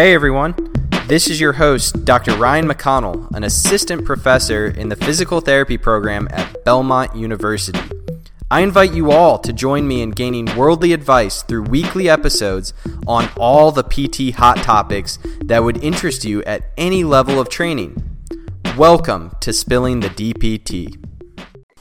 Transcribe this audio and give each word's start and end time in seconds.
Hey 0.00 0.14
everyone, 0.14 0.54
this 1.08 1.28
is 1.28 1.42
your 1.42 1.52
host, 1.52 2.06
Dr. 2.06 2.34
Ryan 2.36 2.66
McConnell, 2.66 3.30
an 3.36 3.44
assistant 3.44 4.06
professor 4.06 4.68
in 4.68 4.88
the 4.88 4.96
physical 4.96 5.42
therapy 5.42 5.76
program 5.76 6.26
at 6.30 6.64
Belmont 6.64 7.14
University. 7.14 7.78
I 8.50 8.62
invite 8.62 8.94
you 8.94 9.12
all 9.12 9.38
to 9.40 9.52
join 9.52 9.86
me 9.86 10.00
in 10.00 10.12
gaining 10.12 10.56
worldly 10.56 10.94
advice 10.94 11.42
through 11.42 11.64
weekly 11.64 12.08
episodes 12.08 12.72
on 13.06 13.28
all 13.36 13.72
the 13.72 13.82
PT 13.82 14.34
hot 14.34 14.56
topics 14.62 15.18
that 15.44 15.62
would 15.62 15.84
interest 15.84 16.24
you 16.24 16.42
at 16.44 16.70
any 16.78 17.04
level 17.04 17.38
of 17.38 17.50
training. 17.50 18.02
Welcome 18.78 19.36
to 19.40 19.52
Spilling 19.52 20.00
the 20.00 20.08
DPT. 20.08 20.96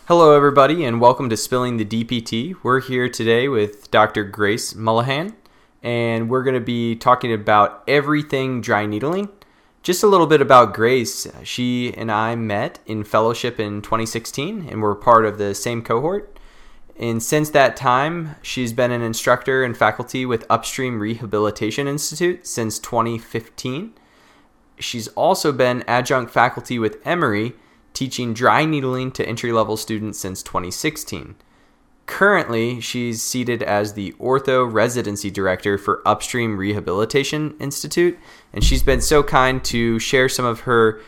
Hello, 0.09 0.35
everybody, 0.35 0.83
and 0.83 0.99
welcome 0.99 1.29
to 1.29 1.37
Spilling 1.37 1.77
the 1.77 1.85
DPT. 1.85 2.57
We're 2.63 2.81
here 2.81 3.07
today 3.07 3.47
with 3.47 3.89
Dr. 3.91 4.25
Grace 4.25 4.73
Mullihan 4.73 5.35
and 5.83 6.29
we're 6.29 6.43
going 6.43 6.55
to 6.55 6.59
be 6.59 6.95
talking 6.95 7.33
about 7.33 7.83
everything 7.87 8.61
dry 8.61 8.85
needling. 8.85 9.29
Just 9.81 10.03
a 10.03 10.07
little 10.07 10.27
bit 10.27 10.41
about 10.41 10.73
Grace. 10.73 11.27
She 11.43 11.93
and 11.95 12.11
I 12.11 12.35
met 12.35 12.79
in 12.85 13.03
fellowship 13.03 13.59
in 13.59 13.81
2016 13.81 14.67
and 14.69 14.81
we're 14.81 14.95
part 14.95 15.25
of 15.25 15.37
the 15.37 15.55
same 15.55 15.81
cohort. 15.81 16.37
And 16.97 17.23
since 17.23 17.49
that 17.51 17.77
time, 17.77 18.35
she's 18.41 18.73
been 18.73 18.91
an 18.91 19.01
instructor 19.01 19.63
and 19.63 19.75
faculty 19.75 20.25
with 20.25 20.45
Upstream 20.49 20.99
Rehabilitation 20.99 21.87
Institute 21.87 22.45
since 22.45 22.77
2015. 22.77 23.93
She's 24.79 25.07
also 25.09 25.53
been 25.53 25.83
adjunct 25.87 26.31
faculty 26.31 26.77
with 26.77 26.97
Emory, 27.07 27.53
teaching 27.93 28.33
dry 28.33 28.65
needling 28.65 29.11
to 29.13 29.25
entry 29.25 29.53
level 29.53 29.77
students 29.77 30.19
since 30.19 30.43
2016. 30.43 31.35
Currently, 32.09 32.81
she's 32.81 33.21
seated 33.21 33.61
as 33.61 33.93
the 33.93 34.13
Ortho 34.13 34.69
Residency 34.69 35.29
Director 35.29 35.77
for 35.77 36.01
Upstream 36.07 36.57
Rehabilitation 36.57 37.55
Institute, 37.59 38.17
and 38.51 38.63
she's 38.63 38.81
been 38.81 38.99
so 38.99 39.21
kind 39.21 39.63
to 39.65 39.99
share 39.99 40.27
some 40.27 40.43
of 40.43 40.61
her 40.61 40.99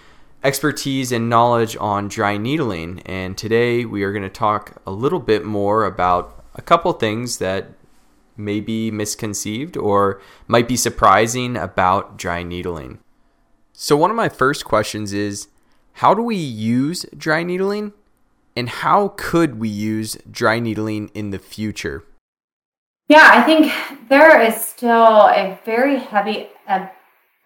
expertise 0.44 1.12
and 1.12 1.28
knowledge 1.28 1.75
on 1.80 2.08
dry 2.08 2.38
needling. 2.38 3.02
And 3.08 3.36
today 3.36 3.84
we 3.84 4.03
are 4.03 4.14
going 4.14 4.22
to 4.22 4.30
talk 4.30 4.80
a 4.86 4.92
little 4.92 5.20
bit 5.20 5.44
more 5.44 5.86
about 5.86 6.45
a 6.53 6.62
couple 6.62 6.94
things 6.94 7.40
that 7.40 7.72
may 8.38 8.59
be 8.59 8.92
misconceived 8.92 9.78
or 9.78 10.22
might 10.47 10.68
be 10.68 10.78
surprising 10.78 11.58
about 11.58 12.16
dry 12.16 12.44
needling. 12.44 13.00
So, 13.73 13.97
one 13.97 14.12
of 14.12 14.16
my 14.16 14.30
first 14.30 14.66
questions 14.66 15.14
is 15.14 15.47
how 15.94 16.14
do 16.14 16.22
we 16.22 16.36
use 16.36 17.08
dry 17.18 17.42
needling? 17.42 17.92
And 18.55 18.69
how 18.69 19.09
could 19.09 19.59
we 19.59 19.69
use 19.69 20.17
dry 20.30 20.59
needling 20.59 21.09
in 21.13 21.31
the 21.31 21.39
future? 21.39 22.03
Yeah, 23.07 23.30
I 23.31 23.41
think 23.44 23.73
there 24.09 24.41
is 24.41 24.55
still 24.55 25.27
a 25.27 25.59
very 25.66 25.99
heavy 25.99 26.49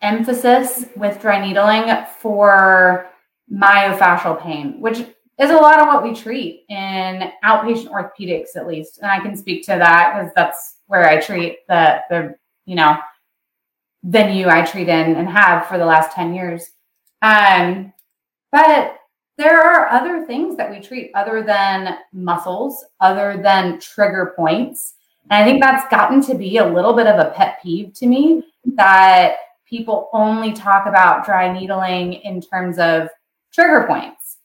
emphasis 0.02 0.86
with 0.96 1.22
dry 1.22 1.46
needling 1.46 2.06
for 2.20 3.10
myofascial 3.52 4.42
pain, 4.42 4.80
which 4.80 5.00
is 5.40 5.50
a 5.50 5.56
lot 5.56 5.80
of 5.80 5.88
what 5.88 6.04
we 6.04 6.14
treat 6.14 6.66
in 6.70 7.32
outpatient 7.44 7.90
orthopedics, 7.90 8.56
at 8.56 8.68
least. 8.68 9.00
And 9.02 9.12
I 9.12 9.20
can 9.20 9.36
speak 9.36 9.66
to 9.66 9.72
that 9.72 10.14
because 10.14 10.32
that's 10.36 10.78
where 10.88 11.10
I 11.10 11.20
treat 11.20 11.60
the 11.68 12.02
the 12.10 12.36
you 12.66 12.76
know 12.76 12.98
venue 14.04 14.48
I 14.48 14.64
treat 14.64 14.88
in 14.88 15.16
and 15.16 15.28
have 15.28 15.68
for 15.68 15.78
the 15.78 15.86
last 15.86 16.14
ten 16.14 16.34
years. 16.34 16.70
Um, 17.22 17.92
but 18.52 18.98
there 19.38 19.62
are 19.62 19.90
other 19.90 20.26
things 20.26 20.56
that 20.58 20.70
we 20.70 20.80
treat 20.80 21.12
other 21.14 21.44
than 21.44 21.98
muscles, 22.14 22.86
other 23.00 23.40
than 23.42 23.80
trigger 23.80 24.34
points. 24.36 24.94
And 25.30 25.44
I 25.44 25.46
think 25.46 25.62
that's 25.62 25.90
gotten 25.90 26.22
to 26.22 26.36
be 26.36 26.58
a 26.58 26.66
little 26.66 26.94
bit 26.94 27.08
of 27.08 27.20
a 27.20 27.32
pet 27.32 27.60
peeve 27.62 27.94
to 27.96 28.08
me 28.08 28.44
that 28.76 29.38
people 29.66 30.10
only 30.14 30.54
talk 30.54 30.86
about 30.86 31.26
dry 31.26 31.52
needling 31.52 32.14
in 32.14 32.40
terms 32.40 32.78
of 32.78 33.10
trigger 33.52 33.86
points. 33.88 34.38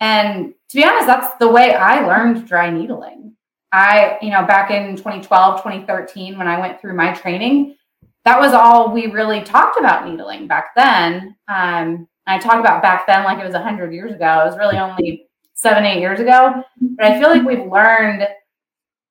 And 0.00 0.54
to 0.70 0.76
be 0.76 0.84
honest, 0.84 1.06
that's 1.06 1.36
the 1.38 1.48
way 1.48 1.74
I 1.74 2.06
learned 2.06 2.46
dry 2.46 2.70
needling. 2.70 3.36
I, 3.72 4.18
you 4.22 4.30
know, 4.30 4.44
back 4.46 4.70
in 4.70 4.96
2012, 4.96 5.62
2013, 5.62 6.38
when 6.38 6.46
I 6.46 6.60
went 6.60 6.80
through 6.80 6.94
my 6.94 7.12
training, 7.12 7.76
that 8.24 8.38
was 8.38 8.52
all 8.52 8.92
we 8.92 9.06
really 9.06 9.42
talked 9.42 9.78
about 9.78 10.08
needling 10.08 10.46
back 10.46 10.74
then. 10.76 11.36
Um, 11.48 12.08
I 12.26 12.38
talk 12.38 12.58
about 12.58 12.82
back 12.82 13.06
then 13.06 13.24
like 13.24 13.38
it 13.38 13.44
was 13.44 13.52
100 13.52 13.92
years 13.92 14.12
ago. 14.12 14.40
It 14.40 14.46
was 14.46 14.56
really 14.56 14.78
only 14.78 15.26
seven, 15.54 15.84
eight 15.84 16.00
years 16.00 16.20
ago. 16.20 16.62
But 16.80 17.06
I 17.06 17.18
feel 17.18 17.28
like 17.28 17.44
we've 17.44 17.70
learned 17.70 18.26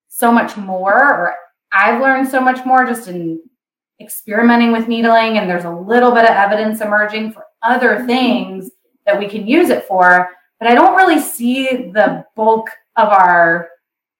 so 0.08 0.32
much 0.32 0.58
more, 0.58 0.94
or 0.94 1.36
I've 1.72 2.02
learned 2.02 2.28
so 2.28 2.40
much 2.40 2.66
more 2.66 2.86
just 2.86 3.08
in 3.08 3.42
experimenting 4.00 4.72
with 4.72 4.88
needling. 4.88 5.38
And 5.38 5.50
there's 5.50 5.66
a 5.66 5.72
little 5.72 6.12
bit 6.12 6.26
of 6.26 6.32
evidence 6.32 6.82
emerging 6.82 7.32
for 7.32 7.46
other 7.62 8.06
things 8.06 8.70
that 9.06 9.18
we 9.18 9.28
can 9.28 9.48
use 9.48 9.70
it 9.70 9.86
for. 9.86 10.30
But 10.60 10.70
I 10.70 10.76
don't 10.76 10.96
really 10.96 11.20
see 11.20 11.92
the 11.94 12.26
bulk 12.36 12.70
of 12.96 13.10
our 13.10 13.70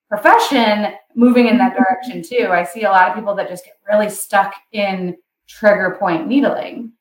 profession 0.08 0.94
moving 1.14 1.48
in 1.48 1.58
that 1.58 1.76
direction 1.76 2.22
too. 2.22 2.48
I 2.50 2.64
see 2.64 2.82
a 2.82 2.90
lot 2.90 3.08
of 3.08 3.14
people 3.14 3.34
that 3.34 3.48
just 3.48 3.64
get 3.64 3.78
really 3.88 4.10
stuck 4.10 4.54
in 4.72 5.16
trigger 5.48 5.96
point 5.98 6.26
needling. 6.26 6.92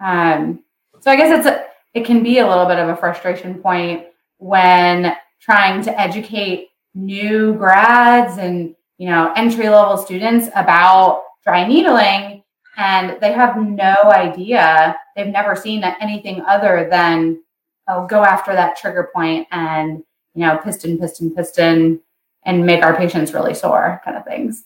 Um, 0.00 0.64
so 1.02 1.10
I 1.10 1.16
guess 1.16 1.36
it's 1.36 1.46
a, 1.46 1.66
it 1.94 2.06
can 2.06 2.22
be 2.22 2.38
a 2.38 2.48
little 2.48 2.66
bit 2.66 2.78
of 2.78 2.88
a 2.88 2.96
frustration 2.96 3.56
point 3.56 4.06
when 4.38 5.14
trying 5.40 5.82
to 5.82 6.00
educate 6.00 6.68
new 6.94 7.54
grads 7.54 8.38
and 8.38 8.74
you 8.98 9.08
know 9.08 9.32
entry 9.34 9.68
level 9.68 9.96
students 9.96 10.48
about 10.54 11.22
dry 11.42 11.66
needling 11.66 12.42
and 12.76 13.18
they 13.20 13.32
have 13.32 13.56
no 13.56 13.94
idea 14.06 14.96
they've 15.16 15.28
never 15.28 15.56
seen 15.56 15.82
anything 16.00 16.42
other 16.42 16.86
than 16.90 17.42
oh 17.88 18.06
go 18.06 18.22
after 18.22 18.52
that 18.52 18.76
trigger 18.76 19.10
point 19.14 19.46
and 19.50 20.02
you 20.34 20.42
know 20.46 20.58
piston 20.58 20.98
piston 20.98 21.34
piston 21.34 22.00
and 22.44 22.64
make 22.64 22.82
our 22.82 22.96
patients 22.96 23.32
really 23.32 23.54
sore 23.54 24.00
kind 24.04 24.16
of 24.16 24.24
things. 24.24 24.64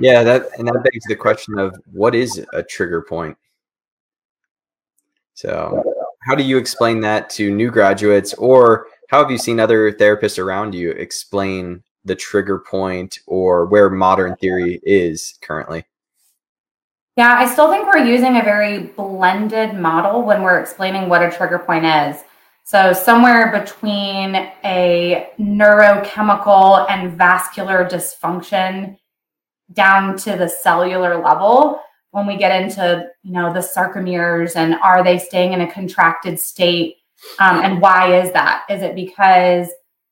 Yeah 0.00 0.22
that 0.22 0.48
and 0.58 0.68
that 0.68 0.82
begs 0.84 1.04
the 1.06 1.16
question 1.16 1.58
of 1.58 1.76
what 1.92 2.14
is 2.14 2.44
a 2.52 2.62
trigger 2.62 3.02
point 3.02 3.36
so, 5.36 5.84
how 6.22 6.34
do 6.34 6.42
you 6.42 6.56
explain 6.56 7.00
that 7.02 7.28
to 7.30 7.54
new 7.54 7.70
graduates, 7.70 8.32
or 8.34 8.86
how 9.10 9.20
have 9.20 9.30
you 9.30 9.36
seen 9.36 9.60
other 9.60 9.92
therapists 9.92 10.42
around 10.42 10.74
you 10.74 10.92
explain 10.92 11.82
the 12.06 12.16
trigger 12.16 12.58
point 12.58 13.18
or 13.26 13.66
where 13.66 13.90
modern 13.90 14.34
theory 14.36 14.80
is 14.82 15.38
currently? 15.42 15.84
Yeah, 17.18 17.34
I 17.34 17.46
still 17.46 17.70
think 17.70 17.86
we're 17.86 18.04
using 18.04 18.38
a 18.38 18.42
very 18.42 18.78
blended 18.78 19.74
model 19.74 20.22
when 20.22 20.42
we're 20.42 20.58
explaining 20.58 21.10
what 21.10 21.22
a 21.22 21.30
trigger 21.30 21.58
point 21.58 21.84
is. 21.84 22.24
So, 22.64 22.94
somewhere 22.94 23.52
between 23.52 24.36
a 24.64 25.28
neurochemical 25.38 26.88
and 26.88 27.12
vascular 27.12 27.84
dysfunction 27.84 28.96
down 29.74 30.16
to 30.16 30.34
the 30.34 30.48
cellular 30.48 31.22
level 31.22 31.82
when 32.16 32.26
we 32.26 32.38
get 32.38 32.62
into 32.62 33.06
you 33.24 33.32
know 33.32 33.52
the 33.52 33.60
sarcomeres 33.60 34.56
and 34.56 34.74
are 34.76 35.04
they 35.04 35.18
staying 35.18 35.52
in 35.52 35.60
a 35.60 35.70
contracted 35.70 36.40
state? 36.40 36.96
Um, 37.38 37.58
and 37.58 37.78
why 37.78 38.18
is 38.22 38.32
that? 38.32 38.64
Is 38.70 38.80
it 38.80 38.94
because 38.94 39.68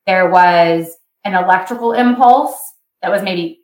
there 0.07 0.29
was 0.29 0.99
an 1.25 1.33
electrical 1.33 1.95
impulse 1.95 2.75
that 3.01 3.11
was 3.11 3.23
maybe 3.23 3.63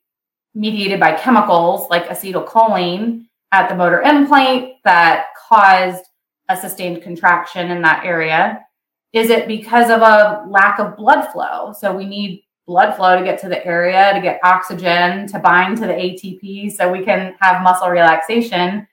mediated 0.55 0.99
by 0.99 1.13
chemicals 1.13 1.91
like 1.91 2.09
acetylcholine 2.09 3.27
at 3.53 3.69
the 3.69 3.75
motor 3.75 4.01
end 4.01 4.27
plate 4.27 4.79
that 4.85 5.27
caused 5.47 6.05
a 6.49 6.57
sustained 6.57 7.03
contraction 7.03 7.71
in 7.71 7.83
that 7.83 8.07
area? 8.07 8.65
Is 9.13 9.29
it 9.29 9.49
because 9.49 9.91
of 9.91 10.01
a 10.01 10.47
lack 10.49 10.79
of 10.79 10.97
blood 10.97 11.31
flow? 11.31 11.75
So 11.79 11.95
we 11.95 12.07
need 12.07 12.43
blood 12.71 12.95
flow 12.95 13.19
to 13.19 13.25
get 13.25 13.37
to 13.41 13.49
the 13.49 13.67
area, 13.67 14.15
to 14.15 14.21
get 14.21 14.39
oxygen, 14.45 15.27
to 15.27 15.41
bind 15.41 15.77
to 15.77 15.89
the 15.89 15.93
ATP 15.93 16.71
so 16.71 16.89
we 16.91 17.05
can 17.05 17.35
have 17.41 17.65
muscle 17.65 17.89
relaxation. 17.89 18.87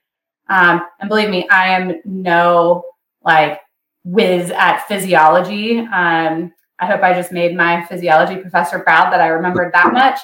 Um, 0.49 0.81
and 0.99 1.07
believe 1.07 1.29
me, 1.29 1.47
I 1.49 1.67
am 1.67 2.01
no 2.03 2.85
like 3.23 3.61
whiz 4.03 4.49
at 4.49 4.87
physiology. 4.87 5.77
Um, 5.77 6.51
I 6.79 6.87
hope 6.87 7.03
I 7.03 7.13
just 7.13 7.31
made 7.31 7.55
my 7.55 7.85
physiology 7.85 8.37
professor 8.37 8.79
proud 8.79 9.13
that 9.13 9.21
I 9.21 9.27
remembered 9.27 9.71
that 9.75 9.93
much. 9.93 10.19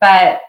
But, 0.00 0.40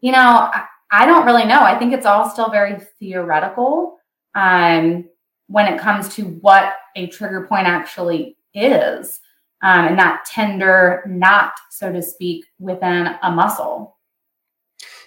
you 0.00 0.12
know, 0.12 0.50
I, 0.50 0.64
I 0.90 1.04
don't 1.04 1.26
really 1.26 1.44
know. 1.44 1.60
I 1.60 1.78
think 1.78 1.92
it's 1.92 2.06
all 2.06 2.30
still 2.30 2.48
very 2.48 2.80
theoretical 2.98 3.98
um, 4.34 5.04
when 5.48 5.70
it 5.70 5.78
comes 5.78 6.08
to 6.14 6.22
what 6.22 6.72
a 6.96 7.08
trigger 7.08 7.46
point 7.46 7.66
actually 7.66 8.38
is 8.54 9.20
um, 9.64 9.86
and 9.86 9.98
that 9.98 10.24
tender 10.26 11.02
knot, 11.06 11.52
so 11.70 11.92
to 11.92 12.02
speak, 12.02 12.44
within 12.60 13.16
a 13.22 13.30
muscle. 13.30 13.96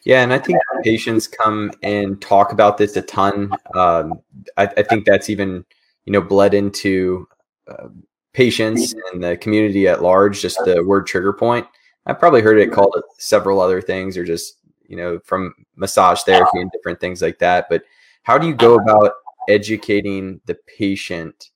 Yeah, 0.03 0.23
and 0.23 0.33
I 0.33 0.39
think 0.39 0.59
patients 0.83 1.27
come 1.27 1.71
and 1.83 2.21
talk 2.21 2.51
about 2.51 2.77
this 2.77 2.95
a 2.95 3.01
ton. 3.01 3.51
Um, 3.75 4.19
I, 4.57 4.63
I, 4.65 4.83
think 4.83 5.05
that's 5.05 5.29
even 5.29 5.65
you 6.05 6.13
know 6.13 6.21
bled 6.21 6.53
into 6.53 7.27
uh, 7.67 7.89
patients 8.33 8.95
and 9.11 9.23
the 9.23 9.37
community 9.37 9.87
at 9.87 10.01
large. 10.01 10.41
Just 10.41 10.59
the 10.65 10.83
word 10.83 11.07
trigger 11.07 11.33
point. 11.33 11.67
I've 12.05 12.19
probably 12.19 12.41
heard 12.41 12.57
it 12.57 12.71
called 12.71 12.95
several 13.17 13.59
other 13.59 13.81
things, 13.81 14.17
or 14.17 14.23
just 14.23 14.57
you 14.87 14.95
know, 14.95 15.19
from 15.23 15.53
massage 15.75 16.21
therapy 16.21 16.61
and 16.61 16.71
different 16.71 16.99
things 16.99 17.21
like 17.21 17.39
that. 17.39 17.67
But 17.69 17.83
how 18.23 18.37
do 18.37 18.47
you 18.47 18.55
go 18.55 18.75
about 18.75 19.13
educating 19.49 20.41
the 20.45 20.55
patient 20.77 21.51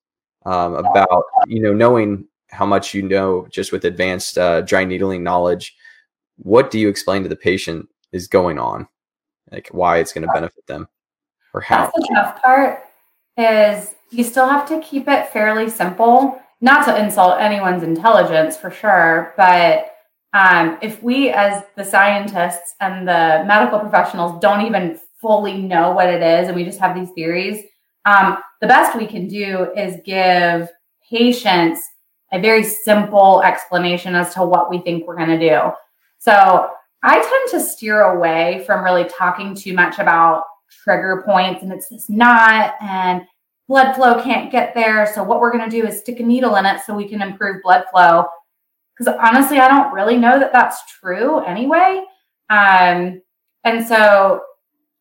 um, 0.45 0.75
about, 0.75 1.23
you 1.47 1.61
know, 1.61 1.73
knowing 1.73 2.27
how 2.51 2.65
much 2.65 2.93
you 2.93 3.01
know 3.01 3.47
just 3.49 3.71
with 3.71 3.85
advanced 3.85 4.37
uh, 4.37 4.61
dry 4.61 4.83
needling 4.83 5.23
knowledge? 5.23 5.75
What 6.37 6.71
do 6.71 6.79
you 6.79 6.89
explain 6.89 7.23
to 7.23 7.29
the 7.29 7.35
patient 7.35 7.87
is 8.11 8.27
going 8.27 8.59
on, 8.59 8.87
like 9.51 9.69
why 9.71 9.97
it's 9.97 10.13
going 10.13 10.27
to 10.27 10.33
benefit 10.33 10.65
them, 10.67 10.87
or 11.53 11.61
how? 11.61 11.85
That's 11.85 11.93
the 11.93 12.13
tough 12.13 12.41
part. 12.41 12.83
Is 13.37 13.95
you 14.09 14.23
still 14.23 14.47
have 14.47 14.67
to 14.67 14.81
keep 14.81 15.07
it 15.07 15.29
fairly 15.29 15.69
simple, 15.69 16.41
not 16.59 16.85
to 16.85 17.01
insult 17.01 17.39
anyone's 17.39 17.83
intelligence 17.83 18.57
for 18.57 18.69
sure, 18.69 19.33
but 19.37 19.95
um, 20.33 20.77
if 20.81 21.01
we, 21.03 21.29
as 21.29 21.63
the 21.75 21.83
scientists 21.83 22.75
and 22.79 23.07
the 23.07 23.43
medical 23.45 23.79
professionals, 23.79 24.39
don't 24.41 24.65
even 24.65 24.99
fully 25.19 25.61
know 25.61 25.91
what 25.91 26.09
it 26.09 26.21
is 26.21 26.47
and 26.47 26.55
we 26.55 26.63
just 26.63 26.79
have 26.79 26.95
these 26.95 27.11
theories, 27.11 27.63
um, 28.05 28.37
the 28.59 28.67
best 28.67 28.97
we 28.97 29.05
can 29.05 29.27
do 29.27 29.71
is 29.75 29.97
give 30.05 30.69
patients 31.09 31.81
a 32.31 32.39
very 32.39 32.63
simple 32.63 33.41
explanation 33.41 34.15
as 34.15 34.33
to 34.33 34.43
what 34.43 34.69
we 34.69 34.79
think 34.79 35.05
we're 35.05 35.17
going 35.17 35.39
to 35.39 35.49
do. 35.49 35.71
So 36.19 36.69
I 37.03 37.19
tend 37.19 37.49
to 37.51 37.67
steer 37.67 38.01
away 38.01 38.63
from 38.65 38.83
really 38.83 39.05
talking 39.05 39.55
too 39.55 39.73
much 39.73 39.99
about 39.99 40.43
trigger 40.83 41.23
points 41.25 41.63
and 41.63 41.71
it's 41.71 41.89
this 41.89 42.09
knot 42.09 42.75
and 42.81 43.23
blood 43.67 43.93
flow 43.93 44.21
can't 44.21 44.51
get 44.51 44.73
there. 44.73 45.11
So 45.13 45.23
what 45.23 45.39
we're 45.39 45.51
going 45.51 45.69
to 45.69 45.81
do 45.81 45.85
is 45.85 45.99
stick 45.99 46.19
a 46.19 46.23
needle 46.23 46.55
in 46.55 46.65
it 46.65 46.81
so 46.85 46.93
we 46.93 47.07
can 47.07 47.21
improve 47.21 47.61
blood 47.63 47.85
flow 47.91 48.25
because 48.97 49.15
honestly, 49.19 49.59
I 49.59 49.67
don't 49.67 49.93
really 49.93 50.17
know 50.17 50.39
that 50.39 50.53
that's 50.53 50.81
true 50.99 51.39
anyway. 51.39 52.03
Um, 52.49 53.21
and 53.63 53.85
so 53.85 54.41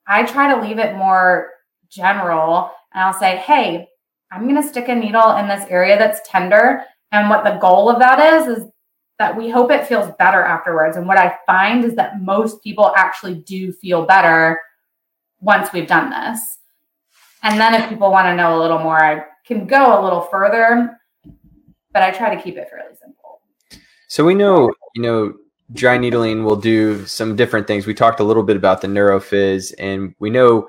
I 0.07 0.25
try 0.25 0.55
to 0.55 0.61
leave 0.61 0.79
it 0.79 0.97
more 0.97 1.51
general 1.91 2.71
and 2.95 3.05
I'll 3.05 3.19
say, 3.19 3.37
hey, 3.39 3.89
I'm 4.33 4.49
going 4.49 4.61
to 4.61 4.69
stick 4.69 4.89
a 4.89 4.95
needle 4.95 5.37
in 5.37 5.49
this 5.49 5.69
area 5.69 5.99
that's 5.99 6.27
tender. 6.29 6.85
And 7.13 7.29
what 7.29 7.45
the 7.45 7.59
goal 7.59 7.91
of 7.91 7.99
that 7.99 8.19
is, 8.19 8.59
is 8.59 8.65
that 9.19 9.37
we 9.37 9.51
hope 9.51 9.71
it 9.71 9.87
feels 9.87 10.11
better 10.19 10.43
afterwards. 10.43 10.97
And 10.97 11.07
what 11.07 11.19
I 11.19 11.37
find 11.47 11.85
is 11.85 11.95
that 11.97 12.23
most 12.23 12.63
people 12.63 12.93
actually 12.97 13.35
do 13.35 13.73
feel 13.73 14.07
better 14.07 14.61
once 15.41 15.73
we've 15.73 15.87
done 15.87 16.11
this. 16.11 16.59
And 17.43 17.61
then 17.61 17.75
if 17.75 17.89
people 17.89 18.11
want 18.11 18.27
to 18.27 18.37
know 18.37 18.59
a 18.59 18.61
little 18.61 18.79
more, 18.79 19.03
I 19.03 19.25
can 19.47 19.67
go 19.67 20.01
a 20.01 20.03
little 20.03 20.23
further, 20.23 20.99
but 21.93 22.03
I 22.03 22.11
try 22.11 22.35
to 22.35 22.41
keep 22.41 22.57
it 22.57 22.69
fairly 22.71 22.95
simple. 23.01 23.41
So 24.09 24.25
we 24.25 24.35
know, 24.35 24.71
you 24.95 25.03
know, 25.03 25.35
dry 25.73 25.99
needling 25.99 26.45
will 26.45 26.57
do 26.57 27.07
some 27.07 27.37
different 27.37 27.67
things. 27.67 27.87
We 27.87 27.95
talked 27.95 28.21
a 28.21 28.25
little 28.25 28.43
bit 28.43 28.57
about 28.57 28.81
the 28.81 28.89
neurophys, 28.89 29.73
and 29.79 30.15
we 30.19 30.31
know 30.31 30.69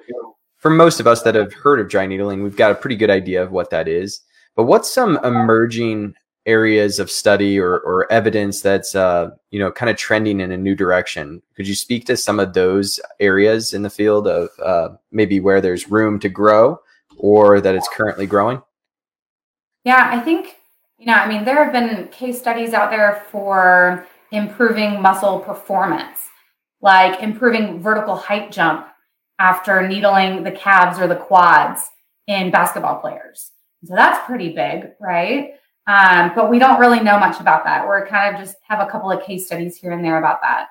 for 0.58 0.70
most 0.70 1.00
of 1.00 1.08
us 1.08 1.24
that 1.24 1.36
have 1.36 1.54
heard 1.54 1.80
of 1.80 1.90
dry 1.90 2.06
needling, 2.06 2.44
we've 2.44 2.56
got 2.56 2.72
a 2.72 2.76
pretty 2.76 2.96
good 2.96 3.10
idea 3.10 3.42
of 3.42 3.52
what 3.52 3.70
that 3.72 3.88
is. 3.88 4.22
But 4.56 4.66
what's 4.66 4.92
some 4.92 5.18
emerging 5.24 6.14
areas 6.46 7.00
of 7.00 7.12
study 7.12 7.60
or, 7.60 7.80
or 7.80 8.12
evidence 8.12 8.62
that's 8.62 8.96
uh, 8.96 9.30
you 9.52 9.60
know 9.60 9.72
kind 9.72 9.90
of 9.90 9.98
trending 9.98 10.40
in 10.40 10.52
a 10.52 10.58
new 10.58 10.76
direction? 10.76 11.42
Could 11.56 11.68
you 11.68 11.76
speak 11.76 12.06
to 12.06 12.18
some 12.18 12.40
of 12.40 12.54
those 12.54 13.00
areas 13.20 13.74
in 13.74 13.82
the 13.82 13.90
field 13.90 14.28
of 14.28 14.50
uh, 14.64 14.90
maybe 15.12 15.40
where 15.40 15.62
there's 15.62 15.90
room 15.90 16.20
to 16.20 16.30
grow 16.30 16.80
or 17.18 17.62
that 17.62 17.76
it's 17.76 17.90
currently 17.90 18.26
growing? 18.26 18.62
Yeah, 19.84 20.10
I 20.12 20.20
think 20.20 20.56
you 21.02 21.08
know, 21.08 21.14
I 21.14 21.28
mean, 21.28 21.44
there 21.44 21.64
have 21.64 21.74
been 21.74 22.10
case 22.10 22.38
studies 22.38 22.74
out 22.74 22.92
there 22.92 23.26
for 23.32 24.06
improving 24.32 25.02
muscle 25.02 25.40
performance, 25.40 26.20
like 26.80 27.24
improving 27.24 27.82
vertical 27.82 28.16
height 28.16 28.52
jump 28.52 28.88
after 29.40 29.88
needling 29.88 30.44
the 30.44 30.52
calves 30.52 31.00
or 31.00 31.08
the 31.08 31.16
quads 31.16 31.90
in 32.28 32.52
basketball 32.52 33.00
players. 33.00 33.50
So 33.84 33.96
that's 33.96 34.24
pretty 34.28 34.54
big, 34.54 34.92
right? 35.00 35.56
Um, 35.88 36.32
but 36.36 36.50
we 36.50 36.60
don't 36.60 36.80
really 36.80 37.00
know 37.00 37.20
much 37.20 37.40
about 37.40 37.64
that. 37.66 37.88
We're 37.88 38.08
kind 38.08 38.36
of 38.36 38.42
just 38.42 38.58
have 38.68 38.86
a 38.86 38.90
couple 38.90 39.12
of 39.12 39.24
case 39.24 39.48
studies 39.48 39.78
here 39.78 39.92
and 39.92 40.04
there 40.04 40.20
about 40.20 40.42
that. 40.42 40.68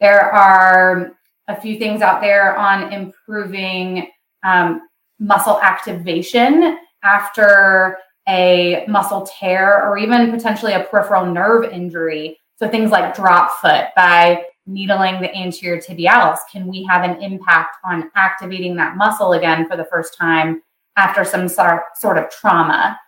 There 0.00 0.32
are 0.32 1.12
a 1.48 1.60
few 1.60 1.78
things 1.78 2.02
out 2.02 2.20
there 2.20 2.56
on 2.56 2.92
improving 2.92 4.08
um, 4.44 4.82
muscle 5.18 5.60
activation 5.60 6.78
after 7.02 7.98
a 8.28 8.84
muscle 8.88 9.26
tear 9.26 9.86
or 9.86 9.98
even 9.98 10.30
potentially 10.30 10.72
a 10.72 10.84
peripheral 10.84 11.26
nerve 11.26 11.70
injury. 11.70 12.38
So 12.56 12.68
things 12.68 12.90
like 12.90 13.14
drop 13.14 13.58
foot 13.60 13.86
by 13.96 14.44
needling 14.66 15.20
the 15.20 15.34
anterior 15.34 15.80
tibialis, 15.80 16.38
can 16.50 16.66
we 16.66 16.84
have 16.84 17.02
an 17.08 17.20
impact 17.22 17.76
on 17.84 18.10
activating 18.16 18.76
that 18.76 18.96
muscle 18.96 19.34
again 19.34 19.68
for 19.68 19.76
the 19.76 19.84
first 19.84 20.16
time 20.16 20.62
after 20.96 21.24
some 21.24 21.48
sort 21.48 22.18
of 22.18 22.30
trauma? 22.30 22.98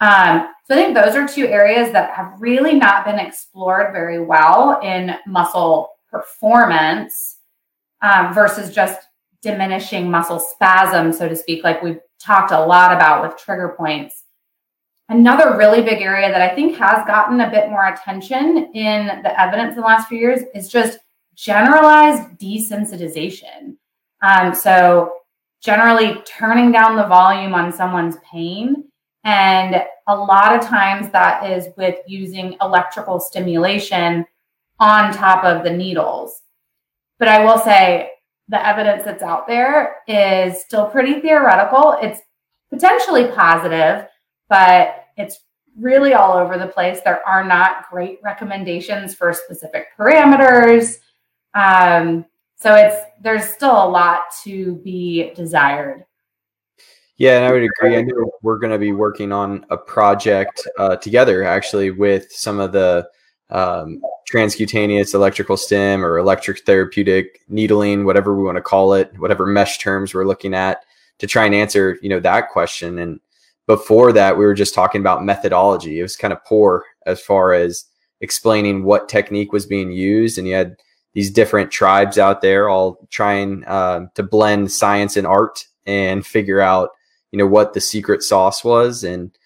Um, 0.00 0.48
so 0.64 0.74
I 0.74 0.76
think 0.76 0.94
those 0.94 1.16
are 1.16 1.26
two 1.26 1.46
areas 1.46 1.92
that 1.92 2.10
have 2.10 2.34
really 2.38 2.74
not 2.74 3.04
been 3.04 3.18
explored 3.18 3.92
very 3.92 4.24
well 4.24 4.80
in 4.82 5.14
muscle 5.26 5.90
performance 6.10 7.38
um, 8.02 8.32
versus 8.32 8.74
just 8.74 9.00
diminishing 9.42 10.10
muscle 10.10 10.40
spasm, 10.40 11.12
so 11.12 11.28
to 11.28 11.36
speak, 11.36 11.64
like 11.64 11.82
we've 11.82 12.00
talked 12.20 12.52
a 12.52 12.60
lot 12.60 12.92
about 12.92 13.22
with 13.22 13.38
trigger 13.38 13.74
points. 13.76 14.24
Another 15.08 15.56
really 15.56 15.80
big 15.80 16.02
area 16.02 16.30
that 16.30 16.42
I 16.42 16.54
think 16.54 16.76
has 16.76 17.06
gotten 17.06 17.40
a 17.40 17.50
bit 17.50 17.70
more 17.70 17.86
attention 17.88 18.70
in 18.74 19.06
the 19.22 19.40
evidence 19.40 19.70
in 19.70 19.80
the 19.80 19.86
last 19.86 20.08
few 20.08 20.18
years 20.18 20.42
is 20.54 20.68
just 20.68 20.98
generalized 21.34 22.38
desensitization. 22.38 23.76
Um, 24.20 24.54
so, 24.54 25.12
generally 25.62 26.20
turning 26.24 26.70
down 26.72 26.96
the 26.96 27.06
volume 27.06 27.54
on 27.54 27.72
someone's 27.72 28.16
pain. 28.30 28.84
And 29.24 29.82
a 30.06 30.16
lot 30.16 30.54
of 30.54 30.66
times 30.66 31.10
that 31.10 31.50
is 31.50 31.68
with 31.76 31.96
using 32.06 32.56
electrical 32.60 33.20
stimulation 33.20 34.24
on 34.80 35.12
top 35.12 35.44
of 35.44 35.64
the 35.64 35.70
needles. 35.70 36.42
But 37.18 37.28
I 37.28 37.44
will 37.44 37.58
say 37.58 38.12
the 38.48 38.64
evidence 38.66 39.04
that's 39.04 39.22
out 39.22 39.46
there 39.46 39.96
is 40.06 40.60
still 40.60 40.86
pretty 40.86 41.20
theoretical. 41.20 41.96
It's 42.00 42.20
potentially 42.70 43.28
positive, 43.28 44.06
but 44.48 45.04
it's 45.16 45.40
really 45.78 46.14
all 46.14 46.32
over 46.32 46.58
the 46.58 46.66
place. 46.66 47.00
There 47.04 47.26
are 47.26 47.44
not 47.44 47.88
great 47.90 48.18
recommendations 48.22 49.14
for 49.14 49.32
specific 49.32 49.88
parameters. 49.98 50.98
Um, 51.54 52.24
so 52.56 52.74
it's 52.74 52.96
there's 53.20 53.44
still 53.44 53.70
a 53.72 53.88
lot 53.88 54.22
to 54.44 54.76
be 54.76 55.32
desired. 55.34 56.04
Yeah, 57.18 57.36
and 57.36 57.44
I 57.44 57.50
would 57.50 57.64
agree. 57.64 57.96
I 57.96 58.02
know 58.02 58.30
we're 58.42 58.58
going 58.58 58.72
to 58.72 58.78
be 58.78 58.92
working 58.92 59.32
on 59.32 59.66
a 59.70 59.76
project 59.76 60.66
uh, 60.78 60.96
together, 60.96 61.42
actually, 61.42 61.90
with 61.90 62.30
some 62.30 62.60
of 62.60 62.70
the 62.70 63.08
um, 63.50 64.00
transcutaneous 64.30 65.14
electrical 65.14 65.56
stim 65.56 66.04
or 66.04 66.18
electric 66.18 66.60
therapeutic 66.60 67.40
needling, 67.48 68.04
whatever 68.04 68.36
we 68.36 68.44
want 68.44 68.54
to 68.54 68.62
call 68.62 68.94
it, 68.94 69.10
whatever 69.18 69.46
MeSH 69.46 69.78
terms 69.78 70.14
we're 70.14 70.26
looking 70.26 70.54
at, 70.54 70.84
to 71.18 71.26
try 71.26 71.44
and 71.44 71.56
answer, 71.56 71.98
you 72.02 72.08
know, 72.08 72.20
that 72.20 72.50
question. 72.50 73.00
And 73.00 73.18
before 73.66 74.12
that, 74.12 74.38
we 74.38 74.44
were 74.44 74.54
just 74.54 74.72
talking 74.72 75.00
about 75.00 75.24
methodology. 75.24 75.98
It 75.98 76.02
was 76.02 76.16
kind 76.16 76.32
of 76.32 76.44
poor 76.44 76.84
as 77.04 77.20
far 77.20 77.52
as 77.52 77.84
explaining 78.20 78.84
what 78.84 79.08
technique 79.08 79.52
was 79.52 79.66
being 79.66 79.90
used. 79.90 80.38
And 80.38 80.46
you 80.46 80.54
had 80.54 80.76
these 81.14 81.32
different 81.32 81.72
tribes 81.72 82.16
out 82.16 82.42
there 82.42 82.68
all 82.68 83.08
trying 83.10 83.64
uh, 83.64 84.06
to 84.14 84.22
blend 84.22 84.70
science 84.70 85.16
and 85.16 85.26
art 85.26 85.66
and 85.84 86.24
figure 86.24 86.60
out, 86.60 86.90
you 87.32 87.38
know, 87.38 87.46
what 87.46 87.72
the 87.72 87.80
secret 87.80 88.22
sauce 88.22 88.64
was. 88.64 89.04
And 89.04 89.36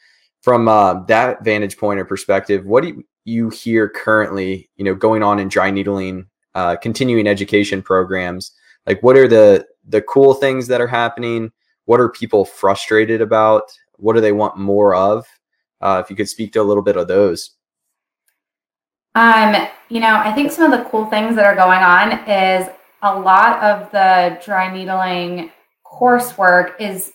from 0.41 0.69
uh, 0.69 1.05
that 1.05 1.45
vantage 1.45 1.77
point 1.77 2.01
or 2.01 2.05
perspective, 2.05 2.65
what 2.65 2.83
do 2.83 3.03
you 3.25 3.51
hear 3.51 3.89
currently, 3.89 4.69
you 4.77 4.85
know, 4.85 4.95
going 4.95 5.23
on 5.23 5.39
in 5.39 5.49
dry 5.49 5.71
needling, 5.71 6.27
uh, 6.55 6.77
continuing 6.77 7.27
education 7.27 7.83
programs? 7.83 8.53
Like, 8.87 9.03
what 9.03 9.17
are 9.17 9.29
the 9.29 9.67
the 9.89 10.03
cool 10.03 10.35
things 10.35 10.67
that 10.69 10.81
are 10.81 10.87
happening? 10.87 11.51
What 11.87 12.01
are 12.01 12.09
people 12.09 12.45
frustrated 12.45 13.21
about? 13.21 13.65
What 13.97 14.15
do 14.15 14.21
they 14.21 14.33
want 14.33 14.57
more 14.57 14.95
of? 14.95 15.27
Uh, 15.81 16.01
if 16.03 16.11
you 16.11 16.17
could 16.17 16.29
speak 16.29 16.53
to 16.53 16.61
a 16.61 16.63
little 16.63 16.83
bit 16.83 16.97
of 16.97 17.09
those. 17.09 17.53
Um, 19.15 19.69
you 19.89 20.01
know, 20.01 20.17
I 20.17 20.33
think 20.33 20.53
some 20.53 20.73
of 20.73 20.79
the 20.79 20.89
cool 20.89 21.07
things 21.07 21.37
that 21.37 21.45
are 21.45 21.57
going 21.57 21.83
on 21.83 22.27
is 22.29 22.69
a 23.03 23.19
lot 23.19 23.63
of 23.63 23.91
the 23.91 24.41
dry 24.45 24.73
needling 24.73 25.51
coursework 25.85 26.81
is 26.81 27.13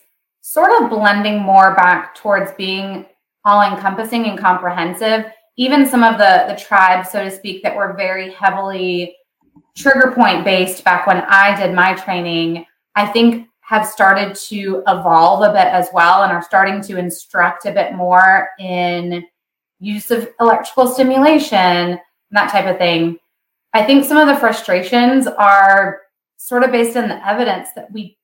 sort 0.50 0.82
of 0.82 0.88
blending 0.88 1.42
more 1.42 1.74
back 1.74 2.14
towards 2.14 2.52
being 2.52 3.04
all 3.44 3.60
encompassing 3.60 4.24
and 4.24 4.38
comprehensive. 4.38 5.26
Even 5.58 5.86
some 5.86 6.02
of 6.02 6.16
the 6.16 6.46
the 6.48 6.58
tribes, 6.58 7.10
so 7.10 7.22
to 7.22 7.30
speak, 7.30 7.62
that 7.62 7.76
were 7.76 7.92
very 7.92 8.32
heavily 8.32 9.14
trigger 9.76 10.12
point 10.12 10.44
based 10.44 10.82
back 10.84 11.06
when 11.06 11.18
I 11.28 11.54
did 11.60 11.74
my 11.74 11.94
training, 11.94 12.64
I 12.94 13.06
think 13.06 13.46
have 13.60 13.86
started 13.86 14.34
to 14.34 14.82
evolve 14.86 15.42
a 15.42 15.52
bit 15.52 15.66
as 15.66 15.90
well 15.92 16.22
and 16.22 16.32
are 16.32 16.42
starting 16.42 16.80
to 16.80 16.96
instruct 16.96 17.66
a 17.66 17.72
bit 17.72 17.92
more 17.92 18.48
in 18.58 19.26
use 19.80 20.10
of 20.10 20.30
electrical 20.40 20.86
stimulation 20.86 21.58
and 21.58 22.00
that 22.30 22.50
type 22.50 22.64
of 22.64 22.78
thing. 22.78 23.18
I 23.74 23.84
think 23.84 24.06
some 24.06 24.16
of 24.16 24.26
the 24.26 24.40
frustrations 24.40 25.26
are 25.26 26.00
sort 26.38 26.64
of 26.64 26.72
based 26.72 26.96
on 26.96 27.08
the 27.08 27.28
evidence 27.28 27.68
that 27.76 27.92
we 27.92 28.17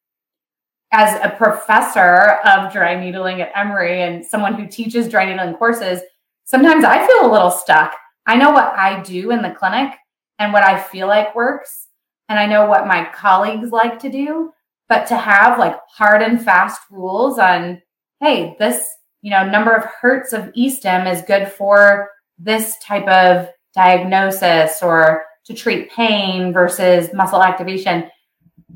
as 0.95 1.19
a 1.25 1.37
professor 1.37 2.39
of 2.47 2.73
dry 2.73 2.95
needling 2.95 3.41
at 3.41 3.51
Emory 3.57 4.03
and 4.03 4.25
someone 4.25 4.55
who 4.55 4.65
teaches 4.65 5.09
dry 5.09 5.25
needling 5.25 5.57
courses, 5.57 6.01
sometimes 6.45 6.85
I 6.85 7.05
feel 7.05 7.29
a 7.29 7.33
little 7.33 7.51
stuck. 7.51 7.97
I 8.27 8.37
know 8.37 8.53
what 8.53 8.73
I 8.75 9.03
do 9.03 9.33
in 9.33 9.43
the 9.43 9.51
clinic 9.51 9.93
and 10.39 10.53
what 10.53 10.63
I 10.63 10.81
feel 10.81 11.09
like 11.09 11.35
works, 11.35 11.89
and 12.29 12.39
I 12.39 12.47
know 12.47 12.67
what 12.67 12.87
my 12.87 13.11
colleagues 13.13 13.73
like 13.73 13.99
to 14.01 14.09
do. 14.09 14.53
But 14.89 15.07
to 15.09 15.17
have 15.17 15.59
like 15.59 15.77
hard 15.89 16.23
and 16.23 16.41
fast 16.41 16.81
rules 16.93 17.41
on, 17.41 17.83
hey, 18.21 18.55
this, 18.61 18.87
you 19.21 19.33
know, 19.33 19.45
number 19.45 19.75
of 19.75 19.85
hertz 20.01 20.33
of 20.33 20.53
e-stim 20.55 21.09
is 21.09 21.23
good 21.23 21.49
for 21.49 22.09
this 22.39 22.79
type 22.79 23.09
of 23.09 23.49
diagnosis 23.75 24.81
or 24.81 25.25
to 25.47 25.55
treat 25.55 25.91
pain 25.91 26.53
versus 26.53 27.13
muscle 27.13 27.43
activation 27.43 28.09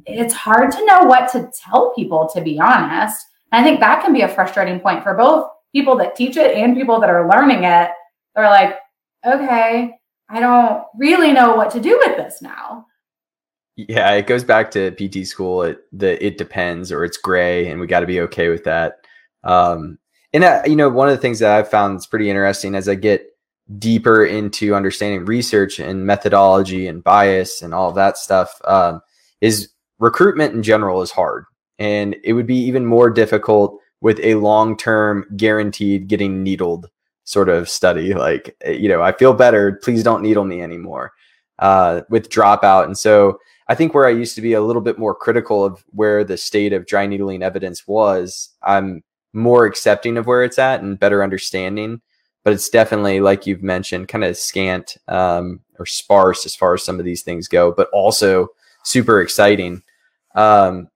it's 0.08 0.34
hard 0.34 0.70
to 0.72 0.86
know 0.86 1.04
what 1.04 1.30
to 1.32 1.50
tell 1.62 1.92
people, 1.94 2.28
to 2.34 2.40
be 2.40 2.58
honest. 2.58 3.26
And 3.52 3.62
I 3.62 3.64
think 3.64 3.80
that 3.80 4.02
can 4.02 4.12
be 4.12 4.22
a 4.22 4.28
frustrating 4.28 4.80
point 4.80 5.02
for 5.02 5.14
both 5.14 5.48
people 5.72 5.96
that 5.96 6.16
teach 6.16 6.36
it 6.36 6.56
and 6.56 6.76
people 6.76 7.00
that 7.00 7.10
are 7.10 7.28
learning 7.28 7.64
it. 7.64 7.90
They're 8.34 8.48
like, 8.48 8.76
okay, 9.26 9.94
I 10.28 10.40
don't 10.40 10.84
really 10.96 11.32
know 11.32 11.54
what 11.54 11.70
to 11.72 11.80
do 11.80 12.00
with 12.04 12.16
this 12.16 12.40
now. 12.42 12.86
Yeah, 13.76 14.12
it 14.12 14.26
goes 14.26 14.42
back 14.42 14.70
to 14.72 14.90
PT 14.90 15.26
school. 15.26 15.62
It 15.62 15.78
the 15.92 16.24
it 16.24 16.36
depends 16.36 16.90
or 16.90 17.04
it's 17.04 17.16
gray, 17.16 17.70
and 17.70 17.80
we 17.80 17.86
got 17.86 18.00
to 18.00 18.06
be 18.06 18.20
okay 18.22 18.48
with 18.48 18.64
that. 18.64 18.96
Um, 19.44 19.98
and 20.32 20.42
that, 20.42 20.68
you 20.68 20.76
know, 20.76 20.88
one 20.88 21.08
of 21.08 21.14
the 21.14 21.20
things 21.20 21.38
that 21.38 21.52
I've 21.52 21.70
found 21.70 21.98
is 21.98 22.06
pretty 22.06 22.28
interesting 22.28 22.74
as 22.74 22.88
I 22.88 22.96
get 22.96 23.26
deeper 23.78 24.24
into 24.24 24.74
understanding 24.74 25.24
research 25.24 25.78
and 25.78 26.06
methodology 26.06 26.86
and 26.88 27.04
bias 27.04 27.62
and 27.62 27.74
all 27.74 27.88
of 27.88 27.94
that 27.94 28.16
stuff 28.16 28.60
um, 28.64 29.00
is 29.40 29.70
recruitment 29.98 30.54
in 30.54 30.62
general 30.62 31.02
is 31.02 31.10
hard 31.10 31.44
and 31.78 32.16
it 32.24 32.32
would 32.32 32.46
be 32.46 32.56
even 32.56 32.86
more 32.86 33.10
difficult 33.10 33.78
with 34.00 34.20
a 34.20 34.34
long-term 34.34 35.24
guaranteed 35.36 36.08
getting 36.08 36.42
needled 36.42 36.88
sort 37.24 37.48
of 37.48 37.68
study. 37.68 38.14
Like 38.14 38.56
eh, 38.62 38.72
you 38.72 38.88
know 38.88 39.02
i 39.02 39.12
feel 39.12 39.34
better 39.34 39.78
please 39.82 40.02
don't 40.02 40.22
needle 40.22 40.44
me 40.44 40.62
anymore 40.62 41.12
uh, 41.58 42.02
with 42.08 42.30
dropout. 42.30 42.84
And 42.84 42.96
so 42.96 43.38
i 43.68 43.74
think 43.74 43.94
where 43.94 44.06
i 44.06 44.10
used 44.10 44.34
to 44.36 44.42
be 44.42 44.54
a 44.54 44.62
little 44.62 44.82
bit 44.82 44.98
more 44.98 45.14
critical 45.14 45.64
of 45.64 45.84
where 45.90 46.24
the 46.24 46.36
state 46.36 46.72
of 46.72 46.86
dry 46.86 47.06
needling 47.06 47.42
evidence 47.42 47.86
was 47.86 48.50
i'm 48.62 49.02
more 49.32 49.66
accepting 49.66 50.16
of 50.16 50.26
where 50.26 50.42
it's 50.42 50.58
at 50.58 50.82
and 50.82 50.98
better 50.98 51.22
understanding. 51.22 52.00
But 52.44 52.54
it's 52.54 52.68
definitely 52.68 53.20
like 53.20 53.46
you've 53.46 53.62
mentioned 53.62 54.08
kind 54.08 54.24
of 54.24 54.36
scant 54.36 54.96
um, 55.06 55.60
or 55.78 55.86
sparse 55.86 56.46
as 56.46 56.56
far 56.56 56.74
as 56.74 56.82
some 56.82 56.98
of 56.98 57.04
these 57.04 57.22
things 57.22 57.46
go 57.46 57.72
but 57.72 57.88
also 57.92 58.48
super 58.84 59.20
exciting 59.20 59.82
um, 60.38 60.88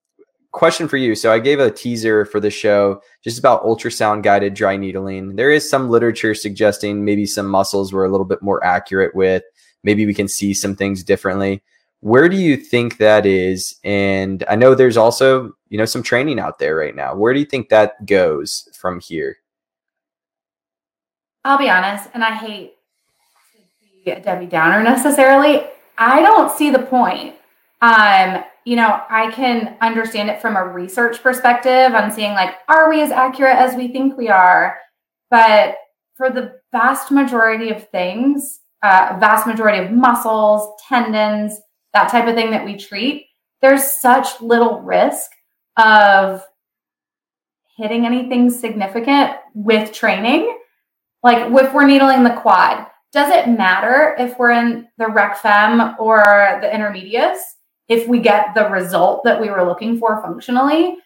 question 0.52 0.86
for 0.86 0.96
you. 0.96 1.14
So 1.14 1.32
I 1.32 1.38
gave 1.38 1.58
a 1.58 1.70
teaser 1.70 2.24
for 2.24 2.38
the 2.38 2.50
show 2.50 3.02
just 3.24 3.38
about 3.38 3.64
ultrasound 3.64 4.22
guided 4.22 4.54
dry 4.54 4.76
needling. 4.76 5.34
There 5.34 5.50
is 5.50 5.68
some 5.68 5.90
literature 5.90 6.34
suggesting 6.34 7.04
maybe 7.04 7.26
some 7.26 7.46
muscles 7.46 7.92
were 7.92 8.04
a 8.04 8.10
little 8.10 8.26
bit 8.26 8.42
more 8.42 8.64
accurate 8.64 9.14
with. 9.14 9.42
Maybe 9.82 10.06
we 10.06 10.14
can 10.14 10.28
see 10.28 10.54
some 10.54 10.76
things 10.76 11.02
differently. 11.02 11.62
Where 12.00 12.28
do 12.28 12.36
you 12.36 12.56
think 12.56 12.98
that 12.98 13.26
is? 13.26 13.76
And 13.84 14.44
I 14.48 14.56
know 14.56 14.74
there's 14.74 14.96
also, 14.96 15.52
you 15.68 15.78
know, 15.78 15.84
some 15.84 16.02
training 16.02 16.38
out 16.38 16.58
there 16.58 16.76
right 16.76 16.94
now. 16.94 17.14
Where 17.14 17.34
do 17.34 17.40
you 17.40 17.46
think 17.46 17.68
that 17.68 18.06
goes 18.06 18.68
from 18.78 19.00
here? 19.00 19.38
I'll 21.44 21.58
be 21.58 21.68
honest, 21.68 22.08
and 22.14 22.22
I 22.22 22.34
hate 22.36 22.74
to 23.54 24.04
be 24.04 24.10
a 24.12 24.20
Debbie 24.20 24.46
Downer 24.46 24.82
necessarily. 24.82 25.64
I 25.98 26.22
don't 26.22 26.56
see 26.56 26.70
the 26.70 26.80
point. 26.80 27.34
Um, 27.80 28.44
you 28.64 28.76
know, 28.76 29.02
I 29.10 29.30
can 29.32 29.76
understand 29.80 30.30
it 30.30 30.40
from 30.40 30.56
a 30.56 30.66
research 30.66 31.22
perspective 31.22 31.94
on 31.94 32.12
seeing 32.12 32.32
like, 32.32 32.56
are 32.68 32.88
we 32.88 33.02
as 33.02 33.10
accurate 33.10 33.56
as 33.56 33.74
we 33.74 33.88
think 33.88 34.16
we 34.16 34.28
are? 34.28 34.78
But 35.30 35.76
for 36.14 36.30
the 36.30 36.60
vast 36.70 37.10
majority 37.10 37.70
of 37.70 37.88
things, 37.88 38.60
uh, 38.82 39.16
vast 39.18 39.46
majority 39.46 39.78
of 39.84 39.90
muscles, 39.90 40.80
tendons, 40.88 41.60
that 41.94 42.10
type 42.10 42.28
of 42.28 42.34
thing 42.34 42.50
that 42.50 42.64
we 42.64 42.76
treat, 42.76 43.26
there's 43.60 44.00
such 44.00 44.40
little 44.40 44.80
risk 44.80 45.30
of 45.76 46.44
hitting 47.76 48.06
anything 48.06 48.50
significant 48.50 49.32
with 49.54 49.92
training. 49.92 50.58
Like 51.22 51.50
if 51.50 51.72
we're 51.72 51.86
needling 51.86 52.24
the 52.24 52.34
quad, 52.34 52.86
does 53.12 53.30
it 53.30 53.48
matter 53.48 54.16
if 54.18 54.38
we're 54.38 54.50
in 54.50 54.88
the 54.98 55.08
rec 55.08 55.38
fem 55.38 55.94
or 55.98 56.58
the 56.60 56.68
intermedius? 56.68 57.38
If 57.88 58.08
we 58.08 58.20
get 58.20 58.54
the 58.54 58.68
result 58.68 59.24
that 59.24 59.40
we 59.40 59.50
were 59.50 59.64
looking 59.64 59.98
for 59.98 60.20
functionally. 60.22 60.96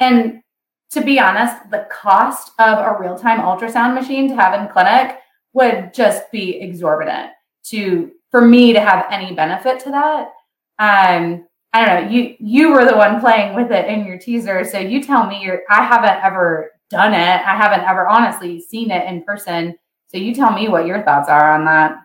And 0.00 0.42
to 0.90 1.00
be 1.02 1.18
honest, 1.18 1.70
the 1.70 1.86
cost 1.90 2.52
of 2.58 2.78
a 2.78 2.96
real 2.98 3.18
time 3.18 3.40
ultrasound 3.40 3.94
machine 3.94 4.28
to 4.28 4.34
have 4.34 4.60
in 4.60 4.68
clinic 4.68 5.18
would 5.54 5.92
just 5.94 6.30
be 6.30 6.60
exorbitant 6.60 7.30
to 7.64 8.12
for 8.30 8.40
me 8.40 8.72
to 8.72 8.80
have 8.80 9.06
any 9.10 9.34
benefit 9.34 9.80
to 9.80 9.90
that. 9.90 10.32
Um, 10.78 11.46
I 11.72 11.84
don't 11.84 12.04
know. 12.04 12.10
You 12.10 12.36
you 12.38 12.72
were 12.72 12.84
the 12.84 12.96
one 12.96 13.20
playing 13.20 13.54
with 13.54 13.70
it 13.70 13.86
in 13.86 14.04
your 14.04 14.18
teaser, 14.18 14.64
so 14.64 14.78
you 14.78 15.02
tell 15.02 15.26
me. 15.26 15.42
You're, 15.42 15.62
I 15.70 15.84
haven't 15.84 16.22
ever 16.22 16.72
done 16.90 17.14
it. 17.14 17.18
I 17.18 17.56
haven't 17.56 17.86
ever 17.88 18.06
honestly 18.06 18.60
seen 18.60 18.90
it 18.90 19.06
in 19.08 19.22
person. 19.24 19.74
So 20.08 20.18
you 20.18 20.34
tell 20.34 20.52
me 20.52 20.68
what 20.68 20.86
your 20.86 21.02
thoughts 21.02 21.28
are 21.30 21.54
on 21.54 21.64
that. 21.64 21.96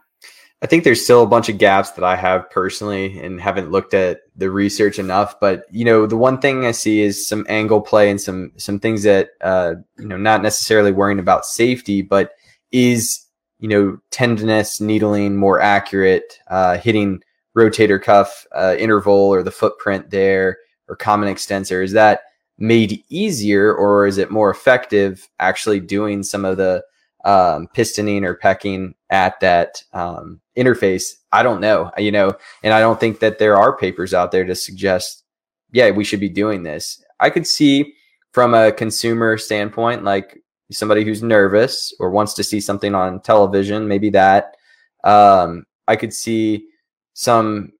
I 0.61 0.65
think 0.65 0.83
there's 0.83 1.03
still 1.03 1.21
a 1.21 1.27
bunch 1.27 1.49
of 1.49 1.59
gaps 1.59 1.91
that 1.91 2.03
I 2.03 2.15
have 2.15 2.49
personally 2.49 3.19
and 3.19 3.39
haven't 3.39 3.69
looked 3.71 3.93
at 3.93 4.21
the 4.35 4.49
research 4.49 4.97
enough. 4.97 5.39
But 5.39 5.65
you 5.71 5.85
know, 5.85 6.07
the 6.07 6.17
one 6.17 6.39
thing 6.39 6.65
I 6.65 6.71
see 6.71 7.01
is 7.01 7.27
some 7.27 7.45
angle 7.47 7.81
play 7.81 8.09
and 8.09 8.19
some 8.19 8.51
some 8.57 8.79
things 8.79 9.03
that 9.03 9.29
uh, 9.41 9.75
you 9.99 10.07
know, 10.07 10.17
not 10.17 10.41
necessarily 10.41 10.91
worrying 10.91 11.19
about 11.19 11.45
safety, 11.45 12.01
but 12.01 12.31
is 12.71 13.23
you 13.59 13.67
know 13.67 13.99
tenderness, 14.09 14.81
needling 14.81 15.35
more 15.35 15.61
accurate, 15.61 16.39
uh, 16.47 16.77
hitting 16.77 17.21
rotator 17.55 18.01
cuff 18.01 18.47
uh, 18.55 18.75
interval 18.79 19.13
or 19.13 19.43
the 19.43 19.51
footprint 19.51 20.09
there 20.09 20.57
or 20.87 20.95
common 20.95 21.29
extensor. 21.29 21.83
Is 21.83 21.91
that 21.91 22.21
made 22.57 23.03
easier 23.09 23.73
or 23.73 24.07
is 24.07 24.17
it 24.17 24.31
more 24.31 24.49
effective 24.49 25.27
actually 25.39 25.79
doing 25.79 26.23
some 26.23 26.45
of 26.45 26.57
the 26.57 26.83
um, 27.27 27.67
pistoning 27.75 28.23
or 28.23 28.35
pecking 28.35 28.95
at 29.09 29.37
that 29.41 29.83
um, 29.91 30.39
interface. 30.57 31.13
I 31.33 31.43
don't 31.43 31.59
know, 31.59 31.91
you 31.97 32.09
know, 32.09 32.31
and 32.63 32.73
I 32.73 32.79
don't 32.79 32.99
think 32.99 33.19
that 33.19 33.37
there 33.37 33.57
are 33.57 33.77
papers 33.77 34.13
out 34.13 34.31
there 34.31 34.45
to 34.45 34.55
suggest, 34.55 35.25
yeah, 35.73 35.91
we 35.91 36.05
should 36.05 36.21
be 36.21 36.29
doing 36.29 36.63
this. 36.63 37.03
I 37.19 37.29
could 37.29 37.45
see 37.45 37.93
from 38.31 38.53
a 38.53 38.71
consumer 38.71 39.37
standpoint, 39.37 40.05
like 40.05 40.41
somebody 40.71 41.03
who's 41.03 41.21
nervous 41.21 41.93
or 41.99 42.11
wants 42.11 42.33
to 42.35 42.43
see 42.43 42.61
something 42.61 42.95
on 42.95 43.21
television, 43.21 43.89
maybe 43.89 44.09
that. 44.11 44.55
Um, 45.03 45.65
I 45.89 45.97
could 45.97 46.13
see 46.13 46.67
some, 47.13 47.73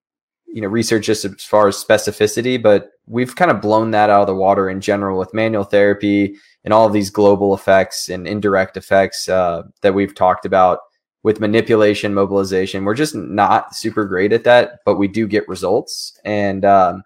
you 0.46 0.62
know, 0.62 0.68
research 0.68 1.06
just 1.06 1.24
as 1.24 1.42
far 1.44 1.70
as 1.70 1.82
specificity, 1.82 2.62
but 2.62 2.90
we've 3.06 3.36
kind 3.36 3.52
of 3.52 3.62
blown 3.62 3.92
that 3.92 4.10
out 4.10 4.22
of 4.22 4.28
the 4.28 4.36
water 4.36 4.70
in 4.70 4.82
general 4.82 5.18
with 5.18 5.34
manual 5.34 5.64
therapy 5.64 6.36
and 6.68 6.74
all 6.74 6.86
of 6.86 6.92
these 6.92 7.10
global 7.10 7.54
effects 7.54 8.10
and 8.10 8.28
indirect 8.28 8.76
effects 8.76 9.30
uh, 9.30 9.64
that 9.84 9.94
we've 9.94 10.14
talked 10.14 10.46
about 10.46 10.80
with 11.24 11.40
manipulation, 11.40 12.14
mobilization. 12.14 12.84
We're 12.84 12.94
just 12.94 13.16
not 13.16 13.74
super 13.74 14.04
great 14.04 14.34
at 14.34 14.44
that, 14.44 14.80
but 14.84 14.98
we 14.98 15.08
do 15.08 15.28
get 15.28 15.48
results. 15.48 16.20
And 16.26 16.66
um, 16.66 17.06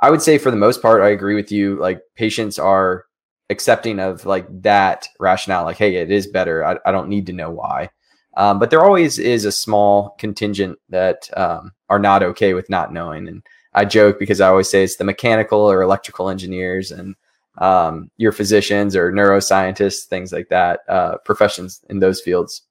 I 0.00 0.08
would 0.08 0.22
say 0.22 0.38
for 0.38 0.50
the 0.50 0.56
most 0.56 0.80
part, 0.80 1.02
I 1.02 1.10
agree 1.10 1.34
with 1.34 1.52
you. 1.52 1.78
Like 1.78 2.00
patients 2.14 2.58
are 2.58 3.04
accepting 3.50 4.00
of 4.00 4.24
like 4.24 4.46
that 4.62 5.06
rationale, 5.20 5.64
like, 5.64 5.76
hey, 5.76 5.96
it 5.96 6.10
is 6.10 6.26
better. 6.28 6.64
I, 6.64 6.78
I 6.86 6.90
don't 6.90 7.10
need 7.10 7.26
to 7.26 7.34
know 7.34 7.50
why. 7.50 7.90
Um, 8.38 8.58
but 8.58 8.70
there 8.70 8.82
always 8.82 9.18
is 9.18 9.44
a 9.44 9.52
small 9.52 10.16
contingent 10.18 10.78
that 10.88 11.28
um, 11.36 11.72
are 11.90 11.98
not 11.98 12.22
okay 12.22 12.54
with 12.54 12.70
not 12.70 12.94
knowing. 12.94 13.28
And 13.28 13.42
I 13.74 13.84
joke 13.84 14.18
because 14.18 14.40
I 14.40 14.48
always 14.48 14.70
say 14.70 14.84
it's 14.84 14.96
the 14.96 15.04
mechanical 15.04 15.60
or 15.60 15.82
electrical 15.82 16.30
engineers 16.30 16.92
and 16.92 17.14
um, 17.58 18.10
your 18.16 18.32
physicians 18.32 18.94
or 18.94 19.12
neuroscientists, 19.12 20.04
things 20.04 20.32
like 20.32 20.48
that, 20.48 20.80
uh, 20.88 21.16
professions 21.24 21.82
in 21.88 22.00
those 22.00 22.20
fields. 22.20 22.62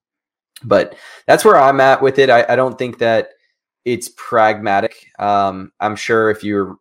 But 0.63 0.95
that's 1.27 1.43
where 1.43 1.57
I'm 1.57 1.81
at 1.81 2.01
with 2.01 2.19
it. 2.19 2.29
I, 2.29 2.45
I 2.47 2.55
don't 2.55 2.77
think 2.77 2.99
that 2.99 3.29
it's 3.83 4.09
pragmatic. 4.15 5.07
Um, 5.19 5.71
I'm 5.79 5.95
sure 5.95 6.29
if 6.29 6.43
you're 6.43 6.77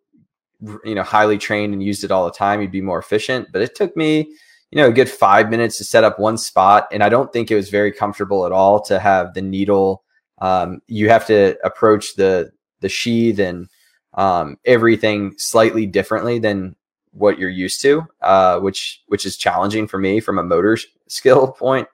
you 0.84 0.94
know 0.94 1.02
highly 1.02 1.36
trained 1.36 1.74
and 1.74 1.82
used 1.82 2.04
it 2.04 2.10
all 2.10 2.24
the 2.24 2.30
time, 2.30 2.60
you'd 2.60 2.70
be 2.70 2.80
more 2.80 2.98
efficient. 2.98 3.48
But 3.52 3.62
it 3.62 3.74
took 3.74 3.96
me 3.96 4.32
you 4.70 4.78
know 4.78 4.88
a 4.88 4.92
good 4.92 5.10
five 5.10 5.50
minutes 5.50 5.78
to 5.78 5.84
set 5.84 6.04
up 6.04 6.18
one 6.18 6.38
spot, 6.38 6.88
and 6.92 7.02
I 7.02 7.08
don't 7.08 7.32
think 7.32 7.50
it 7.50 7.56
was 7.56 7.68
very 7.68 7.92
comfortable 7.92 8.46
at 8.46 8.52
all 8.52 8.80
to 8.82 8.98
have 8.98 9.34
the 9.34 9.42
needle. 9.42 10.02
Um, 10.38 10.80
you 10.86 11.08
have 11.10 11.26
to 11.26 11.56
approach 11.64 12.14
the 12.16 12.52
the 12.80 12.88
sheath 12.88 13.38
and 13.38 13.68
um, 14.14 14.56
everything 14.64 15.34
slightly 15.38 15.86
differently 15.86 16.38
than 16.38 16.76
what 17.14 17.38
you're 17.38 17.48
used 17.50 17.80
to, 17.82 18.06
uh, 18.22 18.60
which 18.60 19.02
which 19.08 19.24
is 19.26 19.36
challenging 19.36 19.86
for 19.86 19.98
me 19.98 20.20
from 20.20 20.38
a 20.38 20.42
motor 20.42 20.76
skill 21.08 21.52
point. 21.58 21.88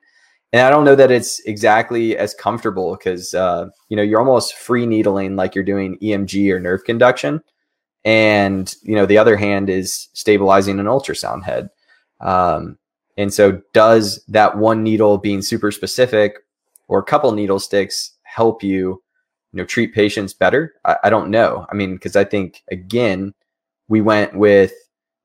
and 0.53 0.62
I 0.62 0.71
don't 0.71 0.85
know 0.85 0.97
that 0.97 1.11
it's 1.11 1.41
exactly 1.41 2.17
as 2.17 2.35
comfortable 2.35 2.97
because 2.97 3.35
uh, 3.35 3.67
you 3.89 3.97
know 3.97 4.03
you're 4.03 4.21
almost 4.21 4.55
free 4.57 4.87
needling 4.87 5.37
like 5.37 5.55
you're 5.55 5.65
doing 5.65 5.99
EMG 6.03 6.50
or 6.53 6.61
nerve 6.61 6.85
conduction, 6.85 7.43
and 8.05 8.75
you 8.83 8.97
know 8.97 9.07
the 9.07 9.19
other 9.19 9.37
hand 9.37 9.71
is 9.71 10.09
stabilizing 10.15 10.81
an 10.81 10.87
ultrasound 10.87 11.45
head. 11.45 11.71
Um, 12.21 12.79
and 13.17 13.33
so, 13.33 13.61
does 13.73 14.25
that 14.29 14.57
one 14.57 14.83
needle 14.83 15.19
being 15.19 15.43
super 15.43 15.71
specific 15.71 16.39
or 16.89 16.99
a 16.99 17.05
couple 17.05 17.31
needle 17.33 17.59
sticks 17.59 18.12
help 18.23 18.62
you, 18.62 19.03
you 19.53 19.59
know, 19.59 19.65
treat 19.65 19.95
patients 19.95 20.33
better? 20.33 20.75
I, 20.85 20.97
I 21.05 21.11
don't 21.11 21.31
know. 21.31 21.67
I 21.71 21.75
mean, 21.75 21.95
because 21.95 22.17
I 22.17 22.25
think 22.25 22.62
again, 22.71 23.35
we 23.89 24.00
went 24.00 24.35
with 24.35 24.73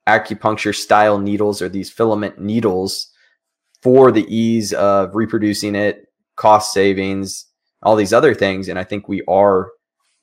acupuncture 0.07 0.75
style 0.75 1.17
needles 1.17 1.61
or 1.61 1.69
these 1.69 1.93
filiform 1.93 2.37
needles 2.37 3.11
for 3.81 4.11
the 4.11 4.25
ease 4.33 4.73
of 4.73 5.15
reproducing 5.15 5.75
it, 5.75 6.07
cost 6.35 6.73
savings, 6.73 7.45
all 7.83 7.95
these 7.95 8.13
other 8.13 8.33
things. 8.33 8.67
And 8.67 8.79
I 8.79 8.83
think 8.83 9.07
we 9.07 9.21
are, 9.27 9.69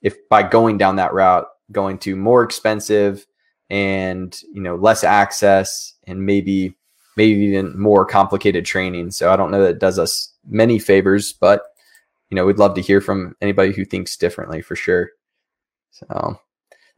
if 0.03 0.17
by 0.29 0.43
going 0.43 0.79
down 0.79 0.97
that 0.97 1.13
route, 1.13 1.47
going 1.71 1.99
to 1.99 2.17
more 2.17 2.43
expensive 2.43 3.27
and 3.71 4.39
you 4.53 4.61
know 4.61 4.75
less 4.75 5.03
access 5.03 5.95
and 6.07 6.27
maybe 6.27 6.77
maybe 7.17 7.41
even 7.41 7.79
more 7.79 8.05
complicated 8.05 8.65
training. 8.65 9.11
So 9.11 9.33
I 9.33 9.37
don't 9.37 9.51
know 9.51 9.63
that 9.63 9.71
it 9.71 9.79
does 9.79 9.99
us 9.99 10.33
many 10.47 10.79
favors, 10.79 11.33
but 11.33 11.63
you 12.31 12.35
know 12.35 12.45
we'd 12.45 12.59
love 12.59 12.75
to 12.75 12.83
hear 12.83 13.01
from 13.01 13.35
anybody 13.41 13.73
who 13.73 13.85
thinks 13.85 14.17
differently 14.17 14.61
for 14.61 14.77
sure. 14.77 15.11
So 15.91 16.39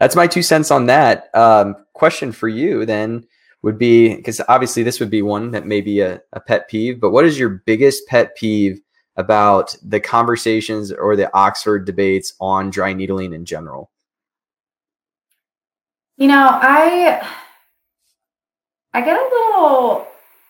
that's 0.00 0.16
my 0.16 0.26
two 0.26 0.42
cents 0.42 0.70
on 0.70 0.86
that. 0.86 1.30
Um, 1.34 1.76
question 1.94 2.32
for 2.32 2.48
you 2.48 2.84
then 2.84 3.24
would 3.62 3.78
be 3.78 4.14
because 4.16 4.42
obviously 4.48 4.82
this 4.82 5.00
would 5.00 5.10
be 5.10 5.22
one 5.22 5.50
that 5.52 5.66
may 5.66 5.80
be 5.80 6.00
a, 6.00 6.20
a 6.34 6.40
pet 6.40 6.68
peeve, 6.68 7.00
but 7.00 7.12
what 7.12 7.24
is 7.24 7.38
your 7.38 7.48
biggest 7.48 8.06
pet 8.08 8.36
peeve 8.36 8.78
about 9.16 9.74
the 9.82 9.98
conversations 9.98 10.92
or 10.92 11.16
the 11.16 11.34
Oxford 11.34 11.86
debates 11.86 12.34
on 12.40 12.68
dry 12.68 12.92
needling 12.92 13.32
in 13.32 13.44
general? 13.46 13.90
You 16.18 16.28
know, 16.28 16.46
I 16.50 17.26
I 18.92 19.00
get 19.00 19.16
a 19.16 19.22
little 19.22 20.06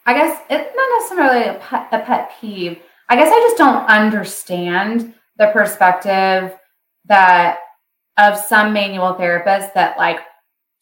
I 0.07 0.13
guess 0.13 0.43
it's 0.51 0.77
not 0.77 1.01
necessarily 1.01 1.49
a 1.49 1.61
pet, 1.61 1.89
a 1.93 2.01
pet 2.01 2.33
peeve. 2.41 2.81
I 3.09 3.17
guess 3.17 3.29
I 3.31 3.39
just 3.39 3.57
don't 3.57 3.87
understand 3.87 5.15
the 5.39 5.51
perspective 5.53 6.59
that 7.07 7.59
of 8.19 8.37
some 8.39 8.73
manual 8.73 9.15
therapists 9.15 9.73
that 9.75 9.97
like 9.99 10.19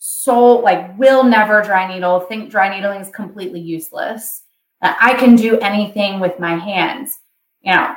so 0.05 0.59
like 0.59 0.99
will 0.99 1.23
never 1.23 1.63
dry 1.63 1.87
needle, 1.87 2.19
think 2.19 2.51
dry 2.51 2.69
needling 2.69 3.03
is 3.03 3.11
completely 3.11 3.61
useless. 3.61 4.43
I 4.81 5.15
can 5.15 5.37
do 5.37 5.61
anything 5.61 6.19
with 6.19 6.41
my 6.41 6.57
hands. 6.57 7.21
You 7.61 7.71
know, 7.71 7.95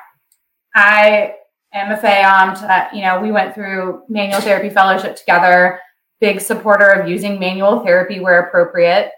I 0.76 1.34
am 1.74 1.92
a 1.92 1.98
FAOMT. 1.98 2.62
Uh, 2.62 2.90
you 2.94 3.02
know, 3.02 3.20
we 3.20 3.32
went 3.32 3.56
through 3.56 4.04
manual 4.08 4.40
therapy 4.40 4.70
fellowship 4.70 5.16
together. 5.16 5.80
Big 6.22 6.42
supporter 6.42 6.90
of 6.90 7.10
using 7.10 7.40
manual 7.40 7.80
therapy 7.80 8.20
where 8.20 8.40
appropriate. 8.42 9.10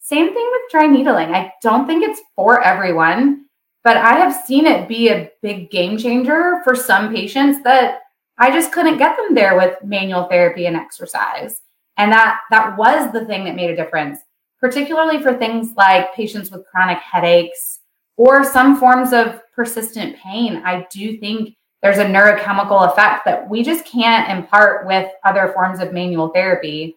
Same 0.00 0.34
thing 0.34 0.50
with 0.50 0.70
dry 0.72 0.88
needling. 0.88 1.32
I 1.32 1.52
don't 1.62 1.86
think 1.86 2.02
it's 2.02 2.20
for 2.34 2.60
everyone, 2.60 3.44
but 3.84 3.96
I 3.96 4.14
have 4.14 4.44
seen 4.44 4.66
it 4.66 4.88
be 4.88 5.10
a 5.10 5.30
big 5.42 5.70
game 5.70 5.96
changer 5.96 6.60
for 6.64 6.74
some 6.74 7.14
patients 7.14 7.62
that 7.62 8.00
I 8.36 8.50
just 8.50 8.72
couldn't 8.72 8.98
get 8.98 9.16
them 9.16 9.32
there 9.32 9.56
with 9.56 9.76
manual 9.84 10.24
therapy 10.24 10.66
and 10.66 10.74
exercise. 10.74 11.60
And 11.96 12.10
that 12.12 12.40
that 12.50 12.76
was 12.76 13.12
the 13.12 13.24
thing 13.26 13.44
that 13.44 13.54
made 13.54 13.70
a 13.70 13.76
difference, 13.76 14.20
particularly 14.60 15.20
for 15.20 15.34
things 15.34 15.74
like 15.76 16.14
patients 16.14 16.50
with 16.50 16.66
chronic 16.66 16.98
headaches 16.98 17.80
or 18.16 18.44
some 18.44 18.78
forms 18.78 19.12
of 19.12 19.40
persistent 19.54 20.16
pain. 20.16 20.62
I 20.64 20.86
do 20.90 21.18
think 21.18 21.56
there's 21.82 21.98
a 21.98 22.04
neurochemical 22.04 22.90
effect 22.90 23.24
that 23.24 23.48
we 23.48 23.62
just 23.62 23.84
can't 23.84 24.30
impart 24.30 24.86
with 24.86 25.10
other 25.24 25.52
forms 25.52 25.80
of 25.80 25.92
manual 25.92 26.28
therapy. 26.28 26.96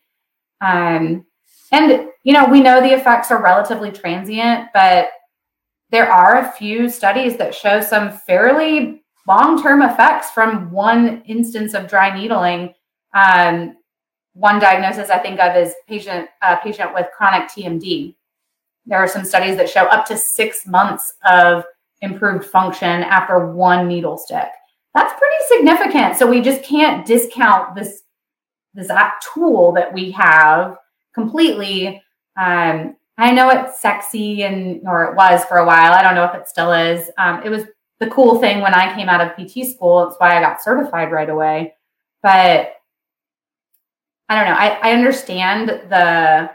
Um, 0.62 1.26
and 1.72 2.10
you 2.24 2.34
know, 2.34 2.46
we 2.46 2.62
know 2.62 2.82
the 2.82 2.94
effects 2.94 3.32
are 3.32 3.42
relatively 3.42 3.92
transient, 3.92 4.70
but 4.74 5.10
there 5.90 6.12
are 6.12 6.40
a 6.40 6.52
few 6.54 6.90
studies 6.90 7.38
that 7.38 7.54
show 7.54 7.82
some 7.82 8.12
fairly 8.12 9.04
long-term 9.28 9.82
effects 9.82 10.32
from 10.32 10.72
one 10.72 11.22
instance 11.26 11.74
of 11.74 11.88
dry 11.88 12.16
needling. 12.16 12.74
Um, 13.14 13.78
one 14.36 14.60
diagnosis 14.60 15.10
I 15.10 15.18
think 15.18 15.40
of 15.40 15.56
is 15.56 15.74
patient 15.88 16.30
a 16.42 16.58
patient 16.58 16.94
with 16.94 17.08
chronic 17.18 17.50
TMD. 17.50 18.16
There 18.86 19.00
are 19.00 19.08
some 19.08 19.26
studies 19.26 19.56
that 19.58 19.70
show 19.70 19.86
up 19.86 20.06
to 20.08 20.18
six 20.18 20.68
months 20.68 21.14
of 21.26 21.64
improved 22.02 22.46
function 22.46 23.04
after 23.04 23.52
one 23.52 23.88
needle 23.88 24.18
stick. 24.18 24.50
That's 24.94 25.14
pretty 25.18 25.36
significant. 25.48 26.18
So 26.18 26.28
we 26.28 26.42
just 26.42 26.64
can't 26.64 27.06
discount 27.06 27.76
this 27.76 28.04
this 28.74 28.92
tool 29.34 29.72
that 29.72 29.94
we 29.94 30.12
have 30.12 30.76
completely. 31.14 32.04
Um, 32.38 32.98
I 33.18 33.32
know 33.32 33.50
it's 33.50 33.82
sexy 33.82 34.44
and 34.44 34.82
or 34.86 35.06
it 35.06 35.16
was 35.16 35.46
for 35.46 35.58
a 35.58 35.66
while. 35.66 35.94
I 35.94 36.04
don't 36.04 36.16
know 36.16 36.26
if 36.26 36.36
it 36.36 36.50
still 36.50 36.74
is. 36.74 37.10
Um, 37.18 37.42
it 37.46 37.50
was 37.50 37.64
the 38.02 38.08
cool 38.08 38.40
thing 38.40 38.60
when 38.60 38.74
I 38.74 38.94
came 38.94 39.08
out 39.08 39.22
of 39.22 39.38
PT 39.38 39.66
school. 39.66 40.10
It's 40.10 40.18
why 40.18 40.38
I 40.38 40.42
got 40.42 40.62
certified 40.62 41.14
right 41.14 41.30
away. 41.30 41.76
But 42.22 42.75
I 44.30 44.36
don't 44.36 44.46
know. 44.46 44.58
I, 44.58 44.90
I 44.90 44.94
understand 44.94 45.70
the 45.70 46.52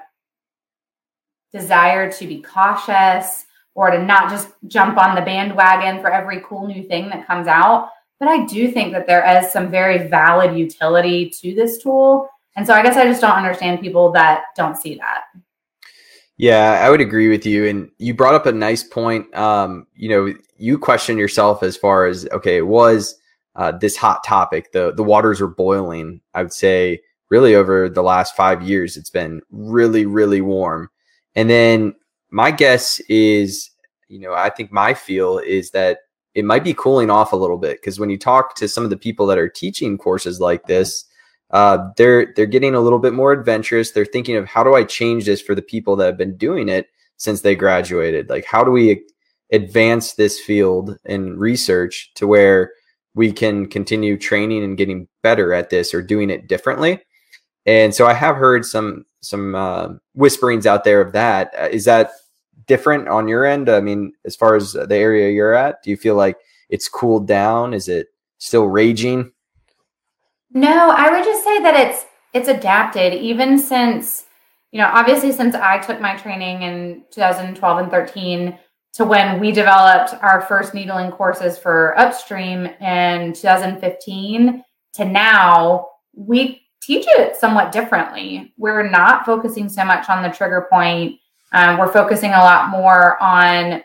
desire 1.52 2.10
to 2.10 2.26
be 2.26 2.42
cautious 2.42 3.46
or 3.74 3.90
to 3.90 4.02
not 4.02 4.30
just 4.30 4.48
jump 4.66 4.98
on 4.98 5.14
the 5.14 5.22
bandwagon 5.22 6.00
for 6.00 6.12
every 6.12 6.40
cool 6.44 6.66
new 6.66 6.82
thing 6.84 7.08
that 7.08 7.26
comes 7.26 7.46
out. 7.46 7.90
But 8.18 8.28
I 8.28 8.44
do 8.44 8.70
think 8.70 8.92
that 8.92 9.06
there 9.06 9.24
is 9.38 9.50
some 9.50 9.70
very 9.70 10.08
valid 10.08 10.56
utility 10.56 11.30
to 11.40 11.54
this 11.54 11.78
tool. 11.78 12.28
And 12.56 12.66
so 12.66 12.74
I 12.74 12.82
guess 12.82 12.96
I 12.96 13.04
just 13.04 13.20
don't 13.20 13.36
understand 13.36 13.80
people 13.80 14.12
that 14.12 14.44
don't 14.56 14.76
see 14.76 14.96
that. 14.96 15.22
Yeah, 16.36 16.80
I 16.82 16.90
would 16.90 17.00
agree 17.00 17.28
with 17.28 17.46
you. 17.46 17.66
And 17.66 17.90
you 17.98 18.14
brought 18.14 18.34
up 18.34 18.46
a 18.46 18.52
nice 18.52 18.82
point. 18.82 19.32
Um, 19.34 19.86
you 19.94 20.08
know, 20.08 20.34
you 20.56 20.78
question 20.78 21.16
yourself 21.16 21.62
as 21.62 21.76
far 21.76 22.06
as 22.06 22.26
okay, 22.32 22.56
it 22.56 22.66
was 22.66 23.14
uh, 23.56 23.72
this 23.72 23.96
hot 23.96 24.24
topic. 24.24 24.72
The 24.72 24.92
the 24.92 25.02
waters 25.02 25.40
were 25.40 25.48
boiling. 25.48 26.20
I 26.34 26.42
would 26.42 26.52
say 26.52 27.00
really 27.30 27.54
over 27.54 27.88
the 27.88 28.02
last 28.02 28.36
five 28.36 28.62
years, 28.62 28.96
it's 28.96 29.10
been 29.10 29.40
really, 29.50 30.06
really 30.06 30.40
warm. 30.40 30.90
And 31.34 31.48
then 31.48 31.94
my 32.30 32.50
guess 32.50 33.00
is, 33.08 33.70
you 34.08 34.18
know, 34.18 34.34
I 34.34 34.50
think 34.50 34.72
my 34.72 34.94
feel 34.94 35.38
is 35.38 35.70
that 35.70 35.98
it 36.34 36.44
might 36.44 36.64
be 36.64 36.74
cooling 36.74 37.10
off 37.10 37.32
a 37.32 37.36
little 37.36 37.58
bit 37.58 37.80
because 37.80 37.98
when 37.98 38.10
you 38.10 38.18
talk 38.18 38.54
to 38.56 38.68
some 38.68 38.84
of 38.84 38.90
the 38.90 38.96
people 38.96 39.26
that 39.26 39.38
are 39.38 39.48
teaching 39.48 39.98
courses 39.98 40.40
like 40.40 40.66
this, 40.66 41.04
uh, 41.50 41.78
they're 41.96 42.32
they're 42.36 42.46
getting 42.46 42.74
a 42.74 42.80
little 42.80 42.98
bit 42.98 43.12
more 43.12 43.32
adventurous. 43.32 43.90
They're 43.90 44.04
thinking 44.04 44.36
of 44.36 44.46
how 44.46 44.62
do 44.62 44.74
I 44.74 44.84
change 44.84 45.24
this 45.24 45.40
for 45.40 45.54
the 45.54 45.62
people 45.62 45.96
that 45.96 46.06
have 46.06 46.16
been 46.16 46.36
doing 46.36 46.68
it 46.68 46.86
since 47.16 47.42
they 47.42 47.54
graduated? 47.54 48.28
Like 48.28 48.44
how 48.44 48.64
do 48.64 48.70
we 48.70 49.04
advance 49.52 50.14
this 50.14 50.40
field 50.40 50.96
in 51.04 51.38
research 51.38 52.12
to 52.14 52.26
where 52.26 52.72
we 53.14 53.32
can 53.32 53.66
continue 53.66 54.16
training 54.16 54.62
and 54.64 54.78
getting 54.78 55.08
better 55.22 55.52
at 55.52 55.70
this 55.70 55.92
or 55.92 56.02
doing 56.02 56.30
it 56.30 56.48
differently? 56.48 57.00
And 57.66 57.94
so 57.94 58.06
I 58.06 58.14
have 58.14 58.36
heard 58.36 58.64
some 58.64 59.04
some 59.20 59.54
uh, 59.54 59.88
whisperings 60.14 60.66
out 60.66 60.84
there 60.84 61.00
of 61.00 61.12
that. 61.12 61.52
Uh, 61.58 61.68
is 61.70 61.84
that 61.84 62.12
different 62.66 63.08
on 63.08 63.28
your 63.28 63.44
end? 63.44 63.68
I 63.68 63.80
mean, 63.80 64.12
as 64.24 64.34
far 64.34 64.56
as 64.56 64.72
the 64.72 64.96
area 64.96 65.30
you're 65.30 65.54
at, 65.54 65.82
do 65.82 65.90
you 65.90 65.96
feel 65.96 66.14
like 66.14 66.36
it's 66.70 66.88
cooled 66.88 67.26
down? 67.26 67.74
Is 67.74 67.88
it 67.88 68.08
still 68.38 68.66
raging? 68.66 69.32
No, 70.52 70.90
I 70.90 71.10
would 71.10 71.24
just 71.24 71.44
say 71.44 71.60
that 71.62 71.74
it's 71.78 72.06
it's 72.32 72.48
adapted 72.48 73.14
even 73.14 73.58
since 73.58 74.26
you 74.72 74.80
know 74.80 74.88
obviously 74.92 75.32
since 75.32 75.54
I 75.54 75.78
took 75.78 76.00
my 76.00 76.16
training 76.16 76.62
in 76.62 77.04
2012 77.10 77.78
and 77.78 77.90
13 77.90 78.58
to 78.92 79.04
when 79.04 79.40
we 79.40 79.52
developed 79.52 80.14
our 80.22 80.42
first 80.42 80.74
needling 80.74 81.10
courses 81.10 81.58
for 81.58 81.98
upstream 81.98 82.66
in 82.66 83.32
2015 83.32 84.64
to 84.94 85.04
now 85.04 85.88
we 86.14 86.62
teach 86.80 87.04
it 87.08 87.36
somewhat 87.36 87.72
differently. 87.72 88.52
We're 88.56 88.88
not 88.88 89.26
focusing 89.26 89.68
so 89.68 89.84
much 89.84 90.08
on 90.08 90.22
the 90.22 90.30
trigger 90.30 90.66
point. 90.70 91.18
Um, 91.52 91.78
we're 91.78 91.92
focusing 91.92 92.30
a 92.30 92.38
lot 92.38 92.70
more 92.70 93.22
on 93.22 93.82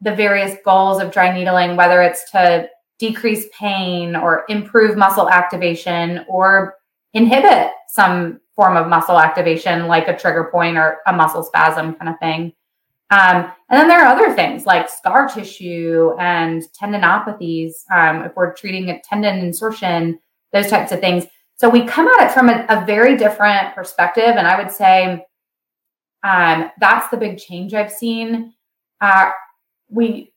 the 0.00 0.14
various 0.14 0.56
goals 0.64 1.00
of 1.00 1.10
dry 1.10 1.32
needling, 1.34 1.76
whether 1.76 2.02
it's 2.02 2.30
to 2.30 2.68
decrease 2.98 3.46
pain 3.52 4.14
or 4.16 4.44
improve 4.48 4.96
muscle 4.96 5.28
activation 5.28 6.24
or 6.28 6.76
inhibit 7.14 7.70
some 7.88 8.40
form 8.54 8.76
of 8.76 8.88
muscle 8.88 9.18
activation, 9.18 9.86
like 9.86 10.08
a 10.08 10.16
trigger 10.16 10.48
point 10.50 10.76
or 10.76 10.98
a 11.06 11.12
muscle 11.12 11.42
spasm 11.42 11.94
kind 11.94 12.08
of 12.08 12.18
thing. 12.18 12.52
Um, 13.10 13.50
and 13.70 13.80
then 13.80 13.88
there 13.88 14.04
are 14.04 14.14
other 14.14 14.34
things 14.34 14.66
like 14.66 14.90
scar 14.90 15.28
tissue 15.28 16.14
and 16.18 16.62
tendinopathies. 16.78 17.90
Um, 17.90 18.22
if 18.24 18.36
we're 18.36 18.52
treating 18.52 18.90
a 18.90 19.00
tendon 19.00 19.38
insertion, 19.38 20.18
those 20.52 20.68
types 20.68 20.92
of 20.92 21.00
things. 21.00 21.24
So 21.58 21.68
we 21.68 21.84
come 21.84 22.06
at 22.06 22.28
it 22.28 22.32
from 22.32 22.48
a, 22.48 22.64
a 22.68 22.86
very 22.86 23.16
different 23.16 23.74
perspective. 23.74 24.36
And 24.36 24.46
I 24.46 24.60
would 24.60 24.70
say 24.70 25.26
um, 26.22 26.70
that's 26.78 27.08
the 27.10 27.16
big 27.16 27.38
change 27.38 27.74
I've 27.74 27.92
seen. 27.92 28.54
Uh, 29.00 29.30
we 29.88 30.32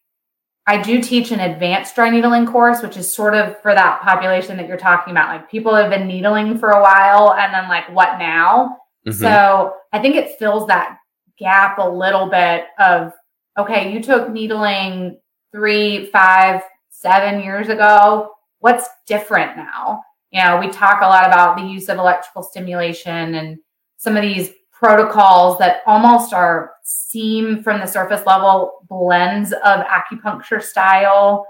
I 0.68 0.82
do 0.82 1.02
teach 1.02 1.32
an 1.32 1.40
advanced 1.40 1.96
dry 1.96 2.10
needling 2.10 2.46
course, 2.46 2.82
which 2.82 2.96
is 2.96 3.12
sort 3.12 3.36
of 3.36 3.60
for 3.62 3.74
that 3.74 4.02
population 4.02 4.58
that 4.58 4.68
you're 4.68 4.78
talking 4.78 5.12
about. 5.12 5.30
Like 5.30 5.50
people 5.50 5.74
have 5.76 5.90
been 5.90 6.08
needling 6.08 6.58
for 6.58 6.70
a 6.72 6.82
while 6.82 7.34
and 7.34 7.54
then 7.54 7.68
like 7.68 7.90
what 7.94 8.20
now? 8.20 8.78
Mm-hmm. 9.08 9.20
So 9.20 9.74
I 9.92 10.00
think 10.00 10.16
it 10.16 10.38
fills 10.38 10.68
that 10.68 10.98
gap 11.38 11.78
a 11.80 11.88
little 11.88 12.30
bit 12.30 12.66
of 12.80 13.14
okay, 13.58 13.92
you 13.92 14.02
took 14.02 14.32
needling 14.32 15.20
three, 15.52 16.06
five, 16.08 16.62
seven 16.90 17.42
years 17.42 17.70
ago. 17.70 18.32
What's 18.60 18.88
different 19.08 19.58
now? 19.58 20.02
You 20.32 20.44
know, 20.44 20.60
we 20.60 20.70
talk 20.70 21.02
a 21.02 21.06
lot 21.06 21.28
about 21.28 21.58
the 21.58 21.64
use 21.64 21.90
of 21.90 21.98
electrical 21.98 22.44
stimulation 22.44 23.36
and 23.36 23.60
some 23.98 24.16
of 24.16 24.22
these 24.22 24.52
protocols 24.72 25.60
that 25.60 25.82
almost 25.86 26.34
are 26.34 26.72
seem 26.84 27.62
from 27.62 27.80
the 27.80 27.86
surface 27.86 28.26
level 28.26 28.80
blends 28.90 29.52
of 29.52 29.86
acupuncture 29.86 30.62
style 30.62 31.46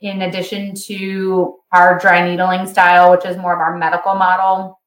in 0.00 0.22
addition 0.22 0.74
to 0.74 1.56
our 1.72 1.98
dry 1.98 2.28
needling 2.28 2.66
style 2.66 3.10
which 3.10 3.24
is 3.24 3.36
more 3.38 3.54
of 3.54 3.60
our 3.60 3.78
medical 3.78 4.14
model. 4.14 4.80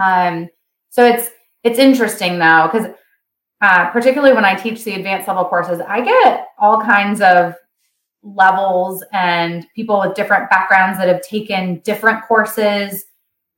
Um, 0.00 0.48
so 0.88 1.04
it's 1.04 1.28
it's 1.64 1.78
interesting 1.78 2.38
though 2.38 2.68
because 2.72 2.88
uh, 3.60 3.90
particularly 3.90 4.34
when 4.34 4.44
i 4.44 4.54
teach 4.54 4.84
the 4.84 4.94
advanced 4.94 5.28
level 5.28 5.44
courses 5.44 5.80
i 5.86 6.00
get 6.00 6.48
all 6.58 6.80
kinds 6.80 7.20
of 7.20 7.54
levels 8.22 9.04
and 9.12 9.66
people 9.74 10.00
with 10.00 10.14
different 10.14 10.48
backgrounds 10.50 10.98
that 10.98 11.08
have 11.08 11.22
taken 11.22 11.80
different 11.80 12.24
courses 12.24 13.04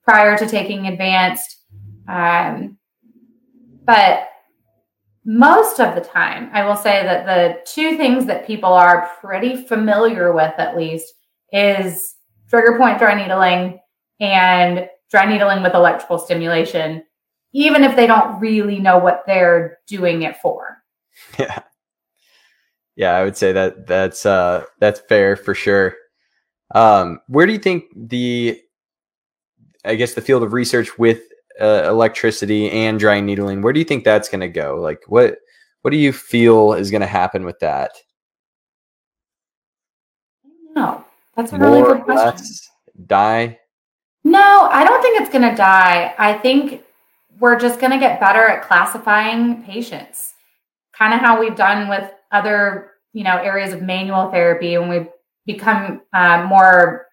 prior 0.03 0.37
to 0.37 0.47
taking 0.47 0.87
advanced 0.87 1.65
um, 2.09 2.79
but 3.87 4.29
most 5.25 5.81
of 5.81 5.95
the 5.95 6.01
time, 6.01 6.51
I 6.53 6.65
will 6.65 6.77
say 6.77 7.03
that 7.03 7.27
the 7.27 7.61
two 7.67 7.97
things 7.97 8.27
that 8.27 8.47
people 8.47 8.73
are 8.73 9.11
pretty 9.21 9.65
familiar 9.65 10.33
with, 10.33 10.53
at 10.59 10.77
least, 10.77 11.15
is 11.53 12.15
trigger 12.49 12.77
point 12.79 12.99
dry 12.99 13.15
needling 13.15 13.81
and 14.21 14.89
dry 15.11 15.31
needling 15.31 15.63
with 15.63 15.75
electrical 15.75 16.19
stimulation, 16.19 17.03
even 17.53 17.85
if 17.85 17.97
they 17.97 18.07
don't 18.07 18.39
really 18.39 18.79
know 18.79 18.99
what 18.99 19.23
they're 19.27 19.79
doing 19.87 20.23
it 20.23 20.37
for. 20.39 20.79
Yeah. 21.39 21.63
Yeah, 22.97 23.13
I 23.13 23.25
would 23.25 23.37
say 23.37 23.53
that 23.53 23.87
that's 23.87 24.25
uh 24.25 24.65
that's 24.81 25.01
fair 25.01 25.37
for 25.37 25.55
sure. 25.55 25.95
Um 26.75 27.21
where 27.29 27.47
do 27.47 27.53
you 27.53 27.59
think 27.59 27.85
the 27.95 28.61
I 29.85 29.95
guess 29.97 30.15
the 30.15 30.21
field 30.21 30.43
of 30.43 30.53
research 30.53 30.99
with 30.99 31.21
uh, 31.61 31.85
electricity 31.87 32.71
and 32.71 32.99
dry 32.99 33.21
needling, 33.21 33.63
where 33.63 33.73
do 33.73 33.79
you 33.79 33.85
think 33.85 34.05
that's 34.05 34.29
going 34.29 34.41
to 34.41 34.49
go? 34.49 34.81
Like, 34.81 35.03
what 35.07 35.37
what 35.83 35.91
do 35.91 35.97
you 35.97 36.13
feel 36.13 36.73
is 36.73 36.91
going 36.91 37.03
to 37.03 37.07
happen 37.07 37.45
with 37.45 37.59
that? 37.61 37.93
No, 40.75 41.05
that's 41.37 41.53
a 41.53 41.59
More, 41.59 41.69
really 41.71 41.83
good 41.83 42.05
question. 42.05 42.27
Less, 42.27 42.71
die? 43.07 43.59
No, 44.25 44.69
I 44.71 44.85
don't 44.85 45.03
think 45.03 45.21
it's 45.21 45.31
going 45.31 45.49
to 45.49 45.55
die. 45.55 46.15
I 46.19 46.33
think 46.35 46.83
we're 47.39 47.59
just 47.59 47.81
going 47.81 47.93
to 47.93 47.99
get 47.99 48.19
better 48.19 48.47
at 48.49 48.67
classifying 48.67 49.63
patients, 49.65 50.34
kind 50.97 51.15
of 51.15 51.21
how 51.21 51.41
we've 51.41 51.57
done 51.57 51.89
with 51.89 52.11
other 52.33 52.93
you 53.13 53.25
know 53.25 53.37
areas 53.37 53.73
of 53.73 53.83
manual 53.83 54.31
therapy 54.31 54.77
when 54.79 54.89
we've 54.89 55.09
become 55.47 56.03
uh, 56.13 56.45
more 56.49 57.07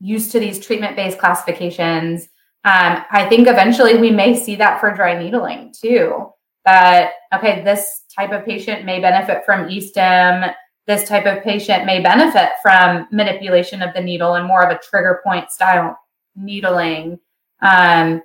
used 0.00 0.32
to 0.32 0.40
these 0.40 0.64
treatment 0.64 0.96
based 0.96 1.18
classifications 1.18 2.28
um, 2.64 3.04
I 3.10 3.26
think 3.28 3.46
eventually 3.46 3.98
we 3.98 4.10
may 4.10 4.34
see 4.34 4.56
that 4.56 4.80
for 4.80 4.90
dry 4.90 5.22
needling 5.22 5.74
too. 5.78 6.30
That, 6.64 7.12
okay, 7.34 7.62
this 7.62 8.04
type 8.14 8.32
of 8.32 8.46
patient 8.46 8.86
may 8.86 9.00
benefit 9.00 9.44
from 9.44 9.68
e-stim. 9.68 10.50
This 10.86 11.06
type 11.06 11.26
of 11.26 11.44
patient 11.44 11.84
may 11.84 12.00
benefit 12.00 12.52
from 12.62 13.06
manipulation 13.12 13.82
of 13.82 13.92
the 13.92 14.00
needle 14.00 14.34
and 14.34 14.46
more 14.46 14.62
of 14.64 14.74
a 14.74 14.80
trigger 14.82 15.20
point 15.22 15.50
style 15.50 15.98
needling. 16.34 17.20
Um, 17.60 18.22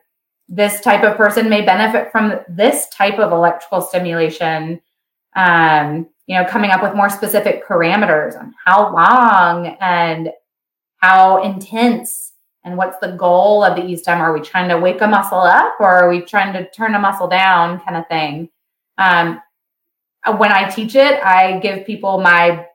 this 0.50 0.82
type 0.82 1.04
of 1.04 1.16
person 1.16 1.48
may 1.48 1.62
benefit 1.62 2.12
from 2.12 2.40
this 2.50 2.90
type 2.90 3.20
of 3.20 3.32
electrical 3.32 3.82
stimulation. 3.82 4.82
Um, 5.36 6.10
you 6.26 6.36
know, 6.36 6.46
coming 6.46 6.72
up 6.72 6.82
with 6.82 6.96
more 6.96 7.10
specific 7.10 7.66
parameters 7.66 8.38
on 8.38 8.54
how 8.66 8.94
long 8.94 9.78
and 9.80 10.32
how 10.98 11.44
intense 11.44 12.34
and 12.64 12.78
what's 12.78 13.00
the 13.00 13.14
goal 13.14 13.64
of 13.64 13.76
the 13.76 13.86
e-stim 13.86 14.20
are 14.20 14.34
we 14.34 14.42
trying 14.42 14.70
to 14.70 14.78
wake 14.78 15.02
a 15.02 15.08
muscle 15.08 15.40
up 15.40 15.76
or 15.80 15.88
are 15.88 16.10
we 16.10 16.22
trying 16.22 16.54
to 16.54 16.70
turn 16.72 16.96
a 16.96 17.00
muscle 17.00 17.28
down 17.28 17.80
kind 17.82 17.98
of 17.98 18.08
thing 18.08 18.50
um, 18.98 19.42
uh, 20.26 20.36
when 20.36 20.52
i 20.52 20.70
teach 20.70 20.96
it 20.96 21.24
i 21.24 21.58
give 21.60 21.86
people 21.86 22.20
my 22.20 22.66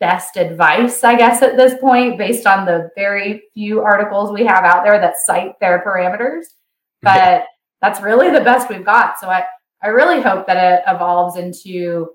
best 0.00 0.36
advice 0.36 1.02
i 1.04 1.16
guess 1.16 1.42
at 1.42 1.56
this 1.56 1.78
point 1.80 2.18
based 2.18 2.46
on 2.46 2.66
the 2.66 2.90
very 2.94 3.42
few 3.54 3.80
articles 3.80 4.32
we 4.32 4.44
have 4.44 4.64
out 4.64 4.84
there 4.84 5.00
that 5.00 5.16
cite 5.24 5.58
their 5.60 5.82
parameters 5.86 6.44
but 7.02 7.16
yeah. 7.16 7.44
that's 7.80 8.00
really 8.00 8.30
the 8.30 8.40
best 8.40 8.68
we've 8.68 8.84
got 8.84 9.18
so 9.18 9.28
i 9.28 9.44
i 9.82 9.88
really 9.88 10.20
hope 10.20 10.46
that 10.46 10.56
it 10.56 10.82
evolves 10.86 11.36
into 11.36 12.10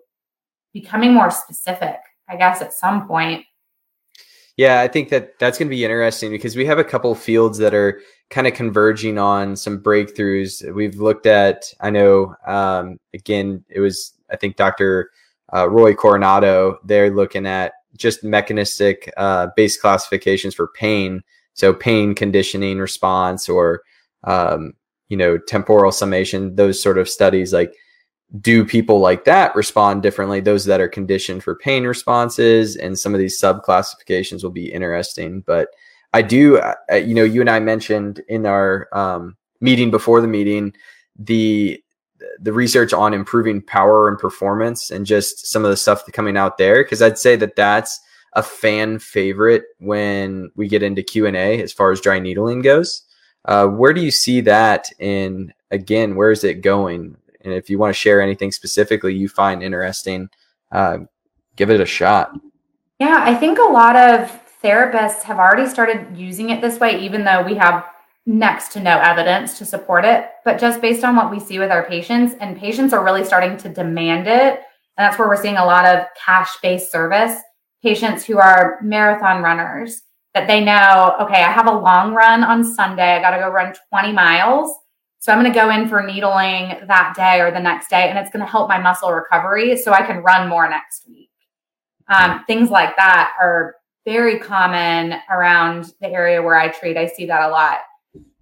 becoming 0.74 1.14
more 1.14 1.32
specific 1.32 1.98
i 2.30 2.36
guess 2.36 2.62
at 2.62 2.74
some 2.74 3.08
point 3.08 3.44
yeah, 4.58 4.82
I 4.82 4.88
think 4.88 5.10
that 5.10 5.38
that's 5.38 5.60
going 5.60 5.68
to 5.68 5.76
be 5.76 5.86
interesting 5.86 6.32
because 6.32 6.56
we 6.56 6.66
have 6.66 6.80
a 6.80 6.84
couple 6.84 7.14
fields 7.14 7.60
that 7.60 7.76
are 7.76 8.02
kind 8.32 8.48
of 8.48 8.56
converging 8.56 9.20
on 9.20 9.56
some 9.56 9.80
breakthroughs. 9.80 10.74
We've 10.74 10.96
looked 10.96 11.28
at, 11.28 11.72
I 11.80 11.92
know, 11.92 12.36
um, 12.48 13.00
again, 13.14 13.64
it 13.70 13.80
was, 13.80 14.14
I 14.32 14.36
think, 14.36 14.56
Dr. 14.56 15.12
Uh, 15.54 15.70
Roy 15.70 15.94
Coronado, 15.94 16.80
they're 16.84 17.12
looking 17.12 17.46
at 17.46 17.74
just 17.98 18.24
mechanistic 18.24 19.14
uh, 19.16 19.48
base 19.56 19.80
classifications 19.80 20.56
for 20.56 20.70
pain. 20.70 21.22
So, 21.54 21.72
pain 21.72 22.16
conditioning 22.16 22.80
response 22.80 23.48
or, 23.48 23.84
um, 24.24 24.74
you 25.10 25.18
know, 25.18 25.38
temporal 25.38 25.92
summation, 25.92 26.56
those 26.56 26.82
sort 26.82 26.98
of 26.98 27.10
studies 27.10 27.54
like 27.54 27.74
do 28.42 28.66
people 28.66 29.00
like 29.00 29.24
that 29.26 29.56
respond 29.56 30.04
differently? 30.04 30.42
Those 30.42 30.66
that 30.66 30.82
are 30.82 30.90
conditioned 30.90 31.44
for 31.44 31.56
pain 31.56 31.86
responses 31.86 32.76
and 32.76 33.00
some 33.00 33.14
of 33.14 33.20
these 33.20 33.40
sub 33.40 33.64
classifications 33.64 34.44
will 34.44 34.52
be 34.52 34.72
interesting. 34.72 35.42
But 35.42 35.70
I 36.14 36.22
do, 36.22 36.58
uh, 36.58 36.96
you 36.96 37.14
know, 37.14 37.24
you 37.24 37.42
and 37.42 37.50
I 37.50 37.60
mentioned 37.60 38.22
in 38.28 38.46
our 38.46 38.90
um, 38.92 39.38
meeting 39.62 39.92
before 39.92 40.22
the 40.22 40.28
meeting 40.28 40.74
the 41.18 41.82
the 42.40 42.54
research 42.54 42.94
on 42.94 43.14
improving 43.14 43.62
power 43.62 44.08
and 44.08 44.18
performance 44.18 44.90
and 44.90 45.06
just 45.06 45.48
some 45.48 45.64
of 45.64 45.70
the 45.70 45.78
stuff 45.78 46.04
coming 46.14 46.36
out 46.36 46.58
there 46.58 46.84
because 46.84 47.02
I'd 47.02 47.18
say 47.18 47.36
that 47.36 47.56
that's 47.56 48.00
a 48.34 48.44
fan 48.44 49.00
favorite 49.00 49.64
when 49.80 50.52
we 50.56 50.68
get 50.68 50.84
into 50.84 51.04
Q 51.04 51.26
and 51.28 51.36
A 51.36 51.62
as 51.62 51.72
far 51.72 51.92
as 51.92 52.02
dry 52.02 52.20
needling 52.20 52.62
goes. 52.62 53.04
Uh, 53.48 53.68
where 53.68 53.94
do 53.94 54.02
you 54.02 54.12
see 54.12 54.42
that? 54.42 54.90
In 55.00 55.54
again, 55.72 56.16
where 56.16 56.32
is 56.32 56.44
it 56.44 56.62
going? 56.62 57.16
And 57.42 57.54
if 57.54 57.70
you 57.70 57.78
want 57.78 57.94
to 57.94 58.00
share 58.00 58.22
anything 58.22 58.52
specifically 58.52 59.16
you 59.16 59.30
find 59.30 59.64
interesting, 59.64 60.30
uh, 60.72 61.00
give 61.56 61.70
it 61.70 61.80
a 61.80 61.86
shot. 61.86 62.38
Yeah, 63.00 63.20
I 63.22 63.36
think 63.36 63.58
a 63.58 63.72
lot 63.72 63.96
of 63.96 64.42
therapists 64.62 65.22
have 65.24 65.38
already 65.38 65.70
started 65.70 66.18
using 66.18 66.50
it 66.50 66.62
this 66.62 66.80
way, 66.80 67.00
even 67.00 67.24
though 67.24 67.44
we 67.44 67.56
have 67.56 67.86
next 68.26 68.74
to 68.74 68.82
no 68.82 68.98
evidence 69.00 69.58
to 69.58 69.66
support 69.66 70.04
it. 70.04 70.30
But 70.44 70.60
just 70.60 70.82
based 70.82 71.06
on 71.06 71.16
what 71.16 71.32
we 71.32 71.40
see 71.40 71.60
with 71.60 71.72
our 71.72 71.86
patients, 71.86 72.36
and 72.42 72.58
patients 72.58 72.92
are 72.92 73.04
really 73.04 73.24
starting 73.24 73.56
to 73.58 73.70
demand 73.70 74.28
it. 74.28 74.62
And 74.98 75.06
that's 75.06 75.18
where 75.18 75.28
we're 75.28 75.42
seeing 75.42 75.58
a 75.58 75.66
lot 75.66 75.86
of 75.86 76.06
cash 76.24 76.58
based 76.62 76.92
service 76.92 77.40
patients 77.84 78.26
who 78.26 78.40
are 78.40 78.80
marathon 78.82 79.44
runners 79.44 80.02
that 80.38 80.48
they 80.48 80.64
know, 80.64 81.16
okay, 81.20 81.42
I 81.42 81.52
have 81.52 81.66
a 81.66 81.72
long 81.72 82.14
run 82.14 82.44
on 82.44 82.64
Sunday. 82.64 83.16
I 83.16 83.22
got 83.22 83.32
to 83.32 83.38
go 83.38 83.50
run 83.50 83.74
20 83.90 84.14
miles. 84.14 84.72
So 85.18 85.32
I'm 85.32 85.42
going 85.42 85.52
to 85.52 85.60
go 85.60 85.72
in 85.72 85.90
for 85.90 86.04
needling 86.04 86.86
that 86.88 87.14
day 87.18 87.42
or 87.42 87.50
the 87.50 87.60
next 87.60 87.90
day, 87.90 88.08
and 88.08 88.20
it's 88.20 88.30
going 88.30 88.46
to 88.46 88.50
help 88.50 88.70
my 88.70 88.80
muscle 88.80 89.12
recovery 89.12 89.76
so 89.78 89.94
I 89.94 90.04
can 90.04 90.18
run 90.18 90.48
more 90.48 90.70
next 90.70 91.08
week. 91.08 91.32
Um, 92.08 92.44
things 92.46 92.70
like 92.70 92.96
that 92.98 93.34
are 93.42 93.78
very 94.06 94.38
common 94.38 95.16
around 95.30 95.92
the 96.02 96.08
area 96.08 96.42
where 96.42 96.56
I 96.56 96.68
treat. 96.68 96.98
I 96.98 97.08
see 97.08 97.26
that 97.26 97.42
a 97.42 97.50
lot. 97.50 97.80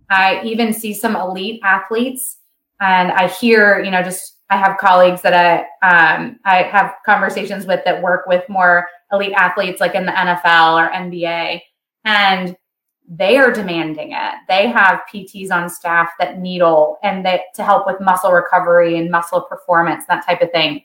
I 0.10 0.42
even 0.44 0.74
see 0.74 0.94
some 0.94 1.16
elite 1.16 1.62
athletes, 1.64 2.38
and 2.82 3.10
I 3.14 3.30
hear, 3.30 3.80
you 3.80 3.90
know, 3.90 4.04
just 4.04 4.40
I 4.50 4.58
have 4.58 4.78
colleagues 4.78 5.22
that 5.22 5.34
I 5.82 6.18
um, 6.18 6.40
I 6.44 6.64
have 6.64 6.96
conversations 7.06 7.66
with 7.66 7.84
that 7.86 8.04
work 8.04 8.28
with 8.28 8.44
more 8.50 8.86
elite 9.14 9.34
athletes, 9.34 9.80
like 9.80 9.96
in 9.96 10.06
the 10.06 10.12
NFL 10.12 10.76
or 10.76 10.92
NBA, 10.92 11.62
and 12.06 12.56
they 13.08 13.38
are 13.38 13.52
demanding 13.52 14.14
it. 14.14 14.34
They 14.48 14.68
have 14.70 15.02
PTs 15.14 15.52
on 15.52 15.70
staff 15.70 16.10
that 16.20 16.40
needle 16.40 16.98
and 17.04 17.26
that 17.26 17.42
to 17.56 17.64
help 17.64 17.86
with 17.86 18.02
muscle 18.02 18.32
recovery 18.32 18.98
and 18.98 19.12
muscle 19.12 19.42
performance, 19.42 20.06
that 20.08 20.26
type 20.26 20.42
of 20.42 20.52
thing. 20.52 20.84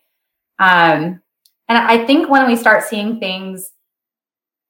Um, 0.58 1.22
and 1.68 1.78
I 1.78 2.04
think 2.04 2.28
when 2.28 2.46
we 2.46 2.56
start 2.56 2.84
seeing 2.84 3.20
things, 3.20 3.70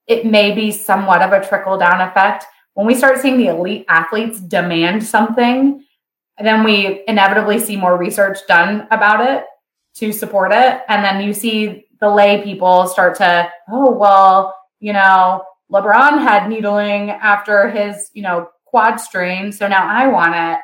it 0.07 0.25
may 0.25 0.53
be 0.53 0.71
somewhat 0.71 1.21
of 1.21 1.33
a 1.33 1.45
trickle 1.45 1.77
down 1.77 2.01
effect. 2.01 2.45
When 2.73 2.87
we 2.87 2.95
start 2.95 3.19
seeing 3.19 3.37
the 3.37 3.47
elite 3.47 3.85
athletes 3.89 4.39
demand 4.39 5.03
something, 5.03 5.83
then 6.39 6.63
we 6.63 7.03
inevitably 7.07 7.59
see 7.59 7.75
more 7.75 7.97
research 7.97 8.39
done 8.47 8.87
about 8.91 9.25
it 9.25 9.45
to 9.95 10.11
support 10.11 10.51
it. 10.53 10.81
And 10.87 11.03
then 11.03 11.21
you 11.21 11.33
see 11.33 11.85
the 11.99 12.09
lay 12.09 12.41
people 12.43 12.87
start 12.87 13.15
to, 13.17 13.51
oh, 13.69 13.91
well, 13.91 14.55
you 14.79 14.93
know, 14.93 15.43
LeBron 15.71 16.19
had 16.21 16.49
needling 16.49 17.11
after 17.11 17.69
his, 17.69 18.11
you 18.13 18.21
know, 18.21 18.49
quad 18.65 18.97
strain. 18.97 19.51
So 19.51 19.67
now 19.67 19.87
I 19.87 20.07
want 20.07 20.35
it. 20.35 20.59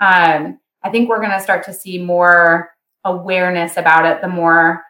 Um, 0.00 0.58
I 0.82 0.90
think 0.90 1.08
we're 1.08 1.20
going 1.20 1.30
to 1.30 1.40
start 1.40 1.64
to 1.64 1.72
see 1.72 1.98
more 1.98 2.70
awareness 3.04 3.76
about 3.76 4.04
it 4.04 4.20
the 4.20 4.28
more 4.28 4.82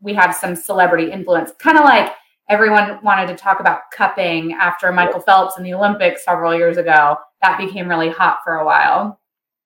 we 0.00 0.14
have 0.14 0.34
some 0.34 0.56
celebrity 0.56 1.10
influence. 1.10 1.52
Kind 1.58 1.78
of 1.78 1.84
like 1.84 2.12
everyone 2.48 2.98
wanted 3.02 3.28
to 3.28 3.36
talk 3.36 3.60
about 3.60 3.90
cupping 3.92 4.52
after 4.52 4.92
Michael 4.92 5.20
Phelps 5.20 5.56
in 5.56 5.64
the 5.64 5.74
Olympics 5.74 6.24
several 6.24 6.54
years 6.54 6.76
ago. 6.76 7.16
That 7.40 7.58
became 7.58 7.88
really 7.88 8.10
hot 8.10 8.38
for 8.44 8.56
a 8.56 8.64
while. 8.64 9.20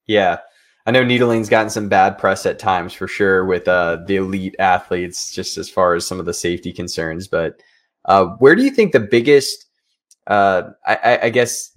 Yeah. 0.07 0.39
I 0.87 0.93
know 0.93 1.03
needling's 1.03 1.49
gotten 1.49 1.71
some 1.71 1.89
bad 1.89 2.17
press 2.17 2.47
at 2.47 2.61
times 2.61 2.93
for 2.93 3.09
sure 3.09 3.45
with 3.45 3.67
uh, 3.67 4.05
the 4.07 4.17
elite 4.17 4.55
athletes, 4.61 5.35
just 5.35 5.59
as 5.59 5.69
far 5.69 5.95
as 5.95 6.07
some 6.07 6.21
of 6.21 6.27
the 6.27 6.35
safety 6.35 6.73
concerns. 6.73 7.27
But 7.27 7.61
uh, 8.07 8.27
where 8.39 8.55
do 8.55 8.63
you 8.63 8.71
think 8.71 8.93
the 8.93 9.01
biggest, 9.01 9.67
uh, 10.27 10.71
I, 10.87 11.19
I, 11.25 11.31
guess, 11.31 11.71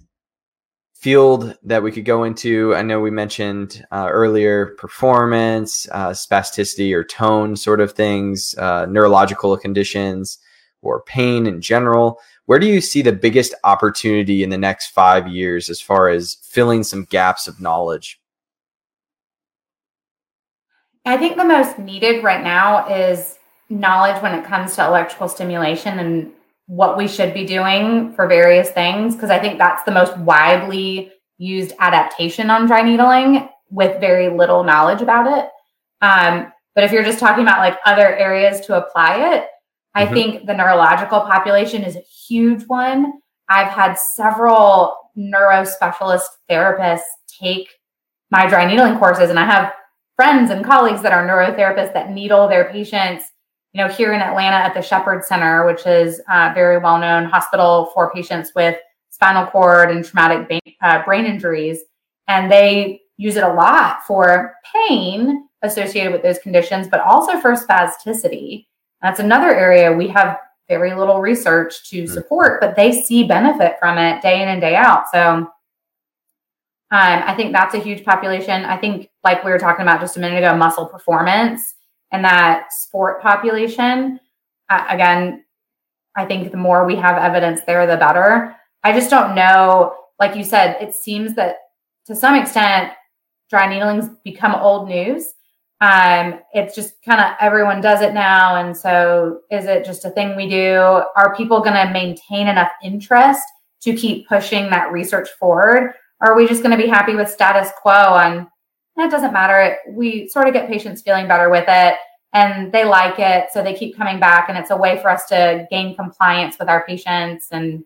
field 0.94 1.56
that 1.64 1.82
we 1.82 1.90
could 1.90 2.04
go 2.04 2.24
into? 2.24 2.74
I 2.74 2.82
know 2.82 3.00
we 3.00 3.10
mentioned 3.10 3.84
uh, 3.90 4.08
earlier 4.10 4.74
performance, 4.78 5.88
uh, 5.90 6.10
spasticity 6.10 6.94
or 6.94 7.02
tone 7.02 7.56
sort 7.56 7.80
of 7.80 7.92
things, 7.92 8.54
uh, 8.58 8.86
neurological 8.86 9.56
conditions, 9.56 10.38
or 10.82 11.02
pain 11.02 11.46
in 11.46 11.60
general. 11.60 12.20
Where 12.46 12.58
do 12.58 12.66
you 12.66 12.80
see 12.80 13.02
the 13.02 13.12
biggest 13.12 13.54
opportunity 13.64 14.42
in 14.42 14.50
the 14.50 14.58
next 14.58 14.88
five 14.88 15.28
years 15.28 15.68
as 15.68 15.80
far 15.80 16.08
as 16.08 16.38
filling 16.42 16.84
some 16.84 17.04
gaps 17.04 17.48
of 17.48 17.60
knowledge? 17.60 18.20
I 21.04 21.16
think 21.16 21.36
the 21.36 21.44
most 21.44 21.78
needed 21.78 22.22
right 22.22 22.42
now 22.42 22.86
is 22.88 23.38
knowledge 23.70 24.20
when 24.22 24.34
it 24.34 24.44
comes 24.44 24.74
to 24.76 24.86
electrical 24.86 25.28
stimulation 25.28 25.98
and 25.98 26.32
what 26.66 26.96
we 26.96 27.08
should 27.08 27.32
be 27.32 27.46
doing 27.46 28.12
for 28.12 28.26
various 28.26 28.70
things 28.70 29.14
because 29.14 29.30
I 29.30 29.38
think 29.38 29.58
that's 29.58 29.82
the 29.84 29.90
most 29.90 30.16
widely 30.18 31.12
used 31.38 31.72
adaptation 31.78 32.50
on 32.50 32.66
dry 32.66 32.82
needling 32.82 33.48
with 33.70 34.00
very 34.00 34.28
little 34.28 34.62
knowledge 34.62 35.00
about 35.00 35.26
it. 35.26 35.48
Um, 36.02 36.52
but 36.74 36.84
if 36.84 36.92
you're 36.92 37.04
just 37.04 37.18
talking 37.18 37.42
about 37.42 37.58
like 37.58 37.78
other 37.86 38.14
areas 38.16 38.60
to 38.66 38.76
apply 38.76 39.34
it, 39.34 39.46
I 39.94 40.04
mm-hmm. 40.04 40.14
think 40.14 40.46
the 40.46 40.54
neurological 40.54 41.20
population 41.20 41.82
is 41.82 41.96
a 41.96 42.00
huge 42.00 42.64
one. 42.64 43.12
I've 43.48 43.72
had 43.72 43.98
several 44.14 44.96
neurospecialist 45.16 46.22
therapists 46.48 47.00
take 47.40 47.68
my 48.30 48.48
dry 48.48 48.64
needling 48.64 48.98
courses, 48.98 49.30
and 49.30 49.38
I 49.38 49.44
have 49.44 49.72
friends 50.14 50.50
and 50.50 50.64
colleagues 50.64 51.02
that 51.02 51.12
are 51.12 51.26
neurotherapists 51.26 51.92
that 51.94 52.10
needle 52.10 52.46
their 52.46 52.70
patients. 52.70 53.29
You 53.72 53.82
know, 53.82 53.88
here 53.88 54.12
in 54.12 54.20
Atlanta 54.20 54.56
at 54.56 54.74
the 54.74 54.82
Shepherd 54.82 55.24
Center, 55.24 55.64
which 55.64 55.86
is 55.86 56.20
a 56.28 56.52
very 56.54 56.78
well 56.78 56.98
known 56.98 57.24
hospital 57.24 57.90
for 57.94 58.12
patients 58.12 58.52
with 58.54 58.76
spinal 59.10 59.46
cord 59.46 59.90
and 59.90 60.04
traumatic 60.04 60.48
brain, 60.48 60.74
uh, 60.82 61.04
brain 61.04 61.24
injuries. 61.24 61.80
And 62.26 62.50
they 62.50 63.02
use 63.16 63.36
it 63.36 63.44
a 63.44 63.52
lot 63.52 64.02
for 64.06 64.54
pain 64.74 65.48
associated 65.62 66.12
with 66.12 66.22
those 66.22 66.38
conditions, 66.38 66.88
but 66.88 67.00
also 67.00 67.38
for 67.38 67.52
spasticity. 67.52 68.66
That's 69.02 69.20
another 69.20 69.54
area 69.54 69.92
we 69.92 70.08
have 70.08 70.38
very 70.68 70.94
little 70.94 71.20
research 71.20 71.88
to 71.90 72.02
hmm. 72.02 72.12
support, 72.12 72.60
but 72.60 72.76
they 72.76 72.92
see 73.02 73.24
benefit 73.24 73.76
from 73.78 73.98
it 73.98 74.22
day 74.22 74.42
in 74.42 74.48
and 74.48 74.60
day 74.60 74.74
out. 74.74 75.04
So 75.12 75.20
um, 75.20 75.50
I 76.90 77.34
think 77.34 77.52
that's 77.52 77.74
a 77.74 77.78
huge 77.78 78.04
population. 78.04 78.64
I 78.64 78.76
think, 78.76 79.10
like 79.22 79.44
we 79.44 79.50
were 79.52 79.58
talking 79.58 79.82
about 79.82 80.00
just 80.00 80.16
a 80.16 80.20
minute 80.20 80.38
ago, 80.38 80.56
muscle 80.56 80.86
performance 80.86 81.74
and 82.12 82.24
that 82.24 82.72
sport 82.72 83.22
population. 83.22 84.20
Uh, 84.68 84.86
again, 84.88 85.44
I 86.16 86.24
think 86.24 86.50
the 86.50 86.56
more 86.56 86.84
we 86.84 86.96
have 86.96 87.18
evidence 87.18 87.60
there, 87.66 87.86
the 87.86 87.96
better. 87.96 88.56
I 88.82 88.92
just 88.92 89.10
don't 89.10 89.34
know. 89.34 89.94
Like 90.18 90.36
you 90.36 90.44
said, 90.44 90.76
it 90.80 90.94
seems 90.94 91.34
that 91.34 91.56
to 92.06 92.16
some 92.16 92.34
extent, 92.34 92.92
dry 93.48 93.68
needling's 93.68 94.08
become 94.24 94.54
old 94.54 94.88
news. 94.88 95.32
Um, 95.80 96.40
it's 96.52 96.74
just 96.74 96.94
kind 97.04 97.20
of 97.20 97.32
everyone 97.40 97.80
does 97.80 98.02
it 98.02 98.12
now. 98.12 98.56
And 98.56 98.76
so 98.76 99.40
is 99.50 99.64
it 99.64 99.84
just 99.84 100.04
a 100.04 100.10
thing 100.10 100.36
we 100.36 100.48
do? 100.48 100.76
Are 101.16 101.34
people 101.36 101.60
going 101.60 101.86
to 101.86 101.92
maintain 101.92 102.48
enough 102.48 102.70
interest 102.82 103.42
to 103.82 103.94
keep 103.94 104.28
pushing 104.28 104.68
that 104.70 104.92
research 104.92 105.28
forward? 105.38 105.94
Or 106.20 106.32
are 106.32 106.36
we 106.36 106.46
just 106.46 106.62
going 106.62 106.76
to 106.76 106.82
be 106.82 106.88
happy 106.88 107.14
with 107.14 107.30
status 107.30 107.70
quo 107.80 108.48
and 109.00 109.08
it 109.08 109.10
doesn't 109.10 109.32
matter? 109.32 109.78
We 109.88 110.28
sort 110.28 110.46
of 110.46 110.52
get 110.52 110.68
patients 110.68 111.00
feeling 111.00 111.26
better 111.26 111.48
with 111.48 111.64
it 111.66 111.96
and 112.34 112.70
they 112.70 112.84
like 112.84 113.18
it. 113.18 113.46
So 113.50 113.62
they 113.62 113.72
keep 113.72 113.96
coming 113.96 114.20
back 114.20 114.50
and 114.50 114.58
it's 114.58 114.70
a 114.70 114.76
way 114.76 115.00
for 115.00 115.08
us 115.08 115.24
to 115.28 115.66
gain 115.70 115.96
compliance 115.96 116.58
with 116.58 116.68
our 116.68 116.84
patients. 116.84 117.48
And 117.50 117.84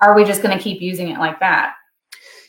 are 0.00 0.14
we 0.14 0.24
just 0.24 0.42
going 0.42 0.56
to 0.56 0.62
keep 0.62 0.80
using 0.80 1.08
it 1.08 1.18
like 1.18 1.38
that? 1.40 1.74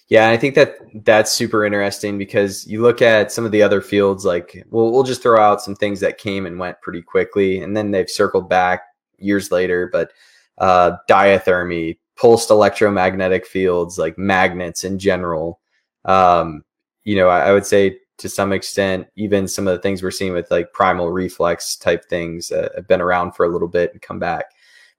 Yeah, 0.08 0.30
I 0.30 0.38
think 0.38 0.56
that 0.56 0.77
that's 1.04 1.34
super 1.34 1.65
interesting 1.65 2.17
because 2.17 2.65
you 2.65 2.82
look 2.82 3.01
at 3.01 3.32
some 3.32 3.45
of 3.45 3.51
the 3.51 3.62
other 3.62 3.82
fields, 3.82 4.25
like 4.25 4.65
we'll 4.69 4.91
we'll 4.91 5.04
just 5.04 5.21
throw 5.23 5.41
out 5.41 5.62
some 5.62 5.75
things 5.75 6.01
that 6.01 6.17
came 6.17 6.45
and 6.45 6.60
went 6.60 6.82
pretty 6.82 7.01
quickly, 7.01 7.62
and 7.62 7.77
then 7.77 7.91
they've 7.91 8.10
circled 8.10 8.49
back 8.49 8.82
years 9.19 9.51
later. 9.51 9.89
But 9.89 10.12
uh, 10.58 10.97
diathermy, 11.10 11.97
pulsed 12.17 12.51
electromagnetic 12.51 13.45
fields, 13.45 13.97
like 13.97 14.17
magnets 14.17 14.84
in 14.84 14.99
general. 14.99 15.62
Um, 16.04 16.63
you 17.03 17.15
know, 17.15 17.29
I, 17.29 17.49
I, 17.49 17.53
would 17.53 17.65
say 17.65 17.99
to 18.17 18.29
some 18.29 18.53
extent, 18.53 19.07
even 19.15 19.47
some 19.47 19.67
of 19.67 19.73
the 19.73 19.81
things 19.81 20.03
we're 20.03 20.11
seeing 20.11 20.33
with 20.33 20.51
like 20.51 20.73
primal 20.73 21.11
reflex 21.11 21.75
type 21.75 22.05
things 22.05 22.51
uh, 22.51 22.69
have 22.75 22.87
been 22.87 23.01
around 23.01 23.33
for 23.33 23.45
a 23.45 23.49
little 23.49 23.67
bit 23.67 23.91
and 23.91 24.01
come 24.01 24.19
back. 24.19 24.45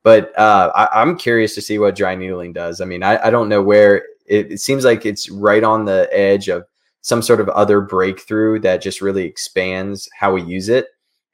But 0.03 0.37
uh, 0.39 0.73
I, 0.75 1.03
am 1.03 1.17
curious 1.17 1.55
to 1.55 1.63
see 1.63 1.79
what 1.79 1.95
dry 1.95 2.15
needling 2.15 2.53
does. 2.53 2.81
I 2.81 2.85
mean, 2.85 3.03
I, 3.03 3.27
I 3.27 3.31
don't 3.31 3.49
know 3.49 3.63
where 3.63 4.05
it, 4.27 4.53
it 4.53 4.61
seems 4.61 4.85
like 4.85 5.07
it's 5.07 5.31
right 5.31 5.63
on 5.63 5.85
the 5.85 6.09
edge 6.13 6.49
of 6.49 6.67
some 7.03 7.23
sort 7.23 7.41
of 7.41 7.49
other 7.51 7.81
breakthrough 7.81 8.59
that 8.61 8.83
just 8.83 9.01
really 9.01 9.25
expands 9.25 10.09
how 10.17 10.33
we 10.33 10.43
use 10.43 10.69
it. 10.69 10.89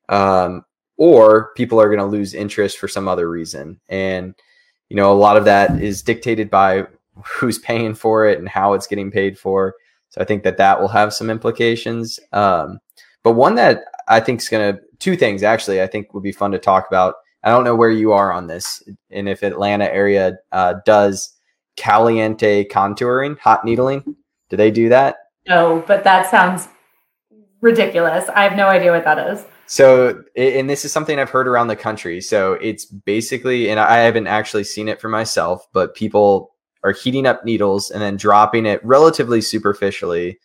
Um, 0.09 0.65
or 0.99 1.53
people 1.55 1.81
are 1.81 1.89
going 1.89 2.01
to 2.01 2.05
lose 2.05 2.35
interest 2.35 2.79
for 2.79 2.89
some 2.89 3.09
other 3.09 3.31
reason. 3.31 3.81
And 3.89 4.35
you 4.89 4.97
know, 4.97 5.13
a 5.13 5.15
lot 5.15 5.37
of 5.37 5.45
that 5.45 5.83
is 5.83 6.03
dictated 6.03 6.51
by 6.51 6.87
who's 7.25 7.59
paying 7.59 7.95
for 7.95 8.27
it 8.27 8.39
and 8.39 8.49
how 8.49 8.75
it's 8.75 8.87
getting 8.87 9.11
paid 9.11 9.39
for. 9.39 9.75
So 10.11 10.21
I 10.21 10.25
think 10.25 10.43
that 10.45 10.57
that 10.57 10.81
will 10.81 10.89
have 10.89 11.13
some 11.13 11.31
implications. 11.31 12.19
Um, 12.33 12.79
but 13.23 13.33
one 13.33 13.55
that 13.57 13.85
I 14.09 14.21
think 14.21 14.41
is 14.41 14.49
going 14.49 14.75
to, 14.75 14.81
two 14.99 15.17
things 15.17 15.43
actually, 15.43 15.83
I 15.83 15.87
think 15.87 16.15
would 16.15 16.23
be 16.23 16.33
fun 16.33 16.51
to 16.53 16.59
talk 16.59 16.87
about. 16.89 17.17
I 17.45 17.51
don't 17.51 17.65
know 17.65 17.77
where 17.77 17.91
you 17.91 18.13
are 18.13 18.33
on 18.33 18.47
this 18.47 18.83
and 19.11 19.29
if 19.29 19.43
Atlanta 19.43 19.85
area 19.85 20.39
uh, 20.51 20.75
does 20.85 21.35
caliente 21.77 22.67
contouring, 22.69 23.39
hot 23.39 23.65
needling. 23.65 24.17
Do 24.51 24.57
they 24.57 24.71
do 24.71 24.89
that? 24.89 25.17
No, 25.47 25.85
but 25.87 26.05
that 26.05 26.31
sounds 26.31 26.69
ridiculous. 27.61 28.29
I 28.29 28.43
have 28.43 28.57
no 28.57 28.67
idea 28.67 28.93
what 28.93 29.05
that 29.05 29.19
is. 29.31 29.45
So, 29.67 30.25
and 30.35 30.69
this 30.69 30.85
is 30.85 30.93
something 30.93 31.19
I've 31.19 31.31
heard 31.31 31.47
around 31.47 31.69
the 31.69 31.77
country. 31.77 32.21
So 32.21 32.55
it's 32.55 32.87
basically, 32.87 33.71
and 33.71 33.79
I 33.79 33.99
haven't 33.99 34.27
actually 34.27 34.65
seen 34.65 34.89
it 34.89 35.01
for 35.01 35.09
myself, 35.09 35.67
but 35.73 35.95
people 35.95 36.55
are 36.85 36.93
heating 36.93 37.27
up 37.27 37.45
needles 37.45 37.91
and 37.91 38.01
then 38.01 38.17
dropping 38.17 38.67
it 38.67 38.85
relatively 38.85 39.41
superficially, 39.41 40.39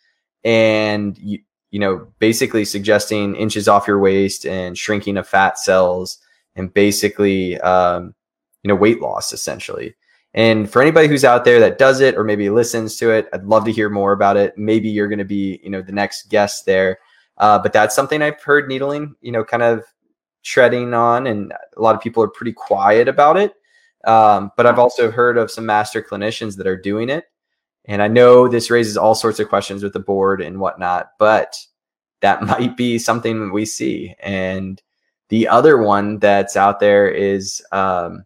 and 0.44 1.16
you, 1.18 1.38
you 1.70 1.78
know, 1.78 2.06
basically 2.18 2.64
suggesting 2.64 3.34
inches 3.36 3.68
off 3.68 3.88
your 3.88 3.98
waist 3.98 4.46
and 4.46 4.78
shrinking 4.78 5.16
of 5.16 5.28
fat 5.28 5.58
cells, 5.58 6.18
and 6.56 6.72
basically, 6.72 7.60
um, 7.60 8.14
you 8.62 8.68
know, 8.68 8.74
weight 8.74 9.00
loss 9.00 9.32
essentially. 9.32 9.94
And 10.34 10.68
for 10.68 10.82
anybody 10.82 11.06
who's 11.06 11.24
out 11.24 11.44
there 11.44 11.60
that 11.60 11.78
does 11.78 12.00
it 12.00 12.16
or 12.16 12.24
maybe 12.24 12.50
listens 12.50 12.96
to 12.96 13.10
it, 13.10 13.28
I'd 13.32 13.44
love 13.44 13.64
to 13.66 13.72
hear 13.72 13.88
more 13.88 14.12
about 14.12 14.36
it. 14.36 14.58
Maybe 14.58 14.88
you're 14.88 15.06
going 15.08 15.20
to 15.20 15.24
be, 15.24 15.60
you 15.62 15.70
know, 15.70 15.80
the 15.80 15.92
next 15.92 16.28
guest 16.28 16.66
there. 16.66 16.98
Uh, 17.38 17.58
but 17.58 17.72
that's 17.72 17.94
something 17.94 18.20
I've 18.20 18.42
heard 18.42 18.68
needling, 18.68 19.14
you 19.20 19.30
know, 19.30 19.44
kind 19.44 19.62
of 19.62 19.84
treading 20.42 20.92
on, 20.92 21.26
and 21.26 21.52
a 21.76 21.80
lot 21.80 21.94
of 21.94 22.00
people 22.00 22.22
are 22.22 22.28
pretty 22.28 22.52
quiet 22.52 23.08
about 23.08 23.36
it. 23.36 23.54
Um, 24.06 24.50
but 24.56 24.66
I've 24.66 24.78
also 24.78 25.10
heard 25.10 25.38
of 25.38 25.50
some 25.50 25.66
master 25.66 26.02
clinicians 26.02 26.56
that 26.56 26.66
are 26.66 26.76
doing 26.76 27.08
it. 27.08 27.24
And 27.86 28.02
I 28.02 28.08
know 28.08 28.48
this 28.48 28.70
raises 28.70 28.96
all 28.96 29.14
sorts 29.14 29.40
of 29.40 29.48
questions 29.48 29.82
with 29.82 29.92
the 29.92 30.00
board 30.00 30.40
and 30.40 30.58
whatnot, 30.58 31.10
but 31.18 31.56
that 32.20 32.42
might 32.46 32.76
be 32.76 32.98
something 32.98 33.52
we 33.52 33.66
see. 33.66 34.14
And 34.20 34.80
the 35.28 35.48
other 35.48 35.78
one 35.78 36.18
that's 36.18 36.56
out 36.56 36.80
there 36.80 37.08
is 37.08 37.62
um, 37.72 38.24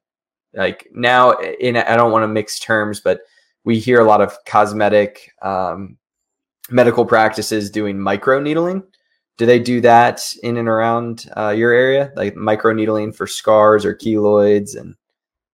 like 0.55 0.89
now, 0.93 1.33
in 1.33 1.77
I 1.77 1.97
don't 1.97 2.13
want 2.13 2.23
to 2.23 2.29
mix 2.29 2.59
terms, 2.59 3.01
but 3.01 3.21
we 3.65 3.79
hear 3.79 4.01
a 4.01 4.05
lot 4.05 4.21
of 4.21 4.37
cosmetic 4.47 5.33
um, 5.43 5.97
medical 6.71 7.05
practices 7.05 7.71
doing 7.71 7.99
micro 7.99 8.41
needling 8.41 8.83
do 9.39 9.47
they 9.47 9.61
do 9.61 9.81
that 9.81 10.35
in 10.43 10.57
and 10.57 10.69
around 10.69 11.31
uh, 11.37 11.51
your 11.51 11.73
area, 11.73 12.13
like 12.17 12.35
micro 12.35 12.73
needling 12.73 13.13
for 13.13 13.27
scars 13.27 13.85
or 13.85 13.95
keloids 13.95 14.77
and? 14.77 14.97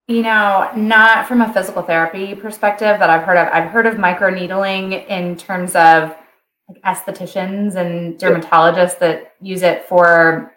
You 0.07 0.23
know, 0.23 0.71
not 0.77 1.27
from 1.27 1.41
a 1.41 1.53
physical 1.53 1.83
therapy 1.83 2.35
perspective 2.35 2.99
that 2.99 3.09
I've 3.09 3.23
heard 3.23 3.39
of. 3.39 3.49
I've 3.53 3.71
heard 3.71 3.87
of 3.87 3.99
micro 3.99 4.29
needling 4.29 4.93
in 4.93 5.37
terms 5.37 5.75
of 5.75 6.15
like 6.69 6.83
estheticians 6.83 7.77
and 7.77 8.19
dermatologists 8.19 8.99
that 8.99 9.33
use 9.41 9.63
it 9.63 9.89
for 9.89 10.53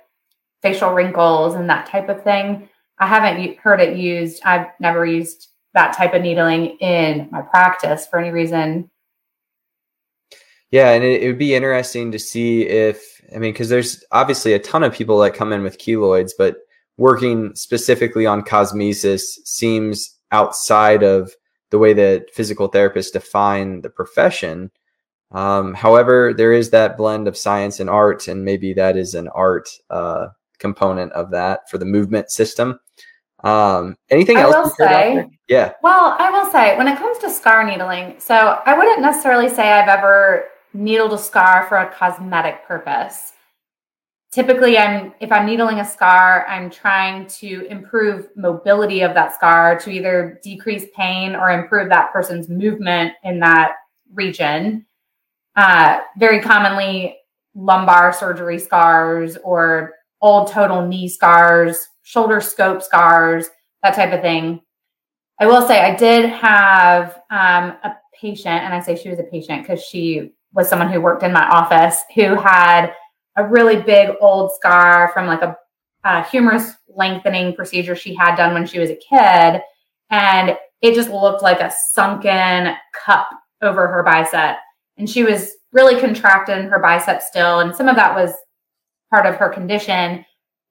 facial 0.61 0.93
wrinkles 0.93 1.55
and 1.55 1.69
that 1.69 1.87
type 1.87 2.09
of 2.09 2.23
thing. 2.23 2.67
I 2.99 3.07
haven't 3.07 3.57
heard 3.57 3.79
it 3.79 3.97
used. 3.97 4.41
I've 4.43 4.67
never 4.79 5.05
used 5.05 5.47
that 5.73 5.95
type 5.95 6.13
of 6.13 6.21
needling 6.21 6.77
in 6.79 7.29
my 7.31 7.41
practice 7.41 8.07
for 8.07 8.19
any 8.19 8.31
reason. 8.31 8.89
Yeah, 10.71 10.91
and 10.91 11.03
it, 11.03 11.23
it 11.23 11.27
would 11.27 11.37
be 11.37 11.55
interesting 11.55 12.11
to 12.11 12.19
see 12.19 12.63
if 12.63 13.21
I 13.33 13.39
mean, 13.39 13.53
because 13.53 13.69
there's 13.69 14.03
obviously 14.11 14.53
a 14.53 14.59
ton 14.59 14.83
of 14.83 14.93
people 14.93 15.19
that 15.19 15.33
come 15.33 15.53
in 15.53 15.63
with 15.63 15.77
keloids, 15.77 16.31
but 16.37 16.57
working 16.97 17.55
specifically 17.55 18.25
on 18.25 18.41
cosmesis 18.41 19.21
seems 19.45 20.15
outside 20.31 21.03
of 21.03 21.31
the 21.69 21.77
way 21.77 21.93
that 21.93 22.33
physical 22.33 22.69
therapists 22.69 23.11
define 23.11 23.81
the 23.81 23.89
profession. 23.89 24.71
Um, 25.31 25.73
however, 25.73 26.33
there 26.33 26.53
is 26.53 26.69
that 26.71 26.97
blend 26.97 27.27
of 27.27 27.37
science 27.37 27.79
and 27.79 27.89
art, 27.89 28.27
and 28.27 28.45
maybe 28.45 28.73
that 28.73 28.95
is 28.97 29.13
an 29.13 29.27
art 29.29 29.69
uh, 29.89 30.27
component 30.57 31.11
of 31.11 31.31
that 31.31 31.69
for 31.69 31.77
the 31.77 31.85
movement 31.85 32.31
system. 32.31 32.79
Um, 33.43 33.97
anything 34.09 34.37
I 34.37 34.41
else? 34.41 34.55
will 34.55 34.69
say, 34.87 35.29
yeah. 35.47 35.73
Well, 35.83 36.15
I 36.17 36.31
will 36.31 36.49
say 36.51 36.77
when 36.77 36.87
it 36.87 36.97
comes 36.97 37.19
to 37.19 37.29
scar 37.29 37.63
needling, 37.65 38.15
so 38.19 38.61
I 38.65 38.77
wouldn't 38.77 39.01
necessarily 39.01 39.49
say 39.49 39.71
I've 39.71 39.89
ever 39.89 40.45
needled 40.73 41.13
a 41.13 41.17
scar 41.17 41.65
for 41.67 41.77
a 41.77 41.93
cosmetic 41.93 42.65
purpose. 42.65 43.33
Typically, 44.31 44.77
I'm 44.77 45.13
if 45.21 45.31
I'm 45.31 45.45
needling 45.45 45.79
a 45.79 45.85
scar, 45.85 46.45
I'm 46.47 46.69
trying 46.69 47.27
to 47.27 47.65
improve 47.69 48.27
mobility 48.35 49.01
of 49.01 49.13
that 49.13 49.33
scar 49.33 49.79
to 49.79 49.89
either 49.89 50.39
decrease 50.43 50.85
pain 50.95 51.33
or 51.33 51.49
improve 51.49 51.89
that 51.89 52.11
person's 52.11 52.49
movement 52.49 53.13
in 53.23 53.39
that 53.39 53.73
region. 54.13 54.85
Uh, 55.55 55.99
very 56.19 56.41
commonly, 56.41 57.17
lumbar 57.55 58.11
surgery 58.11 58.59
scars 58.59 59.37
or 59.43 59.93
old 60.21 60.51
total 60.51 60.85
knee 60.85 61.07
scars, 61.07 61.87
shoulder 62.03 62.41
scope 62.41 62.81
scars, 62.81 63.49
that 63.81 63.95
type 63.95 64.11
of 64.11 64.21
thing. 64.21 64.61
I 65.39 65.47
will 65.47 65.65
say 65.67 65.81
I 65.81 65.95
did 65.95 66.29
have 66.29 67.21
um, 67.29 67.77
a 67.83 67.95
patient, 68.13 68.63
and 68.63 68.73
I 68.73 68.81
say 68.81 68.95
she 68.95 69.09
was 69.09 69.19
a 69.19 69.23
patient 69.23 69.63
because 69.63 69.81
she 69.83 70.33
was 70.53 70.67
someone 70.67 70.91
who 70.91 70.99
worked 70.99 71.23
in 71.23 71.31
my 71.31 71.47
office 71.47 71.99
who 72.15 72.35
had 72.35 72.91
a 73.37 73.47
really 73.47 73.81
big 73.81 74.09
old 74.19 74.51
scar 74.55 75.11
from 75.13 75.27
like 75.27 75.41
a, 75.41 75.55
a 76.03 76.23
humerus 76.23 76.73
lengthening 76.89 77.55
procedure 77.55 77.95
she 77.95 78.13
had 78.13 78.35
done 78.35 78.53
when 78.53 78.65
she 78.65 78.79
was 78.79 78.89
a 78.89 78.95
kid. 78.95 79.61
And 80.09 80.57
it 80.81 80.95
just 80.95 81.09
looked 81.09 81.43
like 81.43 81.59
a 81.59 81.73
sunken 81.93 82.75
cup 82.93 83.29
over 83.61 83.87
her 83.87 84.03
bicep. 84.03 84.57
And 84.97 85.09
she 85.09 85.23
was 85.23 85.51
really 85.71 85.99
contracted 85.99 86.57
in 86.57 86.67
her 86.67 86.79
bicep 86.79 87.21
still. 87.21 87.59
And 87.59 87.75
some 87.75 87.87
of 87.87 87.95
that 87.95 88.15
was 88.15 88.33
part 89.11 89.25
of 89.25 89.35
her 89.35 89.49
condition. 89.49 90.25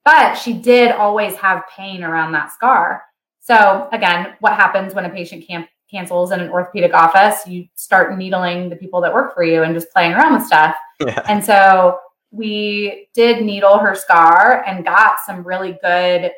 But 0.05 0.35
she 0.35 0.53
did 0.53 0.93
always 0.93 1.35
have 1.37 1.65
pain 1.75 2.03
around 2.03 2.33
that 2.33 2.53
scar. 2.53 3.03
So, 3.41 3.89
again, 3.93 4.35
what 4.41 4.55
happens 4.55 4.95
when 4.95 5.05
a 5.05 5.11
patient 5.11 5.45
can- 5.47 5.69
cancels 5.91 6.33
in 6.33 6.41
an 6.41 6.51
orthopedic 6.51 6.95
office? 6.95 7.47
You 7.47 7.67
start 7.77 8.17
needling 8.17 8.69
the 8.69 8.77
people 8.77 9.01
that 9.03 9.15
work 9.15 9.35
for 9.35 9.45
you 9.45 9.63
and 9.63 9.75
just 9.75 9.91
playing 9.93 10.13
around 10.13 10.35
with 10.35 10.47
stuff. 10.47 10.75
Yeah. 11.01 11.23
And 11.29 11.45
so 11.45 11.99
we 12.37 13.09
did 13.15 13.43
needle 13.43 13.79
her 13.79 13.95
scar 13.95 14.63
and 14.67 14.85
got 14.85 15.19
some 15.25 15.47
really 15.47 15.79
good, 15.83 16.31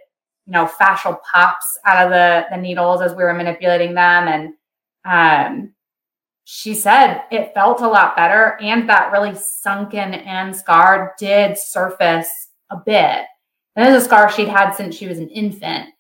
you 0.46 0.52
know, 0.52 0.66
fascial 0.66 1.18
pops 1.22 1.78
out 1.84 2.06
of 2.06 2.10
the, 2.10 2.46
the 2.50 2.60
needles 2.60 3.02
as 3.02 3.14
we 3.14 3.24
were 3.24 3.34
manipulating 3.34 3.94
them. 3.94 4.28
And 4.28 4.54
um, 5.04 5.74
she 6.44 6.74
said 6.74 7.22
it 7.30 7.52
felt 7.52 7.80
a 7.80 7.88
lot 7.88 8.16
better. 8.16 8.56
And 8.60 8.88
that 8.88 9.12
really 9.12 9.34
sunken 9.34 10.14
and 10.14 10.54
scar 10.54 11.14
did 11.18 11.58
surface 11.58 12.48
a 12.70 12.76
bit. 12.76 13.24
And 13.76 13.86
this 13.86 13.96
is 13.96 14.02
a 14.02 14.06
scar 14.06 14.30
she'd 14.30 14.48
had 14.48 14.72
since 14.72 14.96
she 14.96 15.08
was 15.08 15.18
an 15.18 15.28
infant. 15.28 15.90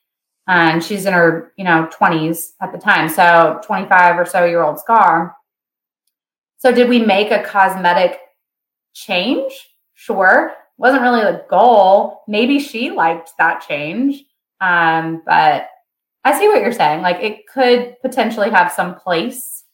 And 0.46 0.82
she's 0.82 1.04
in 1.04 1.12
her, 1.12 1.52
you 1.58 1.64
know, 1.64 1.90
20s 1.92 2.52
at 2.62 2.72
the 2.72 2.78
time. 2.78 3.08
So 3.08 3.60
25 3.64 4.18
or 4.18 4.24
so 4.24 4.44
year 4.44 4.62
old 4.62 4.78
scar. 4.78 5.34
So 6.56 6.72
did 6.72 6.88
we 6.88 7.00
make 7.00 7.30
a 7.30 7.42
cosmetic 7.42 8.18
change? 8.94 9.67
Sure. 10.08 10.54
Wasn't 10.78 11.02
really 11.02 11.20
the 11.20 11.44
goal. 11.50 12.22
Maybe 12.26 12.58
she 12.60 12.90
liked 12.90 13.32
that 13.38 13.60
change. 13.68 14.24
Um, 14.58 15.22
but 15.26 15.68
I 16.24 16.38
see 16.38 16.48
what 16.48 16.62
you're 16.62 16.72
saying. 16.72 17.02
Like 17.02 17.22
it 17.22 17.46
could 17.46 17.94
potentially 18.00 18.48
have 18.48 18.72
some 18.72 18.94
place. 18.94 19.64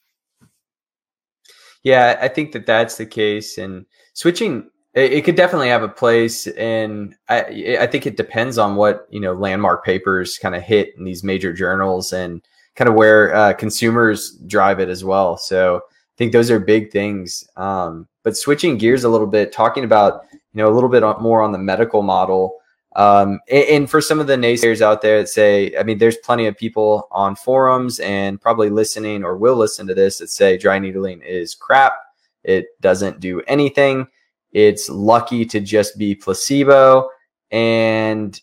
Yeah, 1.84 2.18
I 2.20 2.26
think 2.26 2.50
that 2.50 2.66
that's 2.66 2.96
the 2.96 3.06
case. 3.06 3.58
And 3.58 3.86
switching, 4.14 4.68
it, 4.94 5.12
it 5.12 5.24
could 5.24 5.36
definitely 5.36 5.68
have 5.68 5.84
a 5.84 5.88
place. 5.88 6.48
And 6.48 7.14
I, 7.28 7.78
I 7.82 7.86
think 7.86 8.06
it 8.06 8.16
depends 8.16 8.58
on 8.58 8.74
what, 8.74 9.06
you 9.08 9.20
know, 9.20 9.34
landmark 9.34 9.84
papers 9.84 10.36
kind 10.36 10.56
of 10.56 10.64
hit 10.64 10.98
in 10.98 11.04
these 11.04 11.22
major 11.22 11.52
journals 11.52 12.12
and 12.12 12.42
kind 12.74 12.88
of 12.88 12.96
where 12.96 13.32
uh, 13.32 13.52
consumers 13.52 14.36
drive 14.48 14.80
it 14.80 14.88
as 14.88 15.04
well. 15.04 15.36
So 15.36 15.76
I 15.76 16.14
think 16.18 16.32
those 16.32 16.50
are 16.50 16.58
big 16.58 16.90
things. 16.90 17.44
Um, 17.56 18.08
but 18.24 18.36
switching 18.36 18.76
gears 18.76 19.04
a 19.04 19.08
little 19.08 19.28
bit, 19.28 19.52
talking 19.52 19.84
about 19.84 20.24
you 20.32 20.40
know 20.58 20.68
a 20.68 20.74
little 20.74 20.88
bit 20.88 21.04
more 21.20 21.42
on 21.42 21.52
the 21.52 21.58
medical 21.58 22.02
model. 22.02 22.56
Um, 22.96 23.40
and, 23.48 23.64
and, 23.64 23.90
for 23.90 24.00
some 24.00 24.20
of 24.20 24.28
the 24.28 24.36
naysayers 24.36 24.80
out 24.80 25.02
there 25.02 25.18
that 25.18 25.28
say, 25.28 25.76
I 25.76 25.82
mean, 25.82 25.98
there's 25.98 26.16
plenty 26.18 26.46
of 26.46 26.56
people 26.56 27.08
on 27.10 27.34
forums 27.34 27.98
and 27.98 28.40
probably 28.40 28.70
listening 28.70 29.24
or 29.24 29.36
will 29.36 29.56
listen 29.56 29.88
to 29.88 29.96
this 29.96 30.18
that 30.18 30.30
say 30.30 30.56
dry 30.56 30.78
needling 30.78 31.20
is 31.20 31.56
crap. 31.56 31.94
It 32.44 32.66
doesn't 32.80 33.18
do 33.18 33.40
anything. 33.48 34.06
It's 34.52 34.88
lucky 34.88 35.44
to 35.46 35.58
just 35.58 35.98
be 35.98 36.14
placebo 36.14 37.08
and 37.50 38.40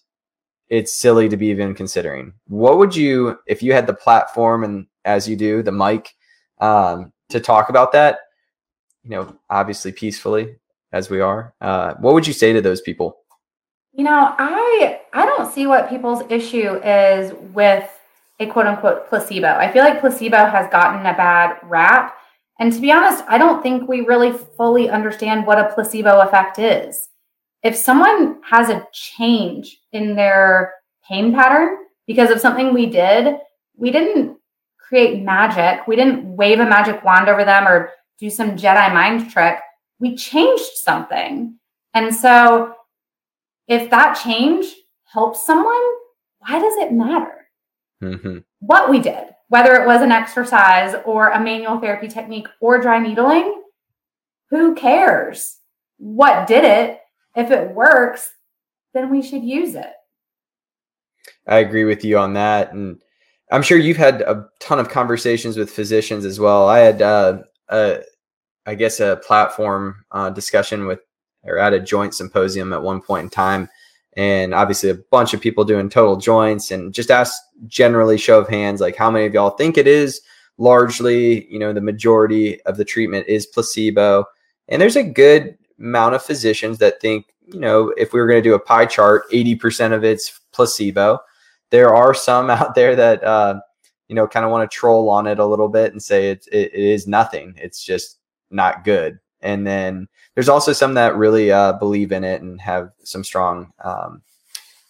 it's 0.68 0.94
silly 0.94 1.30
to 1.30 1.38
be 1.38 1.48
even 1.48 1.74
considering. 1.74 2.34
What 2.48 2.78
would 2.78 2.96
you, 2.96 3.40
if 3.48 3.64
you 3.64 3.72
had 3.72 3.88
the 3.88 3.94
platform 3.94 4.66
and 4.66 4.88
as 5.06 5.30
you 5.30 5.38
do, 5.38 5.64
the 5.64 5.72
mic 5.72 6.14
um, 6.60 7.14
to 7.30 7.40
talk 7.40 7.70
about 7.70 7.94
that, 7.94 8.20
you 9.04 9.12
know, 9.12 9.36
obviously 9.50 9.92
peacefully 9.92 10.56
as 10.92 11.10
we 11.10 11.20
are. 11.20 11.54
Uh, 11.62 11.96
what 11.96 12.14
would 12.14 12.28
you 12.28 12.34
say 12.34 12.54
to 12.54 12.62
those 12.62 12.82
people? 12.82 13.18
You 13.94 14.06
know, 14.06 14.34
I 14.38 15.02
I 15.14 15.26
don't 15.26 15.52
see 15.52 15.68
what 15.68 15.90
people's 15.90 16.24
issue 16.30 16.76
is 16.84 17.34
with 17.54 17.90
a 18.40 18.48
quote 18.48 18.68
unquote 18.68 19.10
placebo. 19.10 19.48
I 19.48 19.72
feel 19.72 19.84
like 19.84 20.00
placebo 20.00 20.46
has 20.46 20.70
gotten 20.72 21.06
a 21.06 21.14
bad 21.14 21.58
rap. 21.64 22.18
And 22.60 22.72
to 22.72 22.80
be 22.80 22.92
honest, 22.92 23.24
I 23.28 23.38
don't 23.38 23.62
think 23.64 23.88
we 23.88 24.02
really 24.02 24.32
fully 24.32 24.90
understand 24.90 25.46
what 25.46 25.60
a 25.60 25.74
placebo 25.74 26.22
effect 26.22 26.60
is. 26.60 27.10
If 27.64 27.76
someone 27.76 28.42
has 28.44 28.70
a 28.70 28.88
change 28.94 29.80
in 29.92 30.16
their 30.16 30.74
pain 31.08 31.34
pattern 31.34 31.78
because 32.08 32.30
of 32.30 32.40
something 32.40 32.74
we 32.74 32.86
did, 32.88 33.36
we 33.76 33.92
didn't 33.92 34.38
create 34.78 35.24
magic. 35.24 35.88
We 35.88 35.96
didn't 35.96 36.36
wave 36.36 36.60
a 36.60 36.66
magic 36.66 37.04
wand 37.04 37.30
over 37.30 37.44
them 37.44 37.68
or 37.68 37.92
do 38.22 38.30
some 38.30 38.56
Jedi 38.56 38.94
mind 38.94 39.32
trick. 39.32 39.58
We 40.00 40.16
changed 40.16 40.76
something. 40.76 41.58
And 41.96 42.16
so 42.16 42.76
if 43.68 43.90
that 43.90 44.14
change 44.14 44.68
helps 45.12 45.44
someone, 45.44 45.82
why 46.40 46.60
does 46.60 46.78
it 46.78 46.94
matter? 46.94 47.48
Mm-hmm. 48.02 48.38
What 48.60 48.90
we 48.90 49.00
did, 49.00 49.26
whether 49.50 49.74
it 49.74 49.88
was 49.88 50.02
an 50.02 50.12
exercise 50.12 50.96
or 51.04 51.30
a 51.30 51.44
manual 51.44 51.80
therapy 51.80 52.08
technique 52.08 52.48
or 52.62 52.80
dry 52.80 53.00
needling, 53.00 53.64
who 54.52 54.76
cares? 54.76 55.58
What 55.98 56.48
did 56.48 56.64
it? 56.64 57.00
If 57.36 57.50
it 57.50 57.72
works, 57.72 58.30
then 58.94 59.10
we 59.10 59.24
should 59.24 59.44
use 59.44 59.74
it. 59.74 59.94
I 61.48 61.58
agree 61.60 61.86
with 61.86 62.06
you 62.06 62.20
on 62.20 62.34
that. 62.34 62.74
And 62.74 63.02
I'm 63.52 63.64
sure 63.64 63.78
you've 63.78 63.98
had 63.98 64.22
a 64.22 64.48
ton 64.60 64.80
of 64.80 64.90
conversations 64.90 65.58
with 65.58 65.72
physicians 65.72 66.24
as 66.24 66.40
well. 66.40 66.68
I 66.68 66.80
had 66.80 67.02
uh, 67.02 67.40
a 67.70 68.02
I 68.66 68.76
guess 68.76 69.00
a 69.00 69.22
platform 69.26 70.06
uh, 70.12 70.30
discussion 70.30 70.86
with 70.86 71.00
or 71.44 71.58
at 71.58 71.74
a 71.74 71.80
joint 71.80 72.14
symposium 72.14 72.72
at 72.74 72.84
one 72.84 73.02
point 73.02 73.24
in 73.24 73.30
time, 73.30 73.70
and 74.16 74.54
obviously 74.54 74.90
a 74.90 75.00
bunch 75.10 75.34
of 75.34 75.42
people 75.42 75.64
doing 75.64 75.90
total 75.90 76.18
joints, 76.18 76.72
and 76.72 76.94
just 76.94 77.12
ask 77.12 77.34
generally 77.68 78.18
show 78.18 78.40
of 78.40 78.50
hands 78.50 78.82
like 78.82 78.96
how 78.96 79.10
many 79.10 79.26
of 79.26 79.34
y'all 79.34 79.52
think 79.52 79.78
it 79.78 79.88
is 79.88 80.22
largely 80.58 81.52
you 81.52 81.58
know 81.58 81.74
the 81.74 81.82
majority 81.82 82.62
of 82.64 82.78
the 82.78 82.86
treatment 82.86 83.28
is 83.28 83.46
placebo, 83.48 84.26
and 84.68 84.82
there's 84.82 84.96
a 84.96 85.04
good 85.04 85.58
amount 85.80 86.16
of 86.16 86.24
physicians 86.24 86.78
that 86.78 87.02
think 87.02 87.26
you 87.48 87.60
know 87.60 87.90
if 87.98 88.14
we 88.14 88.20
were 88.20 88.28
going 88.28 88.42
to 88.42 88.50
do 88.50 88.56
a 88.56 88.60
pie 88.60 88.86
chart, 88.86 89.24
eighty 89.32 89.56
percent 89.56 89.94
of 89.94 90.04
it's 90.04 90.40
placebo. 90.52 91.20
There 91.72 91.96
are 91.96 92.14
some 92.14 92.50
out 92.52 92.76
there 92.76 92.96
that. 92.96 93.24
Uh, 93.24 93.62
you 94.08 94.16
know, 94.16 94.28
kind 94.28 94.44
of 94.44 94.52
want 94.52 94.70
to 94.70 94.76
troll 94.76 95.10
on 95.10 95.26
it 95.26 95.40
a 95.40 95.46
little 95.46 95.70
bit 95.70 95.94
and 95.94 96.04
say 96.04 96.32
it, 96.32 96.46
it, 96.52 96.74
it 96.74 96.84
is 96.84 97.08
nothing. 97.08 97.54
It's 97.56 97.82
just 97.82 98.18
not 98.52 98.84
good. 98.84 99.20
And 99.42 99.66
then 99.66 100.08
there's 100.36 100.50
also 100.50 100.74
some 100.74 100.94
that 100.96 101.16
really 101.16 101.52
uh, 101.52 101.74
believe 101.74 102.12
in 102.12 102.24
it 102.24 102.42
and 102.42 102.62
have 102.62 102.92
some 103.04 103.24
strong, 103.24 103.74
um, 103.84 104.22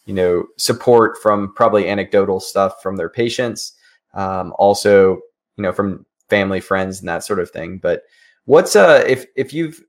you 0.06 0.14
know, 0.14 0.46
support 0.58 1.18
from 1.22 1.54
probably 1.54 1.88
anecdotal 1.88 2.40
stuff 2.40 2.82
from 2.82 2.98
their 2.98 3.10
patients, 3.10 3.74
um, 4.14 4.54
also, 4.58 5.16
you 5.58 5.64
know, 5.64 5.72
from 5.72 6.06
family, 6.30 6.60
friends, 6.60 7.00
and 7.00 7.08
that 7.08 7.24
sort 7.24 7.40
of 7.40 7.50
thing. 7.50 7.78
But 7.78 8.04
what's 8.46 8.76
uh, 8.76 9.04
if 9.08 9.26
if 9.36 9.54
you've 9.54 9.82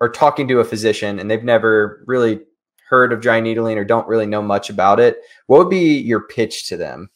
are 0.00 0.08
talking 0.08 0.46
to 0.48 0.60
a 0.60 0.64
physician 0.64 1.18
and 1.18 1.30
they've 1.30 1.42
never 1.42 2.04
really 2.06 2.40
heard 2.88 3.12
of 3.12 3.20
dry 3.20 3.40
needling 3.40 3.76
or 3.76 3.84
don't 3.84 4.08
really 4.08 4.26
know 4.26 4.40
much 4.40 4.70
about 4.70 5.00
it, 5.00 5.18
what 5.46 5.58
would 5.58 5.70
be 5.70 5.98
your 5.98 6.20
pitch 6.20 6.66
to 6.68 6.76
them? 6.76 7.10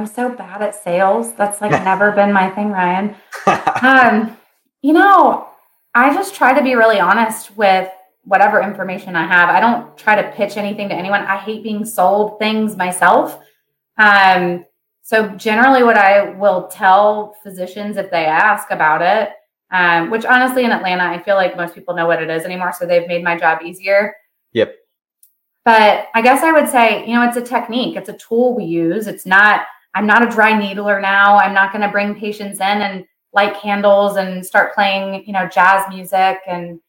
I'm 0.00 0.06
so 0.06 0.30
bad 0.30 0.62
at 0.62 0.74
sales. 0.74 1.34
That's 1.34 1.60
like 1.60 1.70
never 1.84 2.10
been 2.12 2.32
my 2.32 2.48
thing, 2.50 2.70
Ryan. 2.70 3.14
Um, 3.82 4.36
you 4.82 4.92
know, 4.92 5.48
I 5.94 6.12
just 6.12 6.34
try 6.34 6.52
to 6.52 6.62
be 6.62 6.74
really 6.74 7.00
honest 7.00 7.56
with 7.56 7.90
whatever 8.24 8.60
information 8.60 9.16
I 9.16 9.26
have. 9.26 9.48
I 9.48 9.58
don't 9.58 9.96
try 9.96 10.20
to 10.20 10.30
pitch 10.32 10.58
anything 10.58 10.90
to 10.90 10.94
anyone. 10.94 11.22
I 11.22 11.38
hate 11.38 11.62
being 11.62 11.86
sold 11.86 12.38
things 12.38 12.76
myself. 12.76 13.40
Um, 13.96 14.66
so 15.00 15.28
generally, 15.30 15.82
what 15.82 15.96
I 15.96 16.30
will 16.30 16.68
tell 16.68 17.36
physicians 17.42 17.96
if 17.96 18.10
they 18.10 18.26
ask 18.26 18.70
about 18.70 19.00
it, 19.00 19.30
um, 19.70 20.10
which 20.10 20.26
honestly 20.26 20.64
in 20.64 20.72
Atlanta, 20.72 21.04
I 21.04 21.22
feel 21.22 21.36
like 21.36 21.56
most 21.56 21.74
people 21.74 21.94
know 21.94 22.06
what 22.06 22.22
it 22.22 22.28
is 22.28 22.44
anymore, 22.44 22.74
so 22.78 22.84
they've 22.84 23.08
made 23.08 23.24
my 23.24 23.38
job 23.38 23.62
easier. 23.64 24.14
Yep. 24.52 24.74
But 25.64 26.08
I 26.14 26.20
guess 26.20 26.42
I 26.42 26.52
would 26.52 26.68
say, 26.68 27.06
you 27.06 27.14
know, 27.14 27.26
it's 27.26 27.38
a 27.38 27.42
technique, 27.42 27.96
it's 27.96 28.10
a 28.10 28.18
tool 28.18 28.54
we 28.54 28.64
use. 28.64 29.06
It's 29.06 29.24
not. 29.24 29.62
I'm 29.94 30.06
not 30.06 30.22
a 30.22 30.30
dry 30.30 30.56
needler 30.58 31.00
now. 31.00 31.36
I'm 31.36 31.54
not 31.54 31.72
going 31.72 31.82
to 31.82 31.90
bring 31.90 32.14
patients 32.14 32.58
in 32.58 32.82
and 32.82 33.04
light 33.32 33.60
candles 33.60 34.16
and 34.16 34.44
start 34.44 34.74
playing, 34.74 35.24
you 35.26 35.32
know, 35.32 35.48
jazz 35.48 35.84
music 35.88 36.38
and 36.46 36.80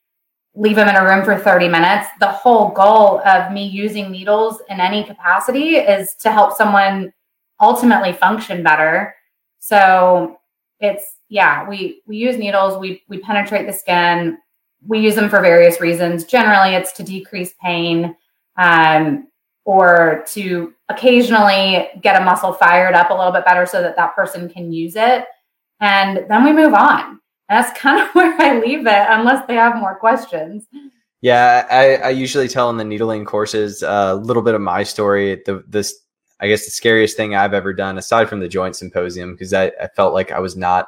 leave 0.54 0.76
them 0.76 0.90
in 0.90 0.96
a 0.96 1.04
room 1.04 1.24
for 1.24 1.38
30 1.38 1.70
minutes. 1.70 2.08
The 2.20 2.28
whole 2.28 2.70
goal 2.70 3.20
of 3.26 3.52
me 3.52 3.68
using 3.68 4.12
needles 4.12 4.62
in 4.70 4.80
any 4.80 5.04
capacity 5.04 5.76
is 5.76 6.16
to 6.16 6.32
help 6.32 6.56
someone 6.56 7.14
ultimately 7.60 8.12
function 8.14 8.64
better. 8.64 9.16
So 9.60 10.40
it's 10.80 11.18
yeah, 11.30 11.68
we 11.68 12.02
we 12.08 12.18
use 12.18 12.38
needles, 12.38 12.78
we 12.78 13.04
we 13.08 13.20
penetrate 13.20 13.68
the 13.68 13.74
skin. 13.74 14.38
We 14.86 15.00
use 15.00 15.16
them 15.16 15.30
for 15.30 15.42
various 15.42 15.80
reasons. 15.80 16.26
Generally, 16.26 16.76
it's 16.76 16.92
to 16.94 17.04
decrease 17.04 17.54
pain 17.62 18.16
um, 18.58 19.28
or 19.66 20.24
to 20.28 20.74
occasionally 20.90 21.90
get 22.02 22.20
a 22.20 22.26
muscle 22.26 22.54
fired 22.54 22.96
up 22.96 23.10
a 23.10 23.14
little 23.14 23.32
bit 23.32 23.46
better 23.46 23.66
so 23.66 23.82
that 23.82 23.96
that 23.96 24.16
person 24.16 24.50
can 24.50 24.72
use 24.72 24.96
it. 24.96 25.26
And 25.80 26.26
then 26.30 26.44
we 26.44 26.54
move 26.54 26.74
on. 26.74 27.20
that's 27.50 27.78
kind 27.80 28.02
of 28.02 28.10
where 28.14 28.40
I 28.42 28.60
leave 28.60 28.82
it, 28.82 29.06
unless 29.10 29.46
they 29.48 29.56
have 29.56 29.76
more 29.76 29.96
questions. 29.96 30.66
Yeah, 31.22 31.68
I, 31.70 32.08
I 32.08 32.10
usually 32.10 32.48
tell 32.48 32.70
in 32.72 32.78
the 32.78 32.84
needling 32.84 33.26
courses 33.26 33.84
a 33.84 34.16
little 34.16 34.42
bit 34.42 34.56
of 34.56 34.62
my 34.62 34.82
story. 34.82 35.42
The 35.46 35.64
this 35.68 35.96
I 36.40 36.48
guess 36.48 36.66
the 36.66 36.72
scariest 36.72 37.16
thing 37.16 37.36
I've 37.36 37.54
ever 37.54 37.72
done, 37.72 38.00
aside 38.00 38.28
from 38.28 38.40
the 38.40 38.48
joint 38.48 38.76
symposium, 38.76 39.34
because 39.34 39.54
I, 39.54 39.68
I, 39.80 39.88
felt 39.96 40.16
like 40.16 40.32
I 40.32 40.40
was 40.40 40.58
not 40.58 40.88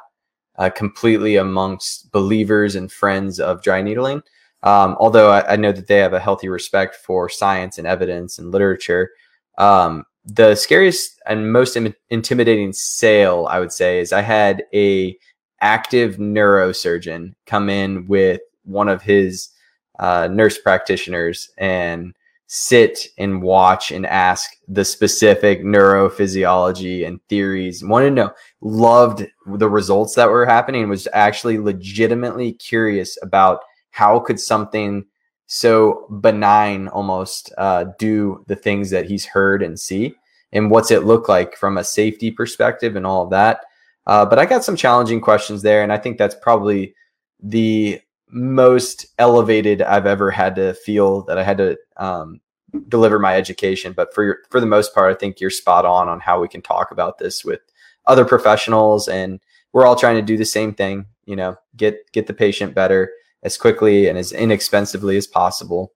uh, 0.56 0.68
completely 0.68 1.36
amongst 1.36 2.10
believers 2.10 2.74
and 2.74 2.90
friends 2.90 3.38
of 3.38 3.62
dry 3.62 3.80
needling. 3.80 4.20
Um, 4.64 4.96
although 4.98 5.30
I, 5.30 5.52
I, 5.52 5.56
know 5.56 5.72
that 5.72 5.88
they 5.88 5.98
have 5.98 6.14
a 6.14 6.20
healthy 6.20 6.48
respect 6.48 6.96
for 6.96 7.28
science 7.28 7.76
and 7.76 7.86
evidence 7.86 8.38
and 8.38 8.50
literature. 8.50 9.10
Um, 9.58 10.04
the 10.24 10.54
scariest 10.54 11.20
and 11.26 11.52
most 11.52 11.76
Im- 11.76 11.94
intimidating 12.08 12.72
sale, 12.72 13.46
I 13.50 13.60
would 13.60 13.72
say, 13.72 14.00
is 14.00 14.10
I 14.10 14.22
had 14.22 14.64
a 14.72 15.18
active 15.60 16.16
neurosurgeon 16.16 17.34
come 17.46 17.68
in 17.68 18.06
with 18.06 18.40
one 18.64 18.88
of 18.88 19.02
his 19.02 19.50
uh, 19.98 20.28
nurse 20.30 20.58
practitioners 20.58 21.50
and 21.58 22.14
sit 22.46 23.08
and 23.18 23.42
watch 23.42 23.90
and 23.90 24.06
ask 24.06 24.50
the 24.68 24.84
specific 24.84 25.62
neurophysiology 25.62 27.06
and 27.06 27.20
theories 27.28 27.82
wanted 27.82 28.10
to 28.10 28.14
know 28.14 28.30
loved 28.60 29.26
the 29.56 29.68
results 29.68 30.14
that 30.14 30.28
were 30.28 30.44
happening 30.44 30.88
was 30.88 31.08
actually 31.14 31.58
legitimately 31.58 32.52
curious 32.52 33.18
about 33.22 33.60
how 33.94 34.18
could 34.18 34.40
something 34.40 35.04
so 35.46 36.06
benign 36.20 36.88
almost 36.88 37.52
uh, 37.58 37.84
do 37.98 38.44
the 38.48 38.56
things 38.56 38.90
that 38.90 39.06
he's 39.06 39.24
heard 39.24 39.62
and 39.62 39.78
see 39.78 40.14
and 40.52 40.70
what's 40.70 40.90
it 40.90 41.04
look 41.04 41.28
like 41.28 41.56
from 41.56 41.78
a 41.78 41.84
safety 41.84 42.30
perspective 42.30 42.96
and 42.96 43.06
all 43.06 43.22
of 43.22 43.30
that 43.30 43.60
uh, 44.06 44.24
but 44.24 44.38
i 44.38 44.44
got 44.44 44.64
some 44.64 44.76
challenging 44.76 45.20
questions 45.20 45.62
there 45.62 45.82
and 45.82 45.92
i 45.92 45.98
think 45.98 46.18
that's 46.18 46.34
probably 46.34 46.94
the 47.42 48.00
most 48.34 49.06
elevated 49.18 49.80
I've 49.80 50.06
ever 50.06 50.30
had 50.30 50.56
to 50.56 50.74
feel 50.74 51.22
that 51.22 51.38
I 51.38 51.44
had 51.44 51.58
to 51.58 51.78
um, 51.96 52.40
deliver 52.88 53.18
my 53.18 53.36
education. 53.36 53.92
But 53.92 54.12
for 54.12 54.40
for 54.50 54.60
the 54.60 54.66
most 54.66 54.92
part, 54.92 55.14
I 55.14 55.18
think 55.18 55.40
you're 55.40 55.50
spot 55.50 55.84
on 55.84 56.08
on 56.08 56.20
how 56.20 56.40
we 56.40 56.48
can 56.48 56.60
talk 56.60 56.90
about 56.90 57.18
this 57.18 57.44
with 57.44 57.60
other 58.06 58.24
professionals, 58.24 59.08
and 59.08 59.40
we're 59.72 59.86
all 59.86 59.96
trying 59.96 60.16
to 60.16 60.22
do 60.22 60.36
the 60.36 60.44
same 60.44 60.74
thing. 60.74 61.06
You 61.26 61.36
know, 61.36 61.56
get 61.76 62.10
get 62.12 62.26
the 62.26 62.34
patient 62.34 62.74
better 62.74 63.12
as 63.44 63.56
quickly 63.56 64.08
and 64.08 64.18
as 64.18 64.32
inexpensively 64.32 65.16
as 65.16 65.26
possible. 65.26 65.92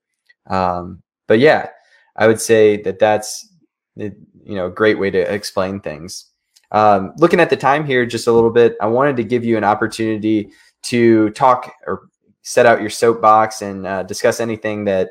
Um, 0.47 1.01
but 1.27 1.39
yeah, 1.39 1.69
I 2.15 2.27
would 2.27 2.39
say 2.39 2.81
that 2.83 2.99
that's 2.99 3.51
you 3.95 4.15
know 4.45 4.67
a 4.67 4.71
great 4.71 4.99
way 4.99 5.11
to 5.11 5.33
explain 5.33 5.79
things. 5.79 6.25
Um, 6.71 7.13
looking 7.17 7.39
at 7.39 7.49
the 7.49 7.57
time 7.57 7.85
here 7.85 8.05
just 8.05 8.27
a 8.27 8.31
little 8.31 8.51
bit, 8.51 8.77
I 8.79 8.87
wanted 8.87 9.17
to 9.17 9.23
give 9.23 9.43
you 9.43 9.57
an 9.57 9.63
opportunity 9.63 10.51
to 10.83 11.31
talk 11.31 11.73
or 11.87 12.03
set 12.43 12.65
out 12.65 12.81
your 12.81 12.89
soapbox 12.89 13.61
and 13.61 13.85
uh, 13.85 14.03
discuss 14.03 14.39
anything 14.39 14.85
that 14.85 15.09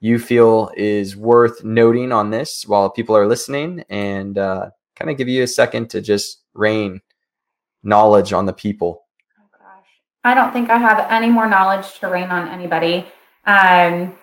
you 0.00 0.18
feel 0.18 0.70
is 0.76 1.16
worth 1.16 1.64
noting 1.64 2.12
on 2.12 2.30
this 2.30 2.64
while 2.66 2.90
people 2.90 3.16
are 3.16 3.26
listening 3.26 3.84
and 3.88 4.38
uh, 4.38 4.70
kind 4.96 5.10
of 5.10 5.16
give 5.16 5.28
you 5.28 5.42
a 5.42 5.46
second 5.46 5.90
to 5.90 6.00
just 6.00 6.42
rain 6.54 7.00
knowledge 7.82 8.32
on 8.32 8.46
the 8.46 8.52
people. 8.52 9.07
I 10.28 10.34
don't 10.34 10.52
think 10.52 10.68
I 10.68 10.76
have 10.76 11.06
any 11.10 11.30
more 11.30 11.48
knowledge 11.48 11.98
to 12.00 12.08
rain 12.08 12.28
on 12.28 12.48
anybody. 12.48 13.06
Um, 13.46 14.14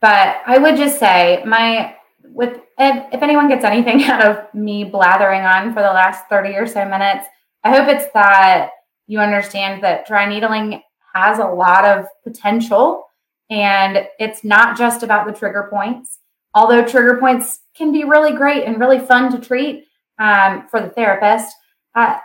but 0.00 0.40
I 0.46 0.56
would 0.58 0.76
just 0.76 0.98
say 0.98 1.42
my 1.46 1.96
with 2.24 2.60
if, 2.78 3.14
if 3.14 3.22
anyone 3.22 3.48
gets 3.48 3.64
anything 3.64 4.02
out 4.10 4.24
of 4.24 4.54
me 4.54 4.84
blathering 4.84 5.42
on 5.42 5.74
for 5.74 5.82
the 5.82 5.92
last 5.92 6.24
30 6.30 6.56
or 6.56 6.66
so 6.66 6.84
minutes, 6.86 7.26
I 7.62 7.76
hope 7.76 7.88
it's 7.88 8.10
that 8.14 8.70
you 9.06 9.20
understand 9.20 9.84
that 9.84 10.06
dry 10.06 10.26
needling 10.26 10.82
has 11.14 11.38
a 11.38 11.44
lot 11.44 11.84
of 11.84 12.06
potential 12.24 13.04
and 13.50 14.06
it's 14.18 14.44
not 14.44 14.78
just 14.78 15.02
about 15.02 15.26
the 15.26 15.32
trigger 15.32 15.68
points. 15.70 16.20
Although 16.54 16.84
trigger 16.86 17.18
points 17.18 17.60
can 17.74 17.92
be 17.92 18.04
really 18.04 18.32
great 18.32 18.64
and 18.64 18.80
really 18.80 19.00
fun 19.00 19.30
to 19.32 19.38
treat 19.38 19.84
um, 20.18 20.68
for 20.70 20.80
the 20.80 20.88
therapist, 20.88 21.54
uh, 21.94 22.18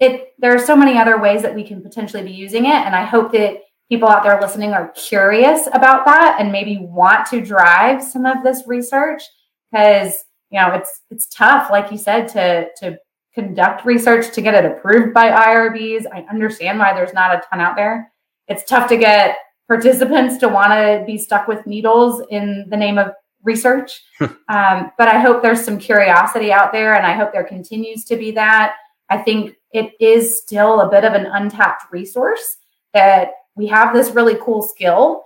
it 0.00 0.34
there 0.38 0.54
are 0.54 0.64
so 0.64 0.76
many 0.76 0.98
other 0.98 1.20
ways 1.20 1.42
that 1.42 1.54
we 1.54 1.64
can 1.64 1.82
potentially 1.82 2.22
be 2.22 2.32
using 2.32 2.66
it. 2.66 2.74
And 2.74 2.94
I 2.94 3.04
hope 3.04 3.32
that 3.32 3.58
people 3.88 4.08
out 4.08 4.22
there 4.22 4.40
listening 4.40 4.72
are 4.72 4.88
curious 4.90 5.68
about 5.72 6.04
that 6.06 6.36
and 6.40 6.50
maybe 6.50 6.78
want 6.80 7.26
to 7.26 7.40
drive 7.40 8.02
some 8.02 8.26
of 8.26 8.42
this 8.42 8.62
research 8.66 9.22
because 9.70 10.24
you 10.50 10.60
know 10.60 10.72
it's 10.72 11.02
it's 11.10 11.26
tough, 11.26 11.70
like 11.70 11.90
you 11.90 11.98
said, 11.98 12.28
to 12.28 12.68
to 12.78 12.98
conduct 13.34 13.84
research 13.84 14.32
to 14.32 14.40
get 14.40 14.54
it 14.54 14.64
approved 14.64 15.12
by 15.12 15.30
IRBs. 15.30 16.04
I 16.12 16.20
understand 16.30 16.78
why 16.78 16.94
there's 16.94 17.12
not 17.12 17.34
a 17.34 17.42
ton 17.50 17.60
out 17.60 17.76
there. 17.76 18.12
It's 18.46 18.64
tough 18.64 18.88
to 18.88 18.96
get 18.96 19.36
participants 19.66 20.38
to 20.38 20.48
want 20.48 20.70
to 20.70 21.02
be 21.06 21.18
stuck 21.18 21.48
with 21.48 21.66
needles 21.66 22.22
in 22.30 22.66
the 22.68 22.76
name 22.76 22.98
of 22.98 23.12
research. 23.42 24.02
um, 24.20 24.92
but 24.98 25.08
I 25.08 25.18
hope 25.18 25.42
there's 25.42 25.64
some 25.64 25.78
curiosity 25.78 26.52
out 26.52 26.72
there, 26.72 26.94
and 26.94 27.06
I 27.06 27.12
hope 27.12 27.32
there 27.32 27.44
continues 27.44 28.04
to 28.06 28.16
be 28.16 28.30
that. 28.32 28.76
I 29.10 29.18
think 29.18 29.56
it 29.74 29.92
is 30.00 30.38
still 30.38 30.80
a 30.80 30.88
bit 30.88 31.04
of 31.04 31.12
an 31.12 31.26
untapped 31.26 31.92
resource 31.92 32.56
that 32.94 33.32
we 33.56 33.66
have 33.66 33.92
this 33.92 34.12
really 34.12 34.36
cool 34.40 34.62
skill, 34.62 35.24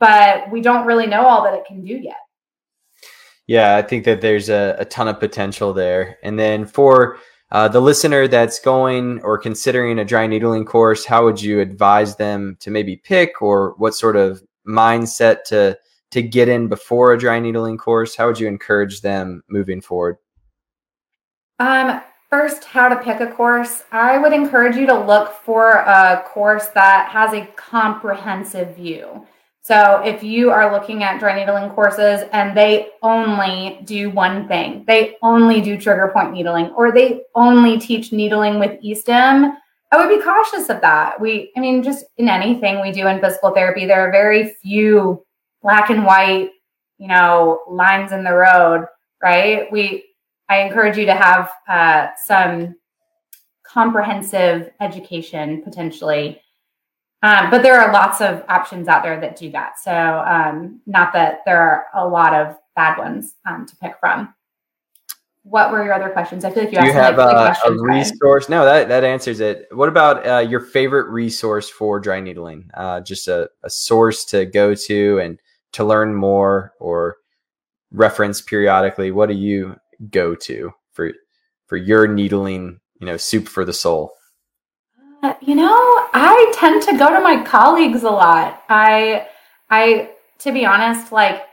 but 0.00 0.50
we 0.50 0.60
don't 0.62 0.86
really 0.86 1.06
know 1.06 1.26
all 1.26 1.44
that 1.44 1.54
it 1.54 1.66
can 1.66 1.84
do 1.84 1.94
yet. 1.94 2.16
Yeah, 3.46 3.76
I 3.76 3.82
think 3.82 4.06
that 4.06 4.22
there's 4.22 4.48
a, 4.48 4.74
a 4.78 4.86
ton 4.86 5.06
of 5.06 5.20
potential 5.20 5.74
there. 5.74 6.18
And 6.22 6.38
then 6.38 6.64
for 6.64 7.18
uh, 7.52 7.68
the 7.68 7.80
listener 7.80 8.26
that's 8.26 8.58
going 8.58 9.20
or 9.20 9.36
considering 9.36 9.98
a 9.98 10.04
dry 10.04 10.26
needling 10.26 10.64
course, 10.64 11.04
how 11.04 11.24
would 11.24 11.40
you 11.40 11.60
advise 11.60 12.16
them 12.16 12.56
to 12.60 12.70
maybe 12.70 12.96
pick 12.96 13.42
or 13.42 13.74
what 13.76 13.94
sort 13.94 14.16
of 14.16 14.42
mindset 14.66 15.44
to 15.44 15.78
to 16.10 16.22
get 16.22 16.48
in 16.48 16.68
before 16.68 17.12
a 17.12 17.18
dry 17.18 17.38
needling 17.38 17.76
course? 17.76 18.16
How 18.16 18.28
would 18.28 18.40
you 18.40 18.46
encourage 18.46 19.02
them 19.02 19.42
moving 19.48 19.82
forward? 19.82 20.16
Um, 21.58 22.00
first, 22.30 22.64
how 22.64 22.88
to 22.88 22.96
pick 22.96 23.20
a 23.20 23.26
course. 23.26 23.84
I 23.92 24.18
would 24.18 24.32
encourage 24.32 24.76
you 24.76 24.86
to 24.86 24.98
look 24.98 25.32
for 25.44 25.72
a 25.72 26.22
course 26.26 26.68
that 26.68 27.08
has 27.10 27.32
a 27.32 27.46
comprehensive 27.56 28.74
view. 28.76 29.26
So 29.62 30.02
if 30.04 30.22
you 30.22 30.50
are 30.50 30.70
looking 30.70 31.04
at 31.04 31.18
dry 31.18 31.38
needling 31.38 31.70
courses 31.70 32.28
and 32.32 32.54
they 32.54 32.88
only 33.02 33.80
do 33.84 34.10
one 34.10 34.46
thing, 34.46 34.84
they 34.86 35.16
only 35.22 35.62
do 35.62 35.80
trigger 35.80 36.10
point 36.12 36.32
needling, 36.32 36.66
or 36.70 36.92
they 36.92 37.22
only 37.34 37.78
teach 37.78 38.12
needling 38.12 38.58
with 38.58 38.78
e-stim, 38.82 39.56
I 39.90 39.96
would 39.96 40.14
be 40.14 40.22
cautious 40.22 40.68
of 40.68 40.80
that. 40.82 41.18
We, 41.18 41.52
I 41.56 41.60
mean, 41.60 41.82
just 41.82 42.04
in 42.18 42.28
anything 42.28 42.82
we 42.82 42.92
do 42.92 43.06
in 43.06 43.20
physical 43.20 43.52
therapy, 43.52 43.86
there 43.86 44.06
are 44.06 44.10
very 44.10 44.56
few 44.60 45.24
black 45.62 45.88
and 45.88 46.04
white, 46.04 46.50
you 46.98 47.08
know, 47.08 47.60
lines 47.68 48.12
in 48.12 48.22
the 48.22 48.34
road, 48.34 48.86
right? 49.22 49.70
We, 49.72 50.04
I 50.48 50.60
encourage 50.60 50.96
you 50.96 51.06
to 51.06 51.14
have 51.14 51.50
uh, 51.68 52.08
some 52.26 52.76
comprehensive 53.64 54.70
education 54.80 55.62
potentially 55.62 56.40
Um, 57.24 57.48
but 57.50 57.62
there 57.62 57.80
are 57.80 57.90
lots 57.90 58.20
of 58.20 58.44
options 58.50 58.86
out 58.86 59.02
there 59.02 59.18
that 59.18 59.34
do 59.34 59.50
that. 59.52 59.78
So 59.78 59.90
um, 59.90 60.82
not 60.86 61.14
that 61.14 61.38
there 61.46 61.58
are 61.58 61.86
a 61.94 62.06
lot 62.06 62.34
of 62.34 62.58
bad 62.76 62.98
ones 62.98 63.36
um, 63.48 63.64
to 63.64 63.74
pick 63.76 63.94
from. 63.98 64.34
What 65.42 65.72
were 65.72 65.82
your 65.82 65.94
other 65.94 66.10
questions? 66.10 66.44
I 66.44 66.50
feel 66.50 66.64
like 66.64 66.72
you, 66.72 66.80
do 66.80 66.86
you 66.86 66.92
have 66.92 67.16
like 67.16 67.56
a, 67.64 67.68
a 67.68 67.82
resource. 67.82 68.50
No, 68.50 68.66
that 68.66 68.88
that 68.88 69.04
answers 69.04 69.40
it. 69.40 69.68
What 69.72 69.88
about 69.88 70.26
uh, 70.26 70.38
your 70.40 70.60
favorite 70.60 71.08
resource 71.10 71.70
for 71.70 71.98
dry 71.98 72.20
needling? 72.20 72.70
Uh, 72.74 73.00
just 73.00 73.26
a, 73.28 73.48
a 73.62 73.70
source 73.70 74.26
to 74.26 74.44
go 74.44 74.74
to 74.74 75.18
and 75.20 75.38
to 75.72 75.84
learn 75.84 76.14
more 76.14 76.74
or 76.78 77.16
reference 77.90 78.42
periodically. 78.42 79.12
What 79.12 79.30
do 79.30 79.34
you 79.34 79.76
go 80.10 80.34
to 80.34 80.72
for 80.92 81.12
for 81.66 81.76
your 81.76 82.06
needling? 82.06 82.80
You 83.00 83.06
know, 83.06 83.16
soup 83.16 83.48
for 83.48 83.64
the 83.64 83.72
soul. 83.72 84.12
Uh, 85.24 85.32
you 85.40 85.54
know, 85.54 85.72
I 86.12 86.52
tend 86.54 86.82
to 86.82 86.98
go 86.98 87.08
to 87.08 87.20
my 87.20 87.42
colleagues 87.44 88.02
a 88.02 88.10
lot. 88.10 88.62
I, 88.68 89.26
I, 89.70 90.10
to 90.40 90.52
be 90.52 90.66
honest, 90.66 91.12
like 91.12 91.44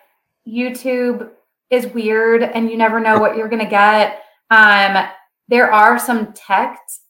YouTube 0.45 1.29
is 1.69 1.87
weird 1.87 2.43
and 2.43 2.69
you 2.69 2.75
never 2.75 2.99
know 2.99 3.17
what 3.17 3.37
you're 3.37 3.47
going 3.47 3.63
to 3.63 3.69
get. 3.69 4.23
Um, 4.49 5.07
there 5.47 5.71
are 5.71 5.97
some 5.97 6.33
text 6.33 7.03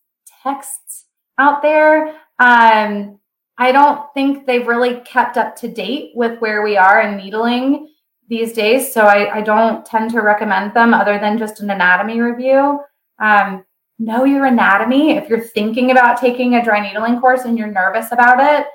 texts 0.44 1.06
out 1.40 1.64
there. 1.64 2.10
Um, 2.38 3.20
I 3.58 3.72
don't 3.72 4.14
think 4.14 4.46
they've 4.46 4.68
really 4.68 5.00
kept 5.02 5.38
up 5.38 5.56
to 5.58 5.68
date 5.68 6.12
with 6.14 6.40
where 6.42 6.62
we 6.62 6.78
are 6.78 7.02
in 7.02 7.18
needling 7.18 7.90
these 8.32 8.54
days. 8.54 8.92
So 8.92 9.02
I, 9.02 9.40
I 9.40 9.42
don't 9.42 9.86
tend 9.86 10.10
to 10.12 10.22
recommend 10.22 10.74
them 10.74 10.94
other 10.94 11.20
than 11.20 11.38
just 11.38 11.60
an 11.60 11.70
anatomy 11.70 12.22
review. 12.22 12.80
Um, 13.20 13.66
know 14.00 14.24
your 14.24 14.46
anatomy. 14.46 15.12
If 15.12 15.28
you're 15.28 15.42
thinking 15.44 15.92
about 15.92 16.20
taking 16.20 16.56
a 16.56 16.64
dry 16.64 16.80
needling 16.80 17.20
course 17.20 17.42
and 17.42 17.58
you're 17.58 17.68
nervous 17.68 18.14
about 18.14 18.40
it, 18.40 18.66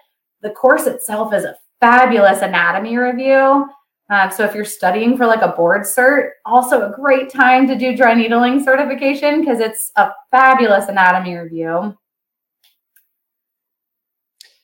the 0.43 0.51
course 0.51 0.87
itself 0.87 1.33
is 1.33 1.45
a 1.45 1.57
fabulous 1.81 2.43
anatomy 2.43 2.99
review. 2.99 3.67
Um, 4.11 4.31
so 4.31 4.45
if 4.45 4.55
you're 4.55 4.67
studying 4.67 5.17
for 5.17 5.27
like 5.27 5.41
a 5.41 5.49
board 5.49 5.83
cert, 5.83 6.33
also 6.45 6.83
a 6.83 6.95
great 6.95 7.31
time 7.31 7.67
to 7.67 7.77
do 7.77 7.97
dry 7.97 8.13
needling 8.13 8.63
certification 8.63 9.41
because 9.41 9.59
it's 9.59 9.91
a 9.97 10.11
fabulous 10.31 10.89
anatomy 10.89 11.35
review. 11.35 11.97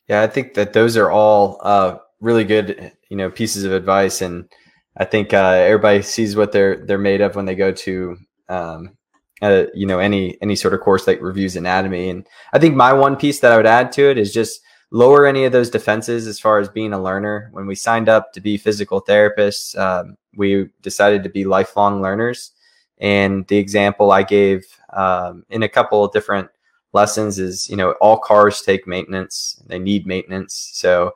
Yeah, 0.07 0.21
I 0.21 0.27
think 0.27 0.53
that 0.55 0.75
those 0.75 0.99
are 0.99 1.11
all 1.11 1.59
uh, 1.63 1.97
really 2.21 2.45
good, 2.45 2.93
you 3.09 3.17
know, 3.17 3.31
pieces 3.31 3.65
of 3.65 3.73
advice, 3.73 4.21
and 4.21 4.49
I 4.97 5.05
think 5.05 5.33
uh, 5.33 5.63
everybody 5.67 6.03
sees 6.03 6.37
what 6.37 6.53
they're 6.53 6.85
they're 6.85 6.99
made 6.99 7.21
of 7.21 7.35
when 7.35 7.47
they 7.47 7.55
go 7.55 7.73
to 7.73 8.17
um, 8.49 8.97
uh, 9.41 9.65
you 9.75 9.87
know 9.87 9.99
any 9.99 10.41
any 10.43 10.55
sort 10.57 10.75
of 10.75 10.81
course 10.81 11.05
that 11.07 11.23
reviews 11.23 11.57
anatomy. 11.57 12.11
And 12.11 12.27
i 12.53 12.59
think 12.59 12.77
my 12.77 12.93
one 12.93 13.17
piece 13.17 13.41
that 13.41 13.53
i 13.53 13.57
would 13.57 13.67
add 13.67 13.93
to 13.93 14.11
it 14.11 14.19
is 14.19 14.33
just 14.33 14.61
lower 14.91 15.27
any 15.27 15.45
of 15.45 15.53
those 15.53 15.71
defenses 15.71 16.27
as 16.27 16.39
far 16.39 16.59
as 16.59 16.69
being 16.69 16.93
a 16.93 17.03
learner. 17.03 17.49
When 17.53 17.67
we 17.67 17.75
signed 17.75 18.09
up 18.09 18.33
to 18.35 18.41
be 18.41 18.57
physical 18.57 19.03
therapists 19.03 19.77
um, 19.79 20.17
we 20.37 20.69
decided 20.83 21.23
to 21.23 21.29
be 21.29 21.45
lifelong 21.45 22.01
learners. 22.03 22.53
And 22.99 23.47
the 23.49 23.59
example 23.59 24.13
i 24.13 24.23
gave 24.23 24.65
um, 24.93 25.45
in 25.51 25.63
a 25.63 25.69
couple 25.69 26.05
of 26.05 26.13
different 26.13 26.49
lessons 26.93 27.39
is 27.39 27.69
you 27.71 27.77
know 27.77 27.93
all 28.01 28.19
cars 28.19 28.63
take 28.63 28.87
maintenance. 28.87 29.61
They 29.67 29.79
need 29.79 30.07
maintenance. 30.07 30.71
So 30.75 31.13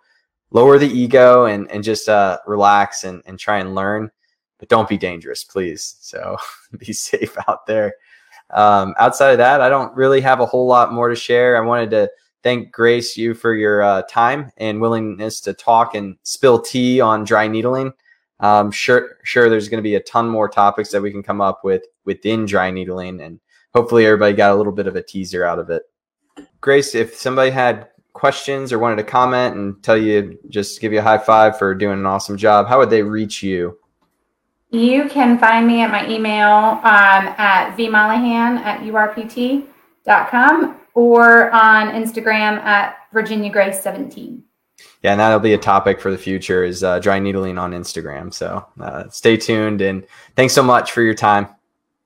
lower 0.57 0.79
the 0.79 0.89
ego 0.89 1.45
and 1.45 1.71
and 1.71 1.85
just 1.85 2.09
uh, 2.09 2.39
relax 2.47 3.05
and, 3.05 3.23
and 3.27 3.39
try 3.39 3.59
and 3.59 3.75
learn 3.75 4.11
but 4.59 4.69
don't 4.69 4.89
be 4.89 4.97
dangerous 4.97 5.45
please 5.45 5.97
so 6.01 6.37
be 6.79 6.93
safe 6.93 7.37
out 7.47 7.67
there 7.67 7.95
um, 8.51 8.95
outside 8.99 9.31
of 9.31 9.39
that, 9.39 9.61
I 9.61 9.69
don't 9.69 9.95
really 9.97 10.21
have 10.21 10.41
a 10.41 10.47
whole 10.47 10.67
lot 10.67 10.93
more 10.93 11.09
to 11.09 11.17
share. 11.17 11.57
I 11.57 11.67
wanted 11.67 11.91
to 11.91 12.11
thank 12.43 12.71
Grace 12.71 13.17
you 13.17 13.35
for 13.35 13.55
your 13.55 13.83
uh, 13.83 14.03
time 14.03 14.53
and 14.57 14.81
willingness 14.81 15.41
to 15.43 15.53
talk 15.53 15.95
and 15.95 16.17
spill 16.23 16.61
tea 16.61 17.01
on 17.01 17.25
dry 17.25 17.49
needling. 17.49 17.93
Um, 18.39 18.71
sure, 18.71 19.17
sure, 19.25 19.49
there's 19.49 19.69
going 19.69 19.79
to 19.79 19.89
be 19.89 19.97
a 19.97 20.01
ton 20.01 20.29
more 20.29 20.49
topics 20.49 20.91
that 20.91 21.03
we 21.03 21.11
can 21.11 21.23
come 21.23 21.41
up 21.41 21.65
with 21.65 21.83
within 22.05 22.45
dry 22.45 22.71
needling, 22.71 23.21
and 23.21 23.41
hopefully 23.75 24.07
everybody 24.07 24.35
got 24.35 24.53
a 24.53 24.55
little 24.55 24.73
bit 24.73 24.87
of 24.87 24.95
a 24.95 25.03
teaser 25.03 25.45
out 25.45 25.59
of 25.59 25.71
it. 25.71 25.83
Grace, 26.61 26.95
if 26.95 27.17
somebody 27.17 27.51
had 27.51 27.89
questions 28.17 28.73
or 28.73 28.79
wanted 28.79 28.97
to 28.97 29.05
comment 29.05 29.55
and 29.57 29.83
tell 29.83 29.97
you, 29.97 30.39
just 30.49 30.81
give 30.81 30.93
you 30.93 30.99
a 30.99 31.03
high 31.03 31.19
five 31.19 31.59
for 31.59 31.75
doing 31.75 31.99
an 31.99 32.07
awesome 32.07 32.37
job, 32.37 32.67
how 32.67 32.79
would 32.79 32.91
they 32.91 33.03
reach 33.03 33.43
you? 33.43 33.79
You 34.71 35.09
can 35.09 35.39
find 35.39 35.67
me 35.67 35.83
at 35.83 35.91
my 35.91 36.09
email 36.09 36.49
um, 36.49 37.29
at 37.39 37.77
vmollahan 37.77 38.59
at 38.59 38.81
urpt.com 38.81 39.67
or 40.95 41.51
on 41.53 41.89
Instagram 41.91 42.59
at 42.59 42.97
Virginia 43.13 43.51
Grace 43.51 43.81
17. 43.83 44.43
Yeah, 45.03 45.13
and 45.13 45.21
that'll 45.21 45.39
be 45.39 45.55
a 45.55 45.59
topic 45.59 46.01
for 46.01 46.11
the 46.11 46.19
future 46.19 46.65
is 46.65 46.83
uh, 46.83 46.99
dry 46.99 47.19
needling 47.19 47.59
on 47.59 47.73
Instagram. 47.73 48.35
So 48.35 48.67
uh, 48.81 49.09
stay 49.11 49.37
tuned 49.37 49.81
and 49.83 50.05
thanks 50.35 50.55
so 50.55 50.63
much 50.63 50.93
for 50.93 51.03
your 51.03 51.15
time. 51.15 51.49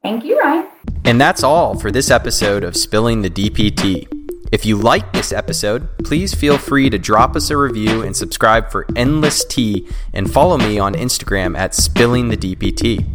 Thank 0.02 0.24
you, 0.24 0.38
Ryan. 0.40 0.68
And 1.04 1.20
that's 1.20 1.42
all 1.42 1.78
for 1.78 1.90
this 1.90 2.10
episode 2.10 2.64
of 2.64 2.76
Spilling 2.76 3.22
the 3.22 3.30
DPT. 3.30 4.19
If 4.52 4.66
you 4.66 4.76
like 4.76 5.12
this 5.12 5.32
episode, 5.32 5.88
please 5.98 6.34
feel 6.34 6.58
free 6.58 6.90
to 6.90 6.98
drop 6.98 7.36
us 7.36 7.50
a 7.50 7.56
review 7.56 8.02
and 8.02 8.16
subscribe 8.16 8.68
for 8.72 8.84
Endless 8.96 9.44
Tea 9.44 9.88
and 10.12 10.30
follow 10.30 10.58
me 10.58 10.76
on 10.76 10.94
Instagram 10.94 11.56
at 11.56 11.72
Spilling 11.72 12.30
the 12.30 12.36
DPT. 12.36 13.06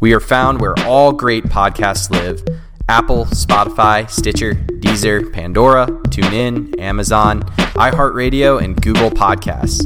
We 0.00 0.12
are 0.14 0.20
found 0.20 0.60
where 0.60 0.74
all 0.80 1.12
great 1.12 1.44
podcasts 1.44 2.10
live 2.10 2.42
Apple, 2.88 3.26
Spotify, 3.26 4.10
Stitcher, 4.10 4.54
Deezer, 4.54 5.32
Pandora, 5.32 5.86
TuneIn, 5.86 6.80
Amazon, 6.80 7.42
iHeartRadio, 7.76 8.60
and 8.60 8.80
Google 8.82 9.10
Podcasts. 9.10 9.84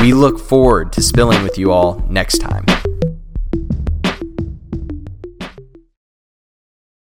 We 0.00 0.12
look 0.12 0.38
forward 0.38 0.92
to 0.92 1.02
spilling 1.02 1.42
with 1.42 1.58
you 1.58 1.72
all 1.72 2.04
next 2.08 2.38
time. 2.38 2.64